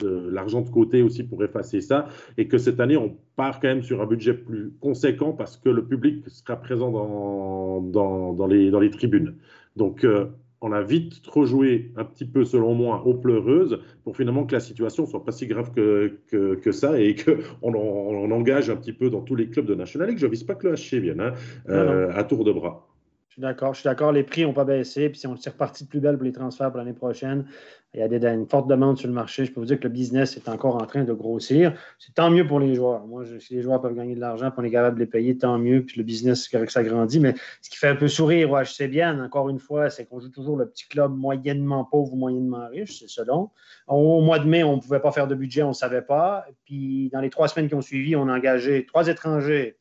[0.00, 3.68] de l'argent de côté aussi pour effacer ça, et que cette année, on part quand
[3.68, 8.46] même sur un budget plus conséquent parce que le public sera présent dans, dans, dans
[8.46, 9.34] les, dans les tribunes.
[9.76, 10.26] Donc, euh,
[10.60, 14.54] on a vite trop joué un petit peu, selon moi, aux pleureuses pour finalement que
[14.54, 18.76] la situation soit pas si grave que, que, que ça et qu'on on, engage un
[18.76, 20.18] petit peu dans tous les clubs de National League.
[20.18, 21.32] Je ne vise pas que le HC vienne hein,
[21.68, 22.87] euh, à tour de bras.
[23.28, 23.74] Je suis d'accord.
[23.74, 24.10] Je suis d'accord.
[24.10, 25.10] Les prix n'ont pas baissé.
[25.10, 27.46] Puis si on est reparti de plus belle pour les transferts pour l'année prochaine,
[27.94, 29.44] il y a une forte demande sur le marché.
[29.44, 31.74] Je peux vous dire que le business est encore en train de grossir.
[31.98, 33.06] C'est tant mieux pour les joueurs.
[33.06, 35.36] Moi, si les joueurs peuvent gagner de l'argent, pour on est capable de les payer,
[35.36, 35.84] tant mieux.
[35.84, 37.20] Puis le business, ça grandit.
[37.20, 40.20] Mais ce qui fait un peu sourire au HC bien, encore une fois, c'est qu'on
[40.20, 43.50] joue toujours le petit club moyennement pauvre ou moyennement riche, c'est selon.
[43.86, 46.46] Au mois de mai, on ne pouvait pas faire de budget, on ne savait pas.
[46.64, 49.78] Puis dans les trois semaines qui ont suivi, on a engagé trois étrangers,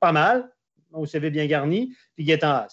[0.00, 0.50] pas mal,
[0.92, 2.66] au CV bien garni, puis Gaetan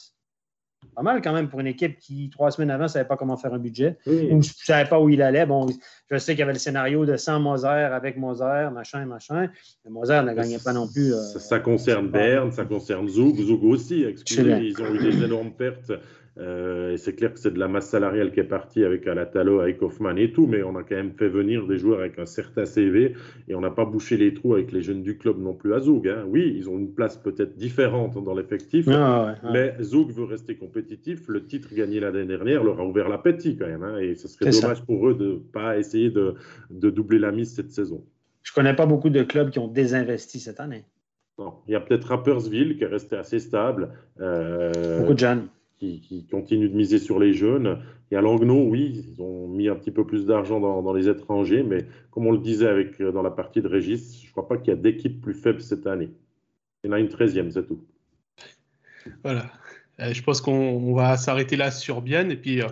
[0.95, 3.37] Pas mal quand même pour une équipe qui, trois semaines avant, ne savait pas comment
[3.37, 5.45] faire un budget ou ne savait pas où il allait.
[5.45, 5.67] Bon,
[6.11, 9.49] je sais qu'il y avait le scénario de 100 Moser avec Moser, machin, machin.
[9.83, 11.13] Mais Moser ne gagnait pas non plus.
[11.13, 14.03] Euh, ça, concerne Berne, ça concerne Zoug, Zoug aussi.
[14.03, 15.91] Excusez, ils ont eu des énormes pertes.
[16.39, 19.81] Euh, c'est clair que c'est de la masse salariale qui est partie avec Alatalo, avec
[19.81, 22.65] Hoffman et tout, mais on a quand même fait venir des joueurs avec un certain
[22.65, 23.13] CV
[23.47, 25.79] et on n'a pas bouché les trous avec les jeunes du club non plus à
[25.79, 26.07] Zoug.
[26.07, 26.25] Hein.
[26.27, 31.27] Oui, ils ont une place peut-être différente dans l'effectif, ah, mais Zoug veut rester compétitif.
[31.27, 34.49] Le titre gagné l'année dernière leur a ouvert l'appétit quand même, hein, et ce serait
[34.49, 36.33] dommage pour eux de ne pas essayer de,
[36.71, 38.03] de doubler la mise cette saison.
[38.41, 40.83] Je ne connais pas beaucoup de clubs qui ont désinvesti cette année.
[41.37, 41.53] Non.
[41.67, 43.89] Il y a peut-être Rappersville qui est resté assez stable.
[44.19, 45.47] Euh, beaucoup de jeunes
[46.01, 47.79] qui, continuent de miser sur les jeunes.
[48.11, 51.63] Et à Langnau, oui, ils ont mis un petit peu plus d'argent dans, les étrangers,
[51.63, 54.47] mais comme on le disait avec, euh, dans la partie de Régis, je ne crois
[54.47, 56.09] pas qu'il y a d'équipe plus faible cette année.
[56.83, 57.83] Il y en a une treizième, c'est tout.
[59.23, 59.51] Voilà.
[59.99, 62.31] Euh, je pense qu'on va s'arrêter là sur Bienne.
[62.31, 62.67] Et puis, euh,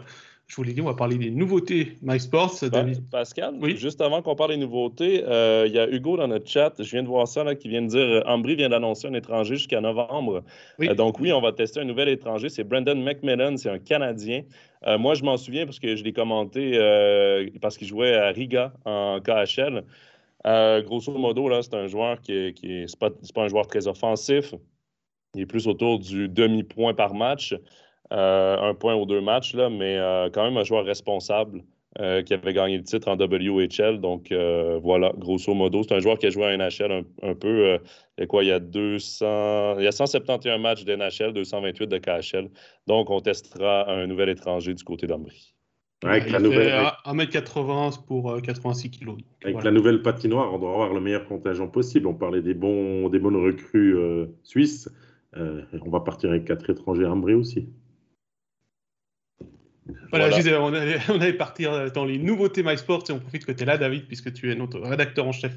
[0.52, 2.57] je vous l'ai dit, on va parler des nouveautés MySports.
[2.69, 3.10] David.
[3.10, 3.78] Pascal, oui?
[3.78, 6.91] juste avant qu'on parle des nouveautés, euh, il y a Hugo dans notre chat, je
[6.91, 9.56] viens de voir ça, là, qui vient de dire euh, Ambry vient d'annoncer un étranger
[9.56, 10.44] jusqu'à novembre.
[10.82, 14.41] Euh, donc oui, on va tester un nouvel étranger, c'est Brandon McMillan, c'est un Canadien.
[14.99, 16.78] moi, je m'en souviens parce que je l'ai commenté
[17.61, 19.86] parce qu'il jouait à Riga en KHL.
[20.84, 24.53] grosso modo, là, c'est un joueur qui est, qui pas, pas un joueur très offensif.
[25.34, 27.56] Il est plus autour du demi-point par match.
[28.11, 31.63] Euh, un point aux deux matchs, là, mais euh, quand même un joueur responsable
[31.99, 34.01] euh, qui avait gagné le titre en WHL.
[34.01, 34.33] Donc
[34.83, 37.79] voilà, grosso modo, c'est un joueur qui a joué à NHL un, peu.
[38.17, 41.88] il y a quoi, il y a 200, il y a 171 matchs d'NHL, 228
[41.88, 42.49] de KHL.
[42.88, 45.53] Donc on testera un nouvel étranger du côté d'Ambry.
[46.03, 46.73] Avec la nouvelle...
[47.05, 49.11] 1m80 pour 86 kg.
[49.45, 52.07] Avec la nouvelle patinoire, on doit avoir le meilleur contingent possible.
[52.07, 53.95] On parlait des, bons, des bonnes recrues
[54.43, 54.89] suisses.
[55.38, 57.69] on va partir avec quatre étrangers à Ambry aussi.
[60.11, 60.29] Voilà,
[60.59, 64.07] on, allait, partir dans les nouveautés MySports et on profite que tu es là, David,
[64.07, 65.53] puisque tu es notre rédacteur en chef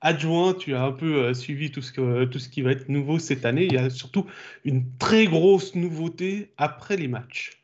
[0.00, 0.54] adjoint.
[0.54, 3.18] Tu as un peu euh, suivi tout ce, que, tout ce qui va être nouveau
[3.18, 3.66] cette année.
[3.66, 4.26] Il y a surtout
[4.64, 7.57] une très grosse nouveauté après les matchs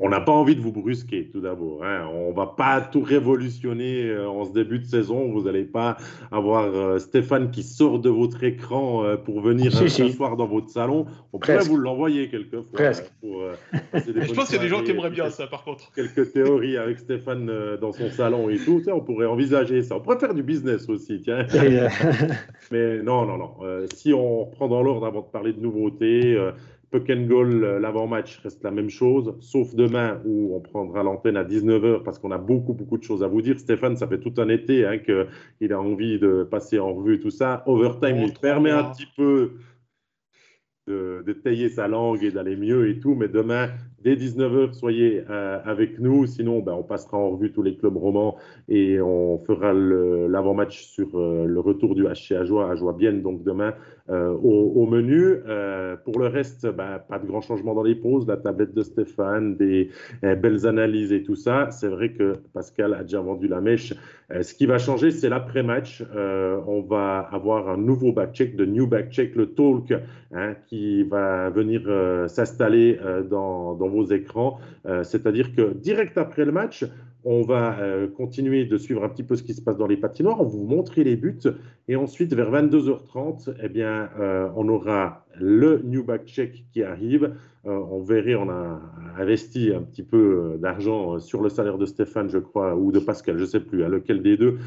[0.00, 1.84] on n'a pas envie de vous brusquer, tout d'abord.
[1.84, 2.08] Hein.
[2.12, 5.30] On ne va pas tout révolutionner euh, en ce début de saison.
[5.32, 5.96] Vous n'allez pas
[6.30, 11.06] avoir euh, Stéphane qui sort de votre écran euh, pour venir s'asseoir dans votre salon.
[11.32, 12.80] On pourrait vous l'envoyer quelquefois.
[12.80, 12.92] Hein,
[13.94, 15.90] Je pense qu'il y a des gens qui aimeraient bien ça, par contre.
[15.94, 17.50] Quelques théories avec Stéphane
[17.80, 18.82] dans son salon et tout.
[18.92, 19.96] on pourrait envisager ça.
[19.96, 21.46] On pourrait faire du business aussi, tiens.
[22.70, 23.54] Mais non, non, non.
[23.94, 26.36] si on reprend dans l'ordre avant de parler de nouveautés,
[26.90, 31.36] Puck and goal, euh, l'avant-match reste la même chose, sauf demain où on prendra l'antenne
[31.36, 33.58] à 19h parce qu'on a beaucoup, beaucoup de choses à vous dire.
[33.60, 37.30] Stéphane, ça fait tout un été hein, qu'il a envie de passer en revue tout
[37.30, 37.62] ça.
[37.66, 39.52] Overtime, il permet un petit peu
[40.88, 43.68] de, de, tailler sa langue et d'aller mieux et tout, mais demain,
[44.02, 46.26] dès 19h, soyez euh, avec nous.
[46.26, 48.36] Sinon, ben, on passera en revue tous les clubs romans
[48.68, 53.22] et on fera l'avant-match sur euh, le retour du HC à Joie, à Joie Bienne,
[53.22, 53.74] donc demain
[54.08, 55.36] euh, au, menu.
[56.04, 58.26] pour le reste, ben, pas de grand changement dans les pauses.
[58.26, 59.90] La tablette de Stéphane, des
[60.22, 61.70] belles analyses et tout ça.
[61.70, 63.94] C'est vrai que Pascal a déjà vendu la mèche.
[64.40, 66.02] ce qui va changer, c'est l'après-match.
[66.12, 69.94] on va avoir un nouveau back-check, de new back-check, le talk,
[70.32, 71.82] hein, qui va venir
[72.28, 72.98] s'installer
[73.30, 74.58] dans, dans vos écrans.
[74.86, 76.84] Euh, c'est-à-dire que direct après le match,
[77.22, 79.98] on va euh, continuer de suivre un petit peu ce qui se passe dans les
[79.98, 81.38] patinoires, on vous montrer les buts,
[81.86, 87.34] et ensuite vers 22h30, eh bien, euh, on aura le new back check qui arrive.
[87.64, 88.80] on verrait, on a
[89.18, 93.36] investi un petit peu d'argent sur le salaire de Stéphane, je crois, ou de Pascal,
[93.36, 94.58] je ne sais plus, à lequel des deux,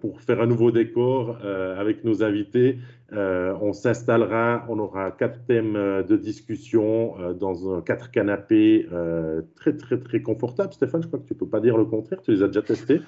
[0.00, 2.78] pour faire un nouveau décor avec nos invités.
[3.12, 8.86] On s'installera, on aura quatre thèmes de discussion dans quatre canapés
[9.56, 10.72] très, très, très confortables.
[10.72, 12.62] Stéphane, je crois que tu ne peux pas dire le contraire tu les as déjà
[12.62, 13.00] testés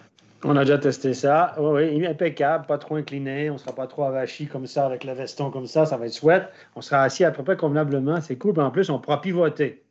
[0.44, 1.54] On a déjà testé ça.
[1.58, 3.50] Oui, oui, impeccable, pas trop incliné.
[3.50, 5.86] On ne sera pas trop avachi comme ça avec le veston comme ça.
[5.86, 6.48] Ça va être chouette.
[6.76, 8.20] On sera assis à peu près convenablement.
[8.20, 8.58] C'est cool.
[8.58, 9.82] en plus, on pourra pivoter.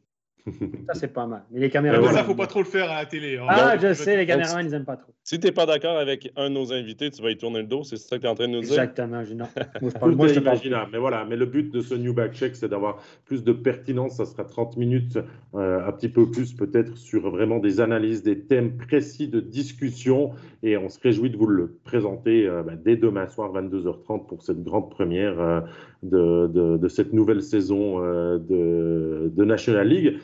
[0.87, 1.43] Ça, c'est pas mal.
[1.51, 2.11] Mais les caméras.
[2.11, 3.37] ça, faut pas trop le faire à la télé.
[3.37, 3.45] Hein.
[3.47, 5.13] Ah, je sais, les caméramans, ils n'aiment pas trop.
[5.23, 7.67] Si tu n'es pas d'accord avec un de nos invités, tu vas y tourner le
[7.67, 7.83] dos.
[7.83, 8.71] C'est ça que tu es en train de nous dire?
[8.71, 9.23] Exactement.
[9.23, 9.33] Je,
[10.15, 10.89] moi, je imaginable.
[10.91, 14.17] Mais voilà, mais le but de ce New Back Check, c'est d'avoir plus de pertinence.
[14.17, 15.19] Ça sera 30 minutes,
[15.55, 20.31] euh, un petit peu plus peut-être sur vraiment des analyses, des thèmes précis de discussion.
[20.61, 24.41] Et on se réjouit de vous le présenter euh, ben, dès demain soir, 22h30, pour
[24.43, 25.61] cette grande première euh,
[26.03, 30.19] de, cette nouvelle saison de, de National League.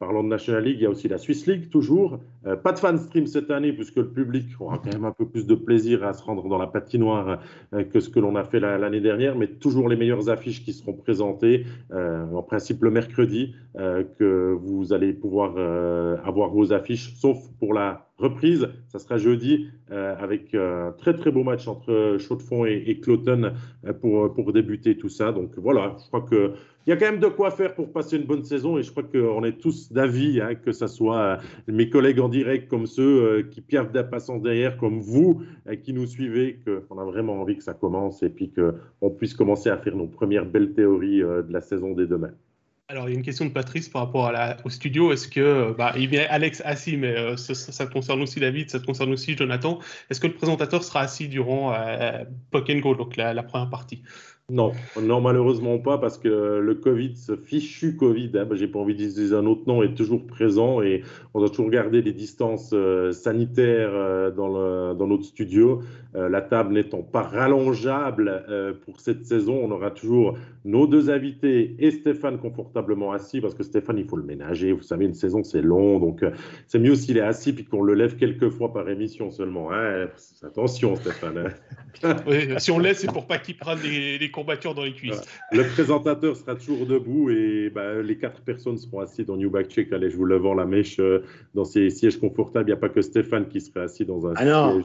[0.00, 2.20] Parlons de National League, il y a aussi la Swiss League, toujours.
[2.46, 5.26] Euh, pas de fan stream cette année, puisque le public aura quand même un peu
[5.26, 7.38] plus de plaisir à se rendre dans la patinoire
[7.74, 10.72] euh, que ce que l'on a fait l'année dernière, mais toujours les meilleures affiches qui
[10.72, 13.54] seront présentées, euh, en principe le mercredi,
[14.18, 15.56] que vous allez pouvoir
[16.24, 18.68] avoir vos affiches, sauf pour la reprise.
[18.88, 23.52] Ça sera jeudi avec un très très beau match entre Chaux-de-Fonds et, et Cloton
[24.00, 25.30] pour, pour débuter tout ça.
[25.30, 26.54] Donc voilà, je crois que
[26.90, 28.90] il y a quand même de quoi faire pour passer une bonne saison et je
[28.90, 31.36] crois qu'on est tous d'avis, hein, que ce soit euh,
[31.68, 35.92] mes collègues en direct comme ceux euh, qui piaffent d'impatience derrière, comme vous euh, qui
[35.92, 39.76] nous suivez, qu'on a vraiment envie que ça commence et puis qu'on puisse commencer à
[39.78, 42.32] faire nos premières belles théories de la saison des demain.
[42.88, 44.32] Alors, il y a une question de Patrice par rapport
[44.64, 45.12] au studio.
[45.12, 49.36] Est-ce que, bah, il vient Alex assis, mais ça, concerne aussi David, ça concerne aussi
[49.36, 49.78] Jonathan.
[50.10, 54.02] Est-ce que le présentateur sera assis durant euh, Go, donc la première partie?
[54.50, 58.94] Non, non, malheureusement pas, parce que le Covid, ce fichu Covid, hein, j'ai pas envie
[58.94, 61.02] d'utiliser un autre nom, est toujours présent et
[61.34, 65.82] on doit toujours garder des distances euh, sanitaires euh, dans, notre studio.
[66.16, 68.44] Euh, la table n'étant pas rallongeable
[68.84, 73.62] pour cette saison, on aura toujours nos deux invités et Stéphane confortablement assis, parce que
[73.62, 74.72] Stéphane, il faut le ménager.
[74.72, 76.24] Vous savez, une saison, c'est long, donc
[76.66, 79.72] c'est mieux s'il est assis puis qu'on le lève quelques fois par émission seulement.
[79.72, 80.08] Hein.
[80.42, 81.52] Attention, Stéphane.
[82.02, 82.16] Hein.
[82.58, 85.22] si on le laisse, c'est pour pas qu'il prenne les, les dans les cuisses.
[85.52, 89.68] Le présentateur sera toujours debout et bah, les quatre personnes seront assises dans New Back
[89.68, 89.92] Check.
[89.92, 92.64] Allez, je vous le vends la mèche euh, dans ces sièges confortables.
[92.68, 94.84] Il n'y a pas que Stéphane qui serait assis dans un ah siège.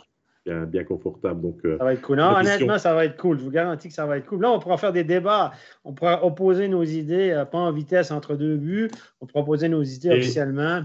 [0.67, 1.41] Bien, confortable.
[1.41, 2.17] Donc, euh, ça va être cool.
[2.17, 3.39] Non, honnêtement, ça va être cool.
[3.39, 4.41] Je vous garantis que ça va être cool.
[4.41, 5.51] Là, on pourra faire des débats.
[5.83, 8.91] On pourra opposer nos idées, euh, pas en vitesse entre deux buts.
[9.21, 10.83] On pourra opposer nos idées officiellement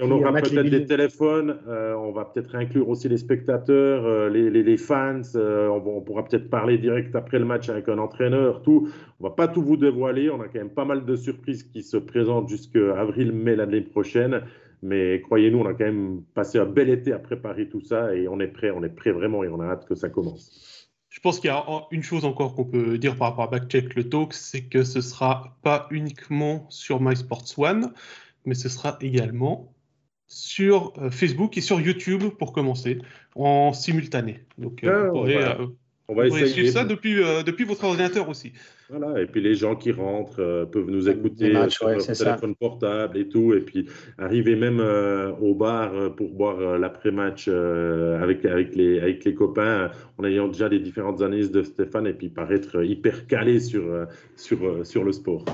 [0.00, 4.76] on aura peut-être des téléphones, euh, on va peut-être inclure aussi les spectateurs, euh, les,
[4.76, 8.88] fans, euh, on, pourra peut-être parler direct après le match avec un entraîneur, tout.
[9.18, 11.82] On va pas tout vous dévoiler, on a quand même pas mal de surprises qui
[11.82, 14.42] se présentent jusqu'à avril-mai l'année prochaine,
[14.82, 18.28] mais croyez-nous, on a quand même passé un bel été à préparer tout ça et
[18.28, 20.88] on est prêt, on est prêt vraiment et on a hâte que ça commence.
[21.08, 23.94] Je pense qu'il y a une chose encore qu'on peut dire par rapport à Backcheck
[23.96, 27.92] le talk, c'est que ce sera pas uniquement sur MySports One,
[28.44, 29.72] mais ce sera également
[30.32, 32.98] sur euh, Facebook et sur YouTube pour commencer,
[33.34, 34.40] en simultané.
[34.56, 35.66] Donc, euh, vous pourrez, euh,
[36.08, 36.46] on va essayer.
[36.46, 38.52] suivre ça depuis, depuis votre ordinateur aussi.
[38.90, 43.28] Voilà, et puis les gens qui rentrent peuvent nous écouter sur leur téléphone portable et
[43.28, 43.86] tout, et puis
[44.18, 44.80] arriver même
[45.40, 50.80] au bar pour boire l'après-match avec, avec, les, avec les copains, en ayant déjà les
[50.80, 54.06] différentes analyses de Stéphane, et puis paraître hyper calé sur,
[54.36, 55.44] sur, sur le sport.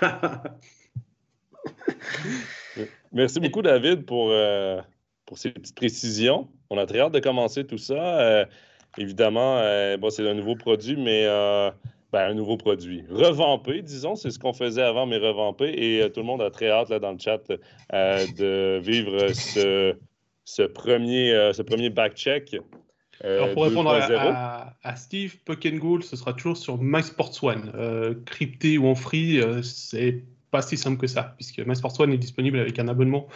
[3.12, 4.80] Merci beaucoup, David, pour, euh,
[5.24, 6.48] pour ces petites précisions.
[6.70, 8.20] On a très hâte de commencer tout ça.
[8.20, 8.44] Euh,
[8.98, 11.26] évidemment, euh, bon, c'est un nouveau produit, mais
[12.12, 13.04] ben, un nouveau produit.
[13.10, 15.72] Revampé, disons, c'est ce qu'on faisait avant, mais revampé.
[15.76, 17.40] Et tout le monde a très hâte là, dans le chat
[17.90, 19.94] de vivre ce,
[20.44, 22.56] ce premier, ce premier back-check.
[23.24, 28.22] Alors pour répondre à, à, Steve, Puck Goal, ce sera toujours sur MySports One.
[28.26, 32.58] crypté ou en free, c'est pas si simple que ça, puisque MySports One est disponible
[32.58, 33.26] avec un abonnement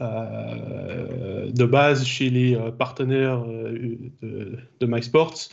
[0.00, 5.48] euh, de base chez les euh, partenaires euh, de, de MySports.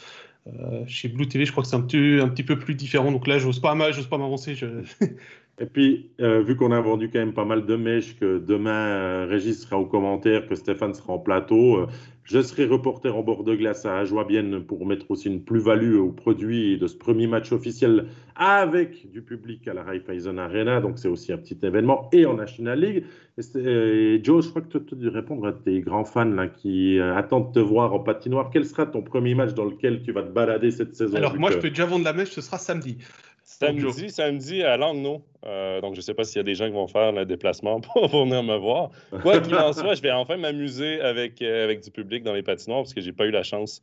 [0.88, 3.11] chez Blue TV, je crois que c'est un petit, un petit peu plus différent.
[3.11, 4.56] Donc là, j'ose pas, j'ose pas m'avancer.
[5.60, 9.61] Et puis, vu qu'on a vendu quand même pas mal de mèches, que demain Régis
[9.61, 11.88] sera au commentaire, que Stéphane sera en plateau,
[12.24, 16.10] je serai reporter en bord de glace à Joabienne pour mettre aussi une plus-value au
[16.10, 18.06] produit de ce premier match officiel
[18.36, 20.80] avec du public à la Raiffeisen Arena.
[20.80, 23.04] Donc, c'est aussi un petit événement et en National League.
[23.56, 27.16] Et, Joe, je crois que tu dois répondre à tes grands fans là, qui euh,
[27.16, 28.50] attendent de te voir en patinoire.
[28.54, 31.52] Quel sera ton premier match dans lequel tu vas te balader cette saison Alors, moi,
[31.52, 32.98] je peux déjà vendre la mèche, ce sera samedi.
[33.60, 35.24] Samedi, samedi à Langnau.
[35.46, 37.26] Euh, donc, je ne sais pas s'il y a des gens qui vont faire le
[37.26, 38.90] déplacement pour, venir me voir.
[39.22, 42.44] Quoi qu'il en soit, je vais enfin m'amuser avec, euh, avec du public dans les
[42.44, 43.82] patinoires parce que je n'ai pas eu la chance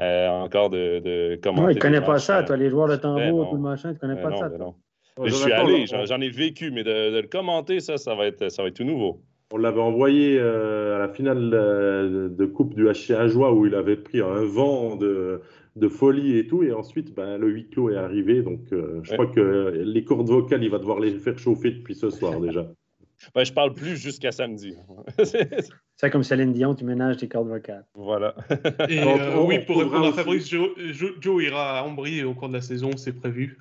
[0.00, 1.66] euh, encore de, de commenter.
[1.66, 3.94] Ouais, il ne connaît pas ça, toi, les joueurs de tambour, tout le machin, tu
[3.94, 4.50] ne connais pas ça.
[5.22, 8.62] je suis allé, j'en ai vécu, mais de, le commenter, ça, ça va être, ça
[8.62, 9.22] va être tout nouveau.
[9.54, 14.22] On l'avait envoyé à la finale de Coupe du HCA Joie où il avait pris
[14.22, 15.42] un vent de,
[15.76, 16.62] de folie et tout.
[16.62, 18.42] Et ensuite, ben, le huis clos est arrivé.
[18.42, 21.94] Donc, euh, je crois que les cordes vocales, il va devoir les faire chauffer depuis
[21.94, 22.66] ce soir déjà.
[23.34, 24.74] Ben, je parle plus jusqu'à samedi.
[25.96, 27.84] C'est comme Céline Dion, tu ménages tes cordes vocales.
[27.94, 28.34] Voilà.
[28.88, 30.70] Et euh, oui, pour répondre à Fabrice, Joe,
[31.20, 33.58] Joe, ira à Ambry au cours de la saison, c'est prévu.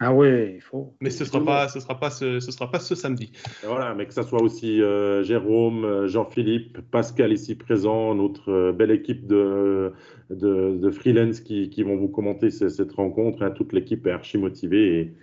[0.00, 0.94] Ah oui, il faut.
[1.00, 3.32] Mais ce ne sera, pas, ce, sera pas ce, ce sera pas ce samedi.
[3.64, 8.72] voilà, mais que ce soit aussi euh, Jérôme, euh, Jean-Philippe, Pascal ici présent, notre euh,
[8.72, 9.92] belle équipe de,
[10.30, 13.42] de, de freelance qui, qui, vont vous commenter cette rencontre.
[13.42, 15.00] Hein, toute l'équipe est archi motivée.
[15.00, 15.14] Et...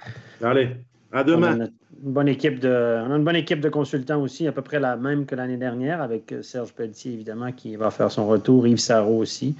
[0.45, 0.69] Allez,
[1.11, 1.57] À demain.
[1.57, 1.65] On a
[2.05, 4.79] une bonne équipe de, on a une bonne équipe de consultants aussi, à peu près
[4.79, 8.77] la même que l'année dernière, avec Serge Pelletier, évidemment, qui va faire son retour, Yves
[8.77, 9.55] Sarro aussi.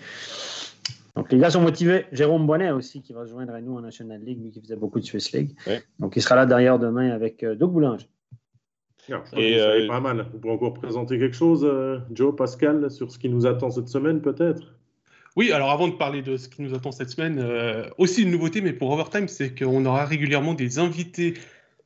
[1.18, 2.06] Donc, les gars sont motivés.
[2.12, 4.76] Jérôme Bonnet aussi, qui va se joindre à nous en National League, lui qui faisait
[4.76, 5.56] beaucoup de Swiss League.
[5.66, 5.82] Ouais.
[5.98, 8.06] Donc, il sera là derrière demain avec euh, Doug Boulanger.
[9.10, 10.28] Non, je que euh, pas mal.
[10.32, 13.88] Vous pouvez encore présenter quelque chose, euh, Joe, Pascal, sur ce qui nous attend cette
[13.88, 14.76] semaine, peut-être?
[15.36, 18.32] Oui, alors avant de parler de ce qui nous attend cette semaine, euh, aussi une
[18.32, 21.34] nouveauté, mais pour Overtime, c'est qu'on aura régulièrement des invités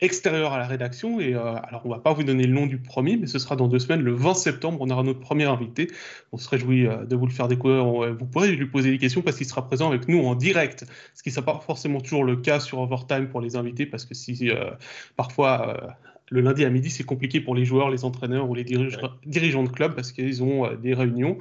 [0.02, 1.20] extérieurs à la rédaction.
[1.20, 3.56] Et euh, alors, on va pas vous donner le nom du premier, mais ce sera
[3.56, 5.88] dans deux semaines, le 20 septembre, on aura notre premier invité.
[6.32, 7.86] On se réjouit euh, de vous le faire découvrir.
[7.86, 10.36] On- euh, vous pourrez lui poser des questions parce qu'il sera présent avec nous en
[10.36, 13.86] direct, ce qui ne sera pas forcément toujours le cas sur Overtime pour les invités,
[13.86, 14.72] parce que si euh,
[15.16, 15.96] parfois
[16.34, 19.64] le lundi à midi, c'est compliqué pour les joueurs, les entraîneurs ou les dirige- dirigeants
[19.64, 21.38] de club parce qu'ils ont euh, des réunions.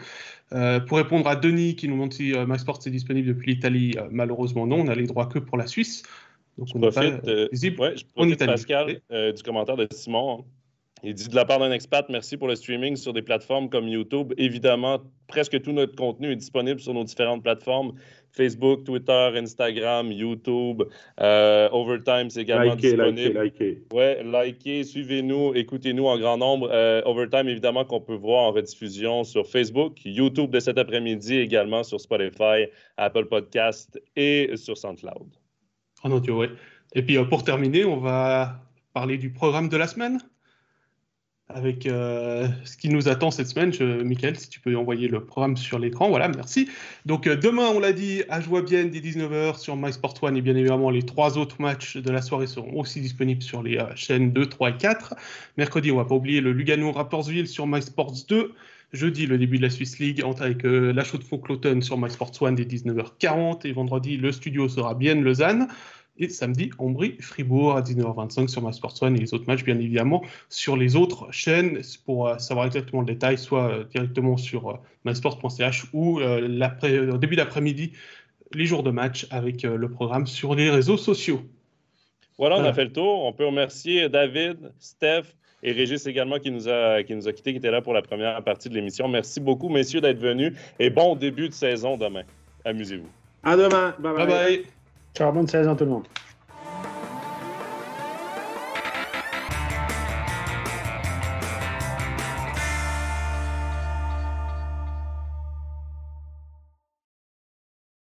[0.52, 3.94] Euh, pour répondre à Denis qui nous demande si euh, MySports est disponible depuis l'Italie,
[4.10, 6.02] malheureusement non, on a les droits que pour la Suisse.
[6.58, 7.80] Donc Je on pas profite, euh, visible.
[7.80, 8.44] ouais, je profite.
[8.44, 10.44] Pascal, euh, du commentaire de Simon.
[11.02, 13.88] Il dit de la part d'un expat, merci pour le streaming sur des plateformes comme
[13.88, 14.34] YouTube.
[14.36, 17.92] Évidemment, presque tout notre contenu est disponible sur nos différentes plateformes
[18.32, 20.82] Facebook, Twitter, Instagram, YouTube.
[21.20, 23.42] Euh, Overtime, c'est également Likez, disponible.
[23.42, 23.82] likez, likez.
[23.94, 26.68] Ouais, likez, suivez-nous, écoutez-nous en grand nombre.
[26.70, 31.82] Euh, Overtime, évidemment, qu'on peut voir en rediffusion sur Facebook, YouTube de cet après-midi, également
[31.82, 32.66] sur Spotify,
[32.98, 35.39] Apple Podcast et sur SoundCloud.
[36.02, 36.50] En audio, ouais.
[36.94, 38.62] Et puis euh, pour terminer, on va
[38.94, 40.20] parler du programme de la semaine.
[41.52, 43.72] Avec euh, ce qui nous attend cette semaine.
[43.72, 46.08] Je, Michael, si tu peux envoyer le programme sur l'écran.
[46.08, 46.68] Voilà, merci.
[47.06, 50.36] Donc euh, demain, on l'a dit, à Joie-Bienne dès 19h sur MySport One.
[50.36, 53.80] Et bien évidemment, les trois autres matchs de la soirée seront aussi disponibles sur les
[53.96, 55.14] chaînes 2, 3 et 4.
[55.56, 58.54] Mercredi, on va pas oublier le Lugano Rapperswil sur MySports 2.
[58.92, 61.96] Jeudi, le début de la Swiss League entre avec euh, la chaux de Cloton sur
[61.96, 63.66] MySports One dès 19h40.
[63.66, 65.68] Et vendredi, le studio sera bien Lausanne.
[66.20, 70.22] Et samedi, Ambry, Fribourg à 19h25 sur MySports One et les autres matchs, bien évidemment,
[70.50, 71.80] sur les autres chaînes.
[72.04, 74.74] Pour euh, savoir exactement le détail, soit euh, directement sur euh,
[75.06, 77.92] mysports.ch ou au début d'après-midi,
[78.52, 81.40] les jours de match avec le programme sur les réseaux sociaux.
[82.36, 83.24] Voilà, on a fait le tour.
[83.24, 85.24] On peut remercier David, Steph
[85.62, 88.02] et Régis également qui nous a, qui nous a quittés, qui était là pour la
[88.02, 89.08] première partie de l'émission.
[89.08, 92.22] Merci beaucoup, messieurs, d'être venus et bon début de saison demain.
[92.64, 93.08] Amusez-vous.
[93.42, 93.94] À demain.
[93.98, 94.14] bye.
[94.14, 94.62] Bye bye!
[95.14, 96.04] Ciao, bonne saison tout le monde.